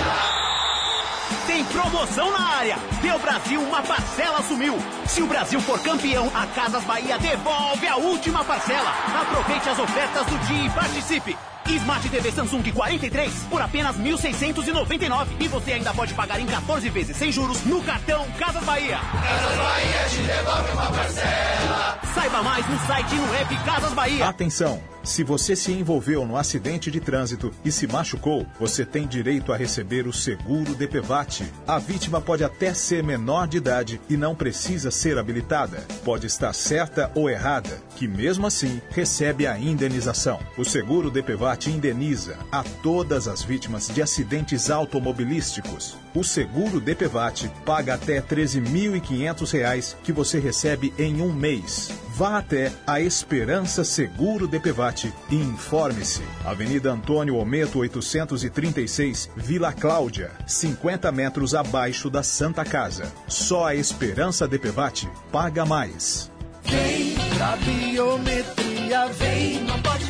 Tem 1.47 1.65
promoção 1.65 2.31
na 2.33 2.49
área. 2.49 2.77
Deu 3.01 3.19
Brasil, 3.19 3.63
uma 3.63 3.83
parcela 3.83 4.43
sumiu. 4.43 4.75
Se 5.07 5.23
o 5.23 5.27
Brasil 5.27 5.61
for 5.63 5.81
campeão, 5.83 6.31
a 6.35 6.47
Casas 6.49 6.85
Bahia 6.85 7.19
devolve 7.19 7.89
a 7.89 7.97
última 7.97 8.45
parcela. 8.45 8.91
Aproveite 9.23 9.71
as 9.71 9.79
ofertas 9.79 10.27
do 10.27 10.39
dia 10.47 10.67
e 10.67 10.71
participe. 10.71 11.35
Smart 11.77 12.09
TV 12.09 12.33
Samsung 12.33 12.63
43 12.73 13.33
por 13.51 13.61
apenas 13.61 13.97
1.699 13.97 15.27
e 15.41 15.49
você 15.49 15.73
ainda 15.73 15.93
pode 15.95 16.15
pagar 16.15 16.41
em 16.41 16.47
14 16.47 16.89
vezes 16.91 17.17
sem 17.17 17.31
juros 17.31 17.65
no 17.65 17.83
cartão 17.83 18.27
Casas 18.39 18.65
Bahia. 18.65 18.99
Casas 18.99 19.57
Bahia 19.57 20.09
te 20.09 20.23
devolve 20.23 20.73
uma 20.73 20.91
parcela. 20.91 21.99
Saiba 22.15 22.43
mais 22.43 22.69
no 22.69 22.79
site 22.87 23.15
e 23.15 23.19
no 23.19 23.35
app 23.35 23.57
Casas 23.65 23.93
Bahia. 23.93 24.29
Atenção! 24.29 24.83
Se 25.03 25.25
você 25.25 25.57
se 25.57 25.73
envolveu 25.73 26.27
no 26.27 26.37
acidente 26.37 26.91
de 26.91 27.01
trânsito 27.01 27.51
e 27.65 27.73
se 27.73 27.87
machucou, 27.87 28.47
você 28.59 28.85
tem 28.85 29.07
direito 29.07 29.53
a 29.53 29.57
receber 29.57 30.07
o 30.07 30.13
seguro 30.13 30.75
DPVAT. 30.75 31.51
A 31.67 31.79
vítima 31.79 32.21
pode 32.21 32.45
até 32.45 32.75
ser 32.75 33.03
menor 33.03 33.49
de 33.49 33.57
idade 33.57 34.01
e 34.11 34.17
não 34.17 34.35
precisa 34.35 34.91
ser 34.91 35.17
habilitada. 35.17 35.87
Pode 36.05 36.27
estar 36.27 36.53
certa 36.53 37.11
ou 37.15 37.31
errada, 37.31 37.81
que 37.97 38.07
mesmo 38.07 38.47
assim 38.47 38.81
recebe 38.91 39.47
a 39.47 39.59
indenização. 39.59 40.39
O 40.59 40.65
seguro 40.65 41.11
DPVAT 41.11 41.71
indeniza 41.71 42.39
a 42.53 42.63
todas 42.63 43.27
as 43.27 43.43
vítimas 43.43 43.89
de 43.89 44.03
acidentes 44.03 44.71
automobilísticos. 44.71 45.97
O 46.15 46.25
seguro 46.25 46.81
DPVAT 46.81 47.49
paga 47.65 47.95
até 47.95 48.19
R$ 48.19 48.23
13.500 48.23 49.95
que 50.03 50.13
você 50.13 50.41
recebe 50.41 50.93
em 50.99 51.23
um 51.23 51.33
mês. 51.33 51.91
Vá 52.17 52.39
até 52.39 52.73
a 52.87 53.01
Esperança 53.01 53.85
Seguro 53.85 54.49
DPVAT 54.49 55.13
e 55.31 55.37
informe-se. 55.37 56.23
Avenida 56.45 56.91
Antônio 56.93 57.37
Ometo 57.37 57.79
836, 57.79 59.31
Vila 59.37 59.73
Cláudia, 59.73 60.33
50 60.47 61.11
metros 61.13 61.55
abaixo 61.55 62.11
da 62.11 62.23
Santa 62.23 62.65
Casa. 62.65 63.11
Só 63.29 63.67
a 63.67 63.75
Esperança 63.75 64.49
DPVAT 64.49 65.09
paga 65.31 65.65
mais. 65.65 66.31
Vem 66.65 67.15
pra 67.37 67.57
biometria, 67.57 69.07
vem, 69.07 69.63
não 69.63 69.81
pode. 69.81 70.10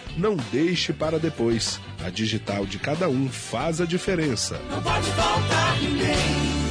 Não 0.17 0.35
deixe 0.51 0.91
para 0.93 1.19
depois. 1.19 1.79
A 2.03 2.09
digital 2.09 2.65
de 2.65 2.79
cada 2.79 3.07
um 3.09 3.29
faz 3.29 3.79
a 3.81 3.85
diferença. 3.85 4.59
Não 4.69 4.81
pode 4.81 5.07
faltar 5.11 5.81
ninguém. 5.81 6.70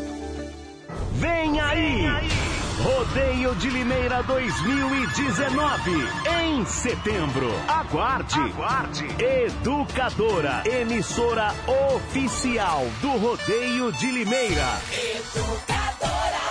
Vem 1.11 1.59
aí! 1.59 2.07
Rodeio 2.81 3.53
de 3.55 3.69
Limeira 3.69 4.23
2019, 4.23 5.91
em 6.41 6.65
setembro. 6.65 7.51
Aguarde! 7.67 8.39
Aguarde! 8.39 9.05
Educadora, 9.19 10.63
emissora 10.65 11.53
oficial 11.95 12.85
do 13.01 13.09
Rodeio 13.17 13.91
de 13.91 14.11
Limeira. 14.11 14.67
Educadora. 14.91 16.50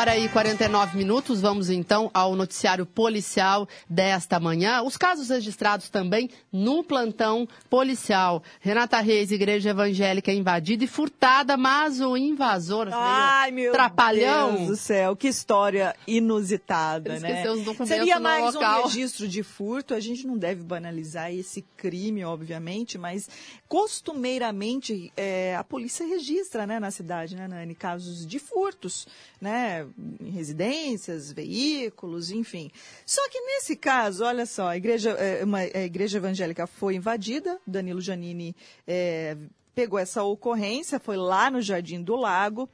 Hora 0.00 0.16
e 0.16 0.30
49 0.30 0.96
minutos. 0.96 1.42
Vamos 1.42 1.68
então 1.68 2.10
ao 2.14 2.34
noticiário 2.34 2.86
policial 2.86 3.68
desta 3.86 4.40
manhã. 4.40 4.80
Os 4.80 4.96
casos 4.96 5.28
registrados 5.28 5.90
também 5.90 6.30
no 6.50 6.82
plantão 6.82 7.46
policial. 7.68 8.42
Renata 8.60 8.98
Reis, 9.00 9.30
Igreja 9.30 9.70
Evangélica 9.70 10.32
invadida 10.32 10.84
e 10.84 10.86
furtada, 10.86 11.54
mas 11.54 12.00
o 12.00 12.16
invasor 12.16 12.88
Ai, 12.90 13.50
meu 13.50 13.72
trapalhão. 13.72 14.54
Deus 14.54 14.68
do 14.68 14.76
céu, 14.76 15.14
que 15.14 15.28
história 15.28 15.94
inusitada, 16.06 17.18
né? 17.18 17.32
esqueceu 17.32 17.52
os 17.52 17.64
documentos 17.64 17.88
Seria 17.88 18.16
no 18.16 18.22
mais 18.22 18.54
local. 18.54 18.80
um 18.80 18.84
registro 18.84 19.28
de 19.28 19.42
furto. 19.42 19.92
A 19.92 20.00
gente 20.00 20.26
não 20.26 20.38
deve 20.38 20.62
banalizar 20.62 21.30
esse 21.30 21.62
crime, 21.76 22.24
obviamente, 22.24 22.96
mas 22.96 23.28
costumeiramente 23.68 25.12
é, 25.14 25.54
a 25.56 25.62
polícia 25.62 26.06
registra, 26.06 26.66
né, 26.66 26.80
na 26.80 26.90
cidade, 26.90 27.36
né, 27.36 27.46
Nani, 27.46 27.74
casos 27.74 28.26
de 28.26 28.38
furtos, 28.38 29.06
né, 29.40 29.86
em 30.20 30.30
residências, 30.30 31.32
veículos, 31.32 32.30
enfim. 32.30 32.70
Só 33.06 33.26
que 33.30 33.40
nesse 33.40 33.74
caso, 33.74 34.24
olha 34.24 34.44
só, 34.44 34.68
a 34.68 34.76
igreja, 34.76 35.10
é, 35.12 35.44
uma, 35.44 35.58
a 35.58 35.82
igreja 35.82 36.18
evangélica 36.18 36.66
foi 36.66 36.94
invadida, 36.94 37.58
Danilo 37.66 38.00
Janini 38.00 38.54
é, 38.86 39.36
pegou 39.74 39.98
essa 39.98 40.22
ocorrência, 40.22 41.00
foi 41.00 41.16
lá 41.16 41.50
no 41.50 41.62
Jardim 41.62 42.02
do 42.02 42.16
Lago, 42.16 42.68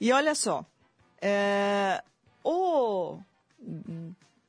e 0.00 0.12
olha 0.12 0.34
só, 0.34 0.66
é, 1.20 2.02
o 2.44 3.18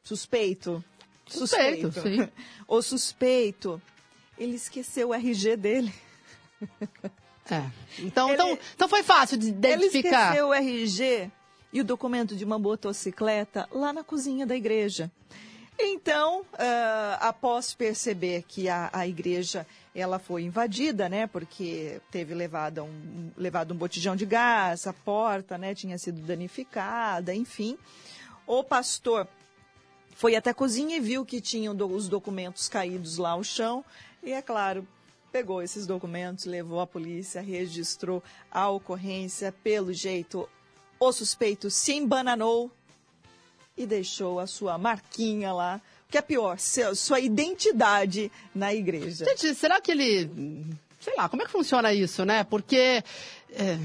suspeito, 0.04 0.84
Suspeito, 1.26 1.92
sim. 1.94 2.30
o 2.68 2.82
suspeito, 2.82 3.82
ele 4.38 4.56
esqueceu 4.56 5.10
o 5.10 5.14
RG 5.14 5.56
dele. 5.56 5.94
É. 7.50 7.64
Então, 8.00 8.34
então, 8.34 8.58
então 8.74 8.88
foi 8.88 9.04
fácil 9.04 9.38
de 9.38 9.48
Ele 9.48 9.56
identificar. 9.58 10.30
esqueceu 10.30 10.48
o 10.48 10.54
RG 10.54 11.32
e 11.74 11.82
o 11.82 11.84
documento 11.84 12.36
de 12.36 12.46
uma 12.46 12.58
motocicleta 12.60 13.68
lá 13.72 13.92
na 13.92 14.04
cozinha 14.04 14.46
da 14.46 14.56
igreja. 14.56 15.12
Então, 15.78 16.46
ah, 16.54 17.18
após 17.20 17.74
perceber 17.74 18.44
que 18.48 18.70
a, 18.70 18.92
a 18.94 19.08
igreja 19.08 19.66
ela 19.96 20.20
foi 20.20 20.44
invadida, 20.44 21.10
né, 21.10 21.26
porque 21.26 22.00
teve 22.12 22.36
levado 22.36 22.84
um, 22.84 23.32
levado 23.36 23.74
um 23.74 23.78
botijão 23.78 24.16
de 24.16 24.26
gás, 24.26 24.86
a 24.86 24.94
porta, 24.94 25.58
né, 25.58 25.74
tinha 25.74 25.98
sido 25.98 26.22
danificada, 26.22 27.34
enfim, 27.34 27.76
o 28.46 28.64
pastor 28.64 29.28
foi 30.16 30.36
até 30.36 30.52
a 30.52 30.54
cozinha 30.54 30.98
e 30.98 31.00
viu 31.00 31.26
que 31.26 31.42
tinham 31.42 31.76
do- 31.76 31.88
os 31.88 32.08
documentos 32.08 32.70
caídos 32.70 33.18
lá 33.18 33.32
ao 33.32 33.44
chão 33.44 33.84
e, 34.22 34.32
é 34.32 34.44
claro, 34.44 34.88
pegou 35.32 35.60
esses 35.60 35.88
documentos, 35.88 36.46
levou 36.46 36.80
à 36.80 36.86
polícia, 36.86 37.42
registrou 37.42 38.22
a 38.52 38.70
ocorrência. 38.70 39.52
Pelo 39.52 39.92
jeito, 39.92 40.48
o 41.10 41.14
suspeito 41.14 41.70
se 41.70 41.94
embananou 41.94 42.72
e 43.78 43.86
deixou 43.86 44.40
a 44.40 44.48
sua 44.48 44.78
marquinha 44.78 45.52
lá. 45.54 45.82
O 46.08 46.12
que 46.12 46.18
é 46.18 46.22
pior, 46.22 46.60
seu- 46.60 46.96
sua 46.96 47.20
identidade 47.20 48.32
na 48.54 48.74
igreja. 48.74 49.26
Gente, 49.26 49.56
será 49.56 49.82
que 49.82 49.92
ele. 49.92 50.30
Sei 51.00 51.16
lá, 51.18 51.28
como 51.28 51.42
é 51.42 51.46
que 51.46 51.52
funciona 51.52 51.92
isso, 51.94 52.24
né? 52.24 52.44
Porque. 52.44 53.04
é, 53.52 53.78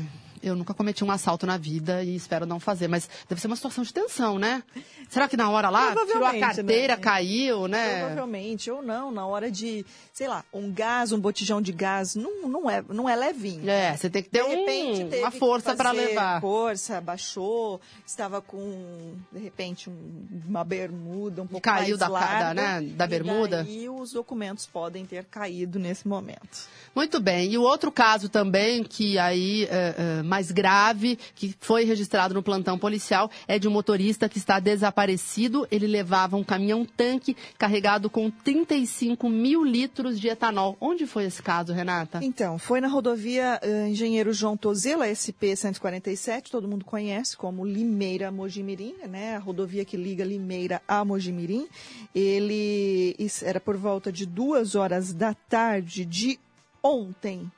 eu 0.48 0.56
nunca 0.56 0.74
cometi 0.74 1.04
um 1.04 1.10
assalto 1.10 1.46
na 1.46 1.56
vida 1.56 2.02
e 2.02 2.14
espero 2.16 2.44
não 2.46 2.58
fazer, 2.60 2.88
mas 2.88 3.08
deve 3.28 3.40
ser 3.40 3.46
uma 3.46 3.56
situação 3.56 3.84
de 3.84 3.92
tensão, 3.92 4.38
né? 4.38 4.62
Será 5.08 5.28
que 5.28 5.36
na 5.36 5.48
hora 5.50 5.68
lá 5.70 5.88
tirou 5.90 6.02
a 6.02 6.06
Provavelmente, 6.06 6.40
carteira, 6.56 6.96
né? 6.96 7.02
caiu, 7.02 7.68
né? 7.68 7.98
Provavelmente, 8.00 8.70
ou 8.70 8.82
não, 8.82 9.10
na 9.10 9.26
hora 9.26 9.50
de, 9.50 9.84
sei 10.12 10.28
lá, 10.28 10.44
um 10.52 10.70
gás, 10.72 11.12
um 11.12 11.20
botijão 11.20 11.60
de 11.62 11.72
gás, 11.72 12.14
não, 12.14 12.48
não, 12.48 12.70
é, 12.70 12.82
não 12.88 13.08
é 13.08 13.14
levinho. 13.16 13.68
É, 13.68 13.96
você 13.96 14.10
tem 14.10 14.22
que 14.22 14.28
ter 14.30 14.42
de 14.44 14.48
repente, 14.54 15.16
um- 15.16 15.18
uma 15.20 15.30
força 15.30 15.74
fazer 15.76 15.96
levar. 16.08 16.40
Força, 16.40 17.00
baixou, 17.00 17.80
estava 18.06 18.40
com, 18.40 19.14
de 19.32 19.38
repente, 19.38 19.88
um- 19.90 20.26
uma 20.48 20.64
bermuda 20.64 21.42
um 21.42 21.46
pouco 21.46 21.62
caiu 21.64 21.88
mais 21.88 21.98
da 21.98 22.08
larga. 22.08 22.54
da, 22.54 22.54
né, 22.54 22.80
da 22.94 23.06
bermuda. 23.06 23.66
E 23.68 23.88
os 23.88 24.12
documentos 24.12 24.66
podem 24.66 25.04
ter 25.04 25.24
caído 25.24 25.78
nesse 25.78 26.06
momento. 26.06 26.68
Muito 26.94 27.20
bem. 27.20 27.52
E 27.52 27.58
o 27.58 27.62
outro 27.62 27.90
caso 27.92 28.28
também, 28.28 28.82
que 28.82 29.18
aí 29.18 29.64
é, 29.70 29.94
é, 30.18 30.22
mais 30.38 30.52
grave, 30.52 31.18
que 31.34 31.52
foi 31.58 31.84
registrado 31.84 32.32
no 32.32 32.44
plantão 32.44 32.78
policial, 32.78 33.28
é 33.48 33.58
de 33.58 33.66
um 33.66 33.72
motorista 33.72 34.28
que 34.28 34.38
está 34.38 34.60
desaparecido. 34.60 35.66
Ele 35.68 35.88
levava 35.88 36.36
um 36.36 36.44
caminhão-tanque 36.44 37.36
carregado 37.58 38.08
com 38.08 38.30
35 38.30 39.28
mil 39.28 39.64
litros 39.64 40.20
de 40.20 40.28
etanol. 40.28 40.76
Onde 40.80 41.06
foi 41.06 41.24
esse 41.24 41.42
caso, 41.42 41.72
Renata? 41.72 42.20
Então, 42.22 42.56
foi 42.56 42.80
na 42.80 42.86
rodovia 42.86 43.58
eh, 43.62 43.88
Engenheiro 43.88 44.32
João 44.32 44.56
Tozela, 44.56 45.08
SP-147, 45.08 46.50
todo 46.50 46.68
mundo 46.68 46.84
conhece 46.84 47.36
como 47.36 47.66
Limeira 47.66 48.30
Mojimirim, 48.30 48.94
né? 49.08 49.34
A 49.34 49.40
rodovia 49.40 49.84
que 49.84 49.96
liga 49.96 50.24
Limeira 50.24 50.80
a 50.86 51.04
Mojimirim. 51.04 51.66
Ele 52.14 53.16
era 53.42 53.58
por 53.58 53.76
volta 53.76 54.12
de 54.12 54.24
duas 54.24 54.76
horas 54.76 55.12
da 55.12 55.34
tarde 55.34 56.04
de 56.04 56.38
ontem, 56.80 57.50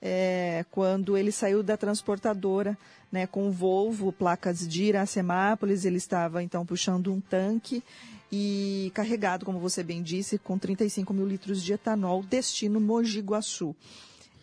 eh, 0.00 0.64
quando 0.70 1.16
ele 1.16 1.32
saiu 1.32 1.62
da 1.62 1.76
transportadora, 1.76 2.76
né, 3.10 3.26
com 3.26 3.48
o 3.48 3.52
Volvo, 3.52 4.12
placas 4.12 4.66
de 4.66 4.84
Iracemápolis. 4.84 5.84
Ele 5.84 5.98
estava 5.98 6.42
então 6.42 6.66
puxando 6.66 7.12
um 7.12 7.20
tanque 7.20 7.82
e 8.30 8.90
carregado, 8.94 9.46
como 9.46 9.58
você 9.58 9.82
bem 9.82 10.02
disse, 10.02 10.38
com 10.38 10.58
35 10.58 11.14
mil 11.14 11.26
litros 11.26 11.62
de 11.62 11.72
etanol, 11.72 12.22
destino 12.22 12.80
Mogi 12.80 13.20
Guaçu. 13.20 13.76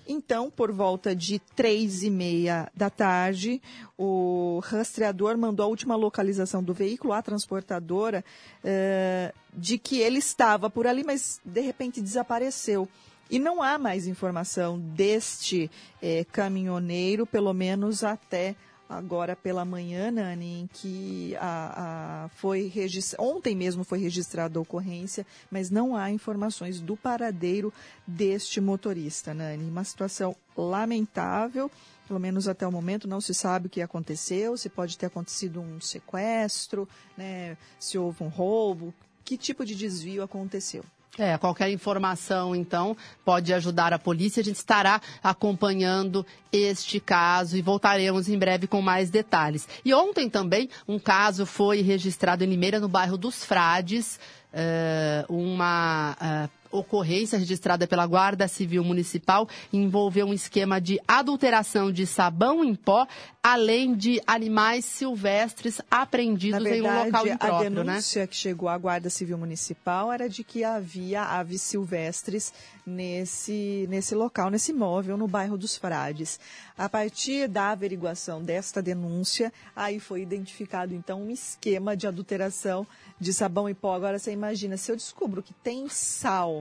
Então, 0.07 0.49
por 0.49 0.71
volta 0.71 1.15
de 1.15 1.39
três 1.55 2.03
e 2.03 2.09
meia 2.09 2.71
da 2.75 2.89
tarde, 2.89 3.61
o 3.97 4.59
rastreador 4.63 5.37
mandou 5.37 5.65
a 5.65 5.69
última 5.69 5.95
localização 5.95 6.63
do 6.63 6.73
veículo, 6.73 7.13
a 7.13 7.21
transportadora, 7.21 8.23
eh, 8.63 9.33
de 9.53 9.77
que 9.77 9.99
ele 9.99 10.19
estava 10.19 10.69
por 10.69 10.87
ali, 10.87 11.03
mas 11.03 11.39
de 11.45 11.61
repente 11.61 12.01
desapareceu. 12.01 12.87
E 13.32 13.39
não 13.39 13.63
há 13.63 13.77
mais 13.77 14.07
informação 14.07 14.77
deste 14.77 15.71
eh, 16.01 16.25
caminhoneiro, 16.34 17.25
pelo 17.25 17.53
menos 17.53 18.03
até 18.03 18.57
agora 18.89 19.38
pela 19.38 19.63
manhã, 19.63 20.11
Nani, 20.11 20.63
em 20.63 20.67
que 20.67 21.34
a, 21.39 22.25
a 22.25 22.29
foi 22.29 22.67
regist... 22.67 23.15
ontem 23.17 23.55
mesmo 23.55 23.86
foi 23.86 23.99
registrada 23.99 24.59
a 24.59 24.61
ocorrência, 24.61 25.25
mas 25.49 25.69
não 25.69 25.95
há 25.95 26.11
informações 26.11 26.82
do 26.82 26.97
paradeiro 26.97 27.73
deste 28.05 28.59
motorista, 28.59 29.34
Nani. 29.34 29.63
Uma 29.63 29.86
situação 29.86 30.36
lamentável, 30.57 31.71
pelo 32.09 32.19
menos 32.19 32.49
até 32.49 32.67
o 32.67 32.71
momento 32.71 33.07
não 33.07 33.21
se 33.21 33.34
sabe 33.34 33.67
o 33.67 33.69
que 33.69 33.82
aconteceu, 33.82 34.57
se 34.57 34.67
pode 34.67 34.97
ter 34.97 35.05
acontecido 35.05 35.61
um 35.61 35.79
sequestro, 35.79 36.86
né, 37.15 37.57
se 37.79 37.97
houve 37.97 38.25
um 38.25 38.27
roubo, 38.27 38.93
que 39.23 39.38
tipo 39.38 39.65
de 39.65 39.73
desvio 39.73 40.21
aconteceu. 40.21 40.84
É, 41.18 41.38
qualquer 41.38 41.70
informação, 41.70 42.55
então, 42.55 42.95
pode 43.26 43.53
ajudar 43.53 43.91
a 43.91 43.99
polícia. 43.99 44.39
A 44.39 44.43
gente 44.43 44.55
estará 44.55 45.01
acompanhando 45.22 46.26
este 46.51 47.01
caso 47.01 47.57
e 47.57 47.62
voltaremos 47.62 48.30
em 48.30 48.38
breve 48.38 48.66
com 48.66 48.82
mais 48.82 49.09
detalhes. 49.09 49.68
E 49.84 49.93
ontem 49.93 50.30
também 50.30 50.70
um 50.88 50.97
caso 50.97 51.45
foi 51.45 51.82
registrado 51.82 52.45
em 52.45 52.47
Limeira, 52.47 52.80
no 52.80 52.88
bairro 52.88 53.18
dos 53.18 53.43
Frades, 53.43 54.20
uh, 54.53 55.34
uma. 55.34 56.16
Uh, 56.22 56.61
ocorrência 56.72 57.38
registrada 57.38 57.88
pela 57.88 58.05
Guarda 58.05 58.47
Civil 58.47 58.84
Municipal 58.84 59.47
envolveu 59.72 60.28
um 60.28 60.34
esquema 60.34 60.80
de 60.80 60.99
adulteração 61.07 61.91
de 61.91 62.05
sabão 62.05 62.63
em 62.63 62.76
pó, 62.76 63.07
além 63.43 63.95
de 63.95 64.22
animais 64.26 64.86
silvestres 64.86 65.82
apreendidos 65.89 66.63
verdade, 66.63 66.80
em 66.80 66.89
um 66.89 67.05
local 67.05 67.28
impróprio, 67.28 67.55
a 67.55 67.63
né? 67.63 67.69
denúncia 67.69 68.22
né? 68.22 68.28
que 68.28 68.36
chegou 68.36 68.69
à 68.69 68.78
Guarda 68.78 69.09
Civil 69.09 69.38
Municipal 69.38 70.11
era 70.11 70.30
de 70.30 70.43
que 70.43 70.63
havia 70.63 71.24
aves 71.24 71.61
silvestres 71.61 72.53
nesse, 72.86 73.86
nesse 73.89 74.15
local, 74.15 74.49
nesse 74.49 74.72
imóvel, 74.72 75.17
no 75.17 75.28
bairro 75.28 75.57
dos 75.57 75.78
Frades. 75.78 76.39
A 76.78 76.89
partir 76.89 77.47
da 77.47 77.69
averiguação 77.69 78.41
desta 78.41 78.82
denúncia, 78.82 79.51
aí 79.76 79.99
foi 79.99 80.22
identificado 80.22 80.93
então 80.93 81.24
um 81.24 81.30
esquema 81.30 81.95
de 81.95 82.07
adulteração 82.07 82.86
de 83.19 83.34
sabão 83.34 83.69
em 83.69 83.76
pó. 83.76 83.95
Agora 83.95 84.17
você 84.17 84.32
imagina, 84.32 84.78
se 84.78 84.91
eu 84.91 84.95
descubro 84.95 85.43
que 85.43 85.53
tem 85.53 85.88
sal, 85.89 86.61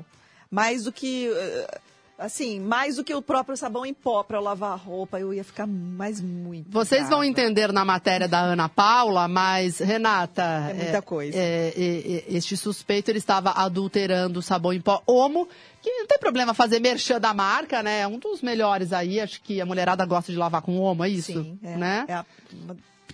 mais 0.50 0.84
do 0.84 0.92
que 0.92 1.28
eh, 1.28 1.80
assim, 2.20 2.60
mais 2.60 2.96
do 2.96 3.04
que 3.04 3.14
o 3.14 3.22
próprio 3.22 3.56
sabão 3.56 3.84
em 3.84 3.94
pó 3.94 4.22
para 4.22 4.38
lavar 4.38 4.72
a 4.72 4.76
roupa, 4.76 5.18
eu 5.18 5.32
ia 5.32 5.42
ficar 5.42 5.66
mais 5.66 6.20
muito. 6.20 6.70
Vocês 6.70 7.02
brava. 7.02 7.16
vão 7.16 7.24
entender 7.24 7.72
na 7.72 7.84
matéria 7.84 8.28
da 8.28 8.40
Ana 8.40 8.68
Paula, 8.68 9.26
mas 9.26 9.78
Renata, 9.78 10.42
é 10.70 10.74
muita 10.74 10.98
é, 10.98 11.00
coisa. 11.00 11.38
É, 11.38 11.72
é, 11.76 12.24
este 12.28 12.56
suspeito 12.56 13.10
ele 13.10 13.18
estava 13.18 13.50
adulterando 13.50 14.40
o 14.40 14.42
sabão 14.42 14.72
em 14.72 14.80
pó 14.80 15.02
Omo, 15.06 15.48
que 15.80 15.90
não 15.90 16.06
tem 16.06 16.18
problema 16.18 16.52
fazer 16.52 16.78
merchan 16.78 17.18
da 17.18 17.32
marca, 17.32 17.82
né? 17.82 18.00
É 18.00 18.06
um 18.06 18.18
dos 18.18 18.42
melhores 18.42 18.92
aí, 18.92 19.18
acho 19.18 19.40
que 19.40 19.60
a 19.60 19.66
mulherada 19.66 20.04
gosta 20.04 20.30
de 20.30 20.36
lavar 20.38 20.60
com 20.60 20.78
Omo, 20.78 21.02
é 21.04 21.08
isso? 21.08 21.42
Sim, 21.42 21.58
é, 21.62 21.76
né? 21.76 22.04
É 22.06 22.14
a 22.14 22.26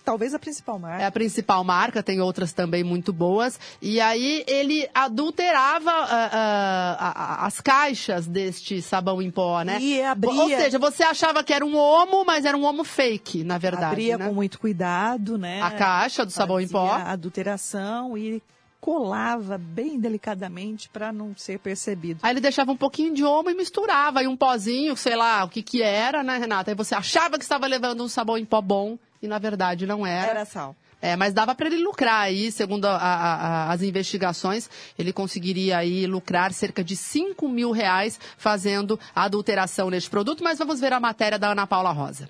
talvez 0.06 0.32
a 0.32 0.38
principal 0.38 0.78
marca. 0.78 1.02
É 1.02 1.06
a 1.06 1.10
principal 1.10 1.64
marca, 1.64 2.00
tem 2.00 2.20
outras 2.20 2.52
também 2.52 2.84
muito 2.84 3.12
boas. 3.12 3.58
E 3.82 4.00
aí 4.00 4.44
ele 4.46 4.88
adulterava 4.94 5.90
uh, 5.90 6.04
uh, 6.04 7.44
as 7.44 7.60
caixas 7.60 8.24
deste 8.28 8.80
sabão 8.80 9.20
em 9.20 9.32
pó, 9.32 9.62
né? 9.62 9.78
E 9.80 10.00
abria... 10.00 10.32
Ou 10.32 10.48
seja, 10.48 10.78
você 10.78 11.02
achava 11.02 11.42
que 11.42 11.52
era 11.52 11.66
um 11.66 11.76
homo, 11.76 12.24
mas 12.24 12.44
era 12.44 12.56
um 12.56 12.64
homo 12.64 12.84
fake, 12.84 13.42
na 13.42 13.58
verdade. 13.58 13.86
Abria 13.86 14.16
né? 14.16 14.28
com 14.28 14.32
muito 14.32 14.60
cuidado, 14.60 15.36
né? 15.36 15.60
A 15.60 15.72
caixa 15.72 16.24
do 16.24 16.30
sabão 16.30 16.58
Fazia 16.58 16.68
em 16.68 16.70
pó. 16.70 16.92
A 16.92 17.10
adulteração 17.10 18.16
e 18.16 18.40
colava 18.86 19.58
bem 19.58 19.98
delicadamente 19.98 20.88
para 20.88 21.12
não 21.12 21.36
ser 21.36 21.58
percebido. 21.58 22.20
Aí 22.22 22.32
ele 22.32 22.40
deixava 22.40 22.70
um 22.70 22.76
pouquinho 22.76 23.12
de 23.12 23.24
homo 23.24 23.50
e 23.50 23.54
misturava 23.54 24.20
aí 24.20 24.28
um 24.28 24.36
pozinho, 24.36 24.96
sei 24.96 25.16
lá 25.16 25.42
o 25.42 25.48
que 25.48 25.60
que 25.60 25.82
era, 25.82 26.22
né, 26.22 26.38
Renata? 26.38 26.70
Aí 26.70 26.74
você 26.76 26.94
achava 26.94 27.36
que 27.36 27.42
estava 27.42 27.66
levando 27.66 28.04
um 28.04 28.06
sabão 28.06 28.38
em 28.38 28.44
pó 28.44 28.60
bom 28.60 28.96
e 29.20 29.26
na 29.26 29.40
verdade 29.40 29.88
não 29.88 30.06
era. 30.06 30.30
Era 30.30 30.44
sal. 30.44 30.76
É, 31.02 31.16
mas 31.16 31.34
dava 31.34 31.52
para 31.52 31.66
ele 31.66 31.78
lucrar 31.78 32.20
aí, 32.20 32.52
segundo 32.52 32.84
a, 32.84 32.96
a, 32.96 33.34
a, 33.34 33.72
as 33.72 33.82
investigações, 33.82 34.70
ele 34.96 35.12
conseguiria 35.12 35.78
aí 35.78 36.06
lucrar 36.06 36.52
cerca 36.52 36.84
de 36.84 36.94
5 36.94 37.48
mil 37.48 37.72
reais 37.72 38.20
fazendo 38.38 39.00
a 39.12 39.24
adulteração 39.24 39.90
neste 39.90 40.08
produto, 40.08 40.44
mas 40.44 40.60
vamos 40.60 40.78
ver 40.78 40.92
a 40.92 41.00
matéria 41.00 41.40
da 41.40 41.50
Ana 41.50 41.66
Paula 41.66 41.90
Rosa. 41.90 42.28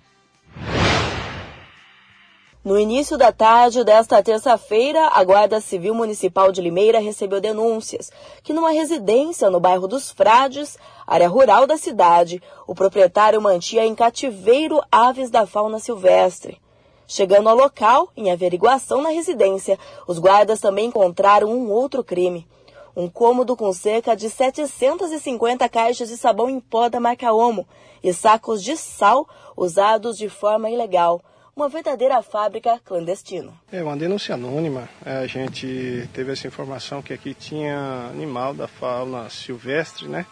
No 2.67 2.77
início 2.77 3.17
da 3.17 3.31
tarde 3.31 3.85
desta 3.85 4.21
terça-feira, 4.21 5.07
a 5.13 5.23
Guarda 5.23 5.61
Civil 5.61 5.95
Municipal 5.95 6.51
de 6.51 6.61
Limeira 6.61 6.99
recebeu 6.99 7.41
denúncias 7.41 8.11
que 8.43 8.53
numa 8.53 8.73
residência 8.73 9.49
no 9.49 9.61
bairro 9.61 9.87
dos 9.87 10.11
Frades, 10.11 10.77
área 11.07 11.29
rural 11.29 11.65
da 11.65 11.77
cidade, 11.77 12.43
o 12.67 12.75
proprietário 12.75 13.41
mantinha 13.41 13.87
em 13.87 13.95
cativeiro 13.95 14.83
aves 14.91 15.31
da 15.31 15.47
fauna 15.47 15.79
silvestre. 15.79 16.61
Chegando 17.07 17.49
ao 17.49 17.55
local, 17.55 18.09
em 18.17 18.33
averiguação 18.33 19.01
na 19.01 19.11
residência, 19.11 19.79
os 20.09 20.19
guardas 20.19 20.59
também 20.59 20.87
encontraram 20.87 21.49
um 21.49 21.71
outro 21.71 22.03
crime. 22.03 22.49
Um 22.97 23.09
cômodo 23.09 23.55
com 23.57 23.73
cerca 23.73 24.17
de 24.17 24.29
750 24.29 25.69
caixas 25.69 26.09
de 26.09 26.17
sabão 26.17 26.51
em 26.51 26.59
pó 26.59 26.89
da 26.89 26.99
marca 26.99 27.33
Omo 27.33 27.65
e 28.03 28.13
sacos 28.13 28.61
de 28.61 28.77
sal 28.77 29.25
usados 29.57 30.19
de 30.19 30.29
forma 30.29 30.69
ilegal. 30.69 31.23
Uma 31.57 31.71
verdadeira 31.71 32.21
fábrica 32.21 32.79
clandestina. 32.85 33.51
É 33.73 33.83
uma 33.83 33.97
denúncia 33.97 34.35
anônima. 34.35 34.91
É, 35.03 35.17
a 35.17 35.27
gente 35.27 36.07
teve 36.13 36.31
essa 36.31 36.47
informação 36.47 37.01
que 37.01 37.15
aqui 37.15 37.33
tinha 37.33 38.11
animal 38.11 38.53
da 38.53 38.69
fauna 38.69 39.31
silvestre, 39.31 40.07
né? 40.07 40.27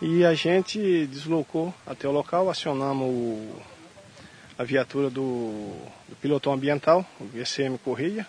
E 0.00 0.24
a 0.24 0.32
gente 0.32 1.08
deslocou 1.08 1.74
até 1.84 2.06
o 2.06 2.12
local, 2.12 2.48
acionamos 2.48 3.50
a 4.56 4.62
viatura 4.62 5.10
do, 5.10 5.72
do 6.08 6.14
pilotão 6.20 6.52
ambiental, 6.52 7.04
o 7.20 7.26
GCM 7.36 7.76
Correia, 7.76 8.24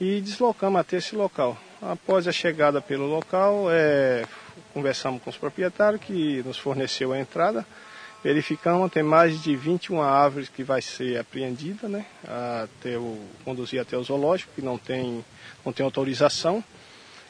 e 0.00 0.22
deslocamos 0.22 0.80
até 0.80 0.96
esse 0.96 1.14
local. 1.14 1.58
Após 1.82 2.26
a 2.26 2.32
chegada 2.32 2.80
pelo 2.80 3.04
local, 3.04 3.66
é, 3.70 4.24
conversamos 4.72 5.22
com 5.22 5.28
os 5.28 5.36
proprietários 5.36 6.00
que 6.00 6.42
nos 6.42 6.56
forneceu 6.56 7.12
a 7.12 7.20
entrada, 7.20 7.66
verificamos 8.26 8.90
tem 8.90 9.04
mais 9.04 9.40
de 9.40 9.54
21 9.54 10.02
árvores 10.02 10.48
que 10.48 10.64
vai 10.64 10.82
ser 10.82 11.16
apreendida, 11.16 11.88
né, 11.88 12.04
até 12.24 12.98
o, 12.98 13.20
conduzir 13.44 13.80
até 13.80 13.96
o 13.96 14.02
zoológico, 14.02 14.50
que 14.52 14.60
não 14.60 14.76
tem, 14.76 15.24
não 15.64 15.72
tem 15.72 15.84
autorização. 15.84 16.62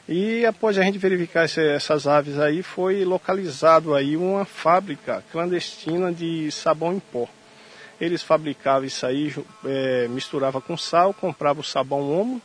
E 0.09 0.43
após 0.43 0.75
a 0.75 0.81
gente 0.81 0.97
verificar 0.97 1.45
esse, 1.45 1.61
essas 1.61 2.07
aves 2.07 2.39
aí, 2.39 2.63
foi 2.63 3.05
localizado 3.05 3.93
aí 3.93 4.17
uma 4.17 4.43
fábrica 4.43 5.23
clandestina 5.31 6.11
de 6.11 6.51
sabão 6.51 6.95
em 6.95 6.99
pó. 6.99 7.29
Eles 8.01 8.23
fabricavam 8.23 8.85
isso 8.85 9.05
aí, 9.05 9.35
é, 9.65 10.07
misturava 10.07 10.59
com 10.59 10.75
sal, 10.75 11.13
comprava 11.13 11.59
o 11.59 11.63
sabão 11.63 12.09
Omo 12.09 12.41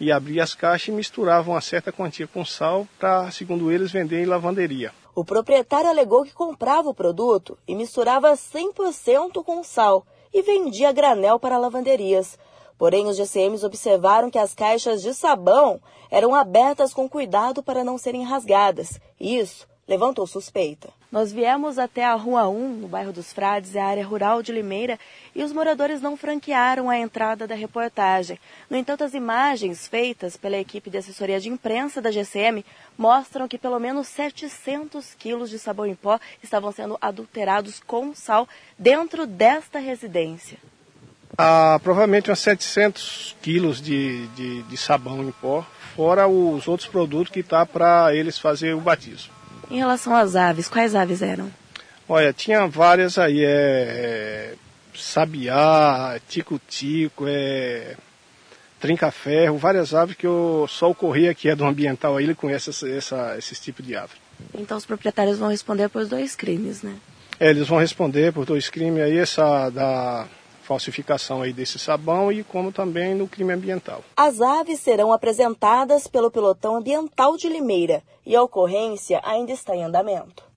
e 0.00 0.10
abria 0.10 0.42
as 0.42 0.54
caixas 0.54 0.88
e 0.88 0.92
misturavam 0.92 1.52
uma 1.52 1.60
certa 1.60 1.92
quantia 1.92 2.26
com 2.26 2.46
sal 2.46 2.88
para, 2.98 3.30
segundo 3.30 3.70
eles, 3.70 3.92
vender 3.92 4.22
em 4.22 4.26
lavanderia. 4.26 4.90
O 5.14 5.24
proprietário 5.24 5.90
alegou 5.90 6.24
que 6.24 6.32
comprava 6.32 6.88
o 6.88 6.94
produto 6.94 7.58
e 7.66 7.74
misturava 7.74 8.32
100% 8.32 9.42
com 9.44 9.64
sal 9.64 10.06
e 10.32 10.42
vendia 10.42 10.92
granel 10.92 11.38
para 11.38 11.58
lavanderias. 11.58 12.38
Porém, 12.78 13.06
os 13.06 13.16
GCMs 13.16 13.66
observaram 13.66 14.30
que 14.30 14.38
as 14.38 14.54
caixas 14.54 15.02
de 15.02 15.12
sabão 15.12 15.80
eram 16.10 16.34
abertas 16.34 16.94
com 16.94 17.08
cuidado 17.08 17.62
para 17.62 17.84
não 17.84 17.98
serem 17.98 18.22
rasgadas. 18.22 19.00
Isso 19.18 19.68
levantou 19.86 20.26
suspeita. 20.26 20.99
Nós 21.10 21.32
viemos 21.32 21.76
até 21.76 22.04
a 22.04 22.14
Rua 22.14 22.48
1, 22.48 22.76
no 22.76 22.86
bairro 22.86 23.12
dos 23.12 23.32
Frades, 23.32 23.74
a 23.74 23.84
área 23.84 24.06
rural 24.06 24.44
de 24.44 24.52
Limeira, 24.52 24.96
e 25.34 25.42
os 25.42 25.52
moradores 25.52 26.00
não 26.00 26.16
franquearam 26.16 26.88
a 26.88 26.96
entrada 26.96 27.48
da 27.48 27.54
reportagem. 27.56 28.38
No 28.70 28.76
entanto, 28.76 29.02
as 29.02 29.12
imagens 29.12 29.88
feitas 29.88 30.36
pela 30.36 30.56
equipe 30.56 30.88
de 30.88 30.98
assessoria 30.98 31.40
de 31.40 31.48
imprensa 31.48 32.00
da 32.00 32.12
GCM 32.12 32.64
mostram 32.96 33.48
que 33.48 33.58
pelo 33.58 33.80
menos 33.80 34.06
700 34.06 35.14
quilos 35.14 35.50
de 35.50 35.58
sabão 35.58 35.84
em 35.84 35.96
pó 35.96 36.20
estavam 36.44 36.70
sendo 36.70 36.96
adulterados 37.00 37.82
com 37.84 38.14
sal 38.14 38.48
dentro 38.78 39.26
desta 39.26 39.80
residência. 39.80 40.58
Ah, 41.36 41.80
provavelmente 41.82 42.30
uns 42.30 42.38
700 42.38 43.34
quilos 43.42 43.80
de, 43.82 44.28
de, 44.28 44.62
de 44.62 44.76
sabão 44.76 45.24
em 45.24 45.32
pó, 45.32 45.66
fora 45.96 46.28
os 46.28 46.68
outros 46.68 46.88
produtos 46.88 47.32
que 47.32 47.40
está 47.40 47.66
para 47.66 48.14
eles 48.14 48.38
fazer 48.38 48.74
o 48.76 48.80
batismo. 48.80 49.39
Em 49.70 49.76
relação 49.76 50.14
às 50.14 50.34
aves, 50.34 50.68
quais 50.68 50.94
aves 50.94 51.22
eram? 51.22 51.50
Olha, 52.08 52.32
tinha 52.32 52.66
várias 52.66 53.18
aí, 53.18 53.44
é, 53.44 53.48
é 53.48 54.54
sabiá, 54.94 56.18
tico-tico, 56.28 57.24
é, 57.28 57.94
trinca-ferro, 58.80 59.58
várias 59.58 59.94
aves 59.94 60.16
que 60.16 60.26
eu, 60.26 60.66
só 60.68 60.90
o 60.90 60.94
Correia, 60.94 61.34
que 61.34 61.48
é 61.48 61.54
do 61.54 61.64
ambiental 61.64 62.16
aí, 62.16 62.24
ele 62.24 62.34
conhece 62.34 62.70
essa, 62.70 62.88
essa, 62.88 63.34
esses 63.38 63.60
tipos 63.60 63.86
de 63.86 63.94
ave. 63.94 64.14
Então 64.54 64.76
os 64.76 64.86
proprietários 64.86 65.38
vão 65.38 65.48
responder 65.48 65.88
por 65.88 66.04
dois 66.06 66.34
crimes, 66.34 66.82
né? 66.82 66.96
É, 67.38 67.50
eles 67.50 67.68
vão 67.68 67.78
responder 67.78 68.32
por 68.32 68.44
dois 68.44 68.68
crimes 68.68 69.02
aí, 69.02 69.18
essa 69.18 69.70
da 69.70 70.26
falsificação 70.70 71.42
aí 71.42 71.52
desse 71.52 71.80
sabão 71.80 72.30
e 72.30 72.44
como 72.44 72.70
também 72.70 73.12
no 73.12 73.26
crime 73.26 73.52
ambiental. 73.52 74.04
As 74.16 74.40
aves 74.40 74.78
serão 74.78 75.12
apresentadas 75.12 76.06
pelo 76.06 76.30
pelotão 76.30 76.76
ambiental 76.76 77.36
de 77.36 77.48
Limeira 77.48 78.04
e 78.24 78.36
a 78.36 78.42
ocorrência 78.42 79.20
ainda 79.24 79.50
está 79.50 79.74
em 79.74 79.82
andamento. 79.82 80.49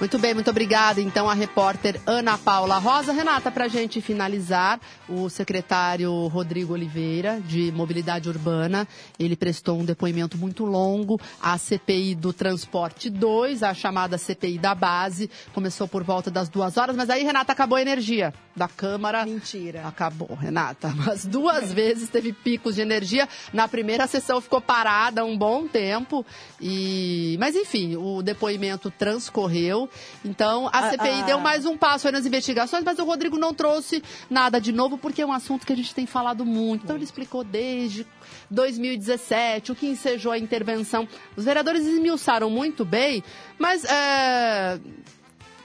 Muito 0.00 0.18
bem, 0.18 0.34
muito 0.34 0.50
obrigada. 0.50 1.00
Então, 1.00 1.30
a 1.30 1.34
repórter 1.34 2.00
Ana 2.04 2.36
Paula 2.36 2.78
Rosa. 2.78 3.12
Renata, 3.12 3.50
para 3.50 3.66
a 3.66 3.68
gente 3.68 4.00
finalizar, 4.00 4.80
o 5.08 5.28
secretário 5.30 6.26
Rodrigo 6.26 6.72
Oliveira, 6.72 7.40
de 7.40 7.70
Mobilidade 7.70 8.28
Urbana, 8.28 8.88
ele 9.18 9.36
prestou 9.36 9.78
um 9.78 9.84
depoimento 9.84 10.36
muito 10.36 10.64
longo 10.64 11.18
à 11.40 11.56
CPI 11.56 12.16
do 12.16 12.32
Transporte 12.32 13.08
2, 13.08 13.62
a 13.62 13.72
chamada 13.72 14.18
CPI 14.18 14.58
da 14.58 14.74
base. 14.74 15.30
Começou 15.54 15.86
por 15.86 16.02
volta 16.02 16.28
das 16.30 16.48
duas 16.48 16.76
horas, 16.76 16.96
mas 16.96 17.08
aí, 17.08 17.22
Renata, 17.22 17.52
acabou 17.52 17.78
a 17.78 17.82
energia 17.82 18.34
da 18.56 18.68
Câmara. 18.68 19.24
Mentira. 19.24 19.86
Acabou, 19.86 20.34
Renata. 20.34 20.92
Mas 20.94 21.26
duas 21.26 21.72
vezes 21.72 22.08
teve 22.08 22.32
picos 22.32 22.76
de 22.76 22.82
energia. 22.82 23.28
Na 23.52 23.66
primeira 23.66 24.06
sessão 24.06 24.40
ficou 24.40 24.60
parada 24.60 25.24
um 25.24 25.36
bom 25.36 25.66
tempo. 25.66 26.24
E... 26.60 27.36
Mas, 27.40 27.56
enfim, 27.56 27.96
o 27.96 28.22
depoimento 28.22 28.90
transcorreu. 28.90 29.88
Então, 30.24 30.68
a 30.72 30.78
Ah, 30.78 30.90
CPI 30.90 31.20
ah. 31.22 31.26
deu 31.26 31.40
mais 31.40 31.64
um 31.66 31.76
passo 31.76 32.06
aí 32.06 32.12
nas 32.12 32.26
investigações, 32.26 32.82
mas 32.84 32.98
o 32.98 33.04
Rodrigo 33.04 33.38
não 33.38 33.52
trouxe 33.54 34.02
nada 34.30 34.60
de 34.60 34.72
novo, 34.72 34.98
porque 34.98 35.22
é 35.22 35.26
um 35.26 35.32
assunto 35.32 35.66
que 35.66 35.72
a 35.72 35.76
gente 35.76 35.94
tem 35.94 36.06
falado 36.06 36.44
muito. 36.44 36.84
Então, 36.84 36.96
ele 36.96 37.04
explicou 37.04 37.42
desde 37.44 38.06
2017 38.50 39.72
o 39.72 39.74
que 39.74 39.86
ensejou 39.86 40.32
a 40.32 40.38
intervenção. 40.38 41.06
Os 41.36 41.44
vereadores 41.44 41.86
esmiuçaram 41.86 42.48
muito 42.50 42.84
bem, 42.84 43.22
mas 43.58 43.84
é, 43.84 44.78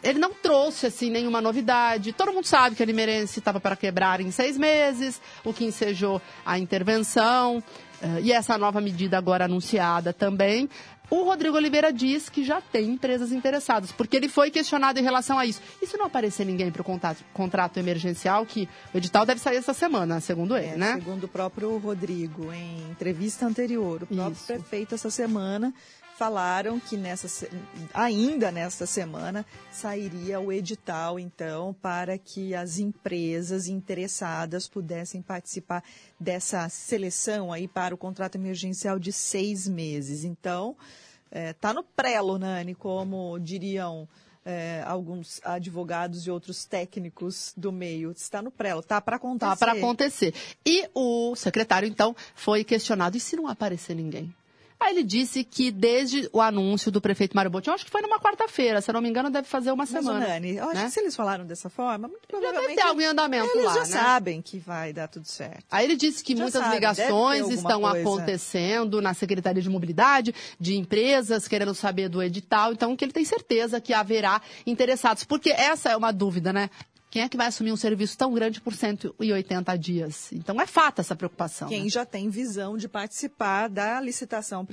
ele 0.04 0.20
não 0.20 0.34
trouxe 0.34 0.88
assim 0.88 1.10
nenhuma 1.10 1.42
novidade. 1.42 2.14
Todo 2.14 2.32
mundo 2.34 2.46
sabe 2.46 2.76
que 2.76 2.84
a 2.84 2.86
Limerense 2.86 3.40
estava 3.40 3.60
para 3.60 3.76
quebrar 3.76 4.22
em 4.22 4.32
seis 4.32 4.58
meses, 4.58 5.22
o 5.44 5.54
que 5.54 5.66
ensejou 5.66 6.22
a 6.46 6.58
intervenção. 6.58 7.62
eh, 8.02 8.22
e 8.22 8.32
essa 8.32 8.58
nova 8.58 8.80
medida 8.80 9.18
agora 9.18 9.44
anunciada 9.44 10.14
também. 10.14 10.70
O 11.10 11.24
Rodrigo 11.24 11.58
Oliveira 11.58 11.92
diz 11.92 12.30
que 12.30 12.44
já 12.44 12.62
tem 12.62 12.92
empresas 12.92 13.32
interessadas, 13.32 13.92
porque 13.92 14.16
ele 14.16 14.30
foi 14.30 14.52
questionado 14.52 15.00
em 15.00 15.04
relação 15.04 15.40
a 15.40 15.46
isso. 15.46 15.62
E 15.82 15.88
se 15.88 15.98
não 15.98 16.06
aparecer 16.06 16.46
ninguém 16.46 16.72
para 16.72 16.82
o 16.82 16.86
contrato, 16.86 17.24
contrato 17.34 17.78
emergencial, 17.78 18.46
que 18.46 18.70
o 18.94 18.98
edital 18.98 19.26
deve 19.26 19.42
sair 19.42 19.58
essa 19.58 19.74
semana, 19.74 20.20
segundo 20.20 20.56
ele, 20.56 20.68
É, 20.68 20.78
né? 20.78 20.94
Segundo 20.94 21.24
o 21.24 21.28
próprio 21.28 21.78
Rodrigo, 21.78 22.54
em 22.54 22.92
entrevista 22.92 23.46
anterior, 23.46 24.04
o 24.04 24.08
próprio 24.08 24.34
Isso. 24.34 24.46
prefeito 24.46 24.94
essa 24.94 25.10
semana 25.10 25.74
falaram 26.20 26.82
que 26.82 26.98
nessa 26.98 27.48
ainda 27.94 28.52
nesta 28.52 28.86
semana 28.86 29.46
sairia 29.72 30.38
o 30.38 30.52
edital 30.52 31.18
então 31.18 31.74
para 31.82 32.18
que 32.18 32.54
as 32.54 32.78
empresas 32.78 33.70
interessadas 33.70 34.68
pudessem 34.68 35.22
participar 35.22 35.82
dessa 36.20 36.68
seleção 36.68 37.54
aí 37.54 37.70
para 37.70 37.96
o 37.96 37.98
contrato 37.98 38.36
emergencial 38.36 39.00
de 39.00 39.14
seis 39.14 39.66
meses. 39.66 40.26
Então 40.26 40.76
está 41.32 41.74
no 41.74 41.86
prelo, 41.86 42.38
Nani, 42.38 42.76
como 42.76 43.40
diriam 43.40 44.06
é, 44.44 44.84
alguns 44.86 45.40
advogados 45.46 46.28
e 46.28 46.32
outros 46.32 46.66
técnicos 46.66 47.54
do 47.56 47.72
meio. 47.72 48.12
Está 48.12 48.42
no 48.42 48.52
prelo, 48.52 48.82
está 48.82 49.00
para 49.00 49.16
acontecer. 49.16 49.52
Tá 49.52 49.56
para 49.56 49.72
acontecer. 49.72 50.34
E 50.66 50.90
o 50.94 51.34
secretário, 51.38 51.88
então, 51.88 52.14
foi 52.36 52.66
questionado: 52.66 53.16
e 53.16 53.22
se 53.22 53.38
não 53.38 53.48
aparecer 53.48 53.96
ninguém? 53.96 54.36
Aí 54.82 54.94
ele 54.96 55.04
disse 55.04 55.44
que 55.44 55.72
desde 55.72 56.30
o 56.32 56.42
anúncio 56.42 56.90
do 56.92 57.02
prefeito 57.02 57.36
Mário 57.36 57.52
Botti, 57.52 57.70
acho 57.70 57.84
que 57.86 57.92
foi 57.92 58.02
numa 58.02 58.20
quarta-feira, 58.20 58.80
se 58.82 58.90
eu 58.90 58.94
não 58.94 59.02
me 59.02 59.10
engano, 59.10 59.30
deve 59.30 59.48
fazer 59.48 59.72
uma 59.72 59.84
Mas, 59.84 59.90
semana. 59.90 60.26
Nani, 60.28 60.56
eu 60.56 60.66
acho 60.66 60.76
né? 60.76 60.86
que 60.86 60.92
se 60.92 61.00
eles 61.02 61.16
falaram 61.16 61.46
dessa 61.46 61.70
forma, 61.70 62.08
muito 62.08 62.22
Já 62.22 62.28
provavelmente 62.30 62.68
deve 62.68 62.82
ter 62.82 62.88
algo 62.88 63.02
em 63.02 63.06
andamento 63.06 63.50
eles 63.54 63.66
lá, 63.66 63.74
já 63.74 63.80
né? 63.82 63.86
sabem 63.86 64.42
que 64.42 64.58
vai 64.58 64.94
dar 64.94 65.08
tudo 65.08 65.26
certo. 65.26 65.66
Aí 65.70 65.86
ele 65.86 65.96
disse 65.98 66.24
que 66.24 66.36
Já 66.36 66.44
muitas 66.44 66.62
sabe, 66.62 66.76
ligações 66.76 67.50
estão 67.50 67.82
coisa. 67.82 68.00
acontecendo 68.00 69.02
na 69.02 69.14
Secretaria 69.14 69.62
de 69.62 69.70
Mobilidade, 69.70 70.34
de 70.60 70.78
empresas 70.78 71.48
querendo 71.48 71.76
saber 71.76 72.08
do 72.08 72.24
edital, 72.24 72.72
então 72.72 72.96
que 72.96 73.04
ele 73.04 73.12
tem 73.12 73.26
certeza 73.26 73.82
que 73.82 73.94
haverá 73.94 74.42
interessados. 74.66 75.24
Porque 75.24 75.50
essa 75.52 75.90
é 75.90 75.98
uma 75.98 76.12
dúvida, 76.12 76.54
né? 76.54 76.70
Quem 77.12 77.24
é 77.24 77.30
que 77.30 77.36
vai 77.38 77.48
assumir 77.48 77.72
um 77.72 77.76
serviço 77.78 78.18
tão 78.18 78.32
grande 78.34 78.62
por 78.62 78.74
180 78.74 79.76
dias? 79.78 80.32
Então 80.32 80.62
é 80.62 80.68
fato 80.68 81.00
essa 81.02 81.16
preocupação. 81.16 81.68
Quem 81.68 81.84
né? 81.86 81.90
já 81.90 82.06
tem 82.06 82.30
visão 82.30 82.78
de 82.78 82.88
participar 82.88 83.68
da 83.68 84.00
licitação 84.00 84.66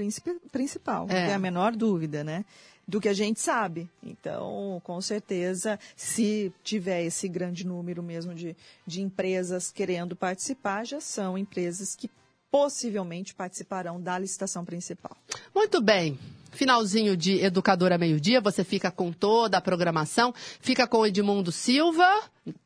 principal, 0.53 1.07
não 1.07 1.15
É. 1.17 1.27
tem 1.27 1.35
a 1.35 1.39
menor 1.39 1.75
dúvida, 1.75 2.23
né? 2.23 2.45
Do 2.89 3.01
que 3.01 3.09
a 3.09 3.13
gente 3.15 3.41
sabe. 3.41 3.91
Então, 4.03 4.81
com 4.85 5.01
certeza, 5.01 5.77
se 5.97 6.53
tiver 6.63 7.03
esse 7.05 7.27
grande 7.27 7.67
número 7.67 8.01
mesmo 8.03 8.33
de, 8.35 8.55
de 8.87 9.01
empresas 9.03 9.73
querendo 9.73 10.15
participar, 10.15 10.85
já 10.85 11.01
são 11.01 11.37
empresas 11.37 11.97
que 11.97 12.09
possivelmente 12.51 13.35
participarão 13.35 14.01
da 14.01 14.19
licitação 14.19 14.65
principal. 14.65 15.17
Muito 15.55 15.81
bem. 15.83 16.17
Finalzinho 16.57 17.17
de 17.17 17.39
Educadora 17.45 17.99
Meio-Dia, 17.99 18.41
você 18.41 18.65
fica 18.65 18.91
com 18.91 19.13
toda 19.13 19.59
a 19.59 19.61
programação, 19.61 20.35
fica 20.61 20.87
com 20.87 20.99
o 20.99 21.07
Edmundo 21.07 21.53
Silva, 21.53 22.09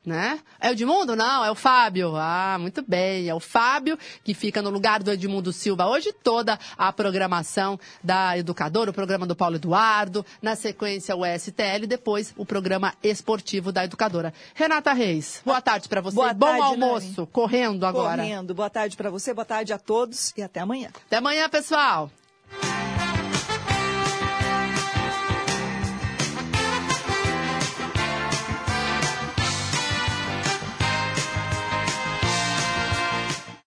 né? 0.06 0.38
É 0.60 0.68
o 0.68 0.72
Edmundo? 0.72 1.16
Não, 1.16 1.44
é 1.44 1.50
o 1.50 1.54
Fábio. 1.54 2.14
Ah, 2.16 2.56
muito 2.60 2.84
bem, 2.86 3.28
é 3.28 3.34
o 3.34 3.40
Fábio 3.40 3.98
que 4.22 4.32
fica 4.32 4.62
no 4.62 4.70
lugar 4.70 5.02
do 5.02 5.10
Edmundo 5.10 5.52
Silva 5.52 5.86
hoje, 5.86 6.12
toda 6.22 6.58
a 6.78 6.92
programação 6.92 7.78
da 8.02 8.38
Educadora, 8.38 8.90
o 8.90 8.94
programa 8.94 9.26
do 9.26 9.34
Paulo 9.34 9.56
Eduardo, 9.56 10.24
na 10.40 10.54
sequência 10.54 11.16
o 11.16 11.24
STL, 11.26 11.86
depois 11.88 12.32
o 12.36 12.46
programa 12.46 12.94
esportivo 13.02 13.72
da 13.72 13.84
Educadora. 13.84 14.32
Renata 14.54 14.92
Reis, 14.92 15.42
boa 15.44 15.60
tarde 15.60 15.88
para 15.88 16.00
você, 16.00 16.14
Boa 16.14 16.32
bom 16.32 16.46
tarde, 16.46 16.62
almoço, 16.62 17.14
Nani. 17.16 17.28
correndo 17.32 17.84
agora. 17.84 18.22
Correndo. 18.22 18.54
Boa 18.54 18.70
tarde 18.70 18.96
para 18.96 19.10
você, 19.10 19.34
boa 19.34 19.44
tarde 19.44 19.72
a 19.72 19.78
todos 19.78 20.32
e 20.36 20.42
até 20.42 20.60
amanhã. 20.60 20.90
Até 21.06 21.16
amanhã, 21.16 21.48
pessoal. 21.48 22.10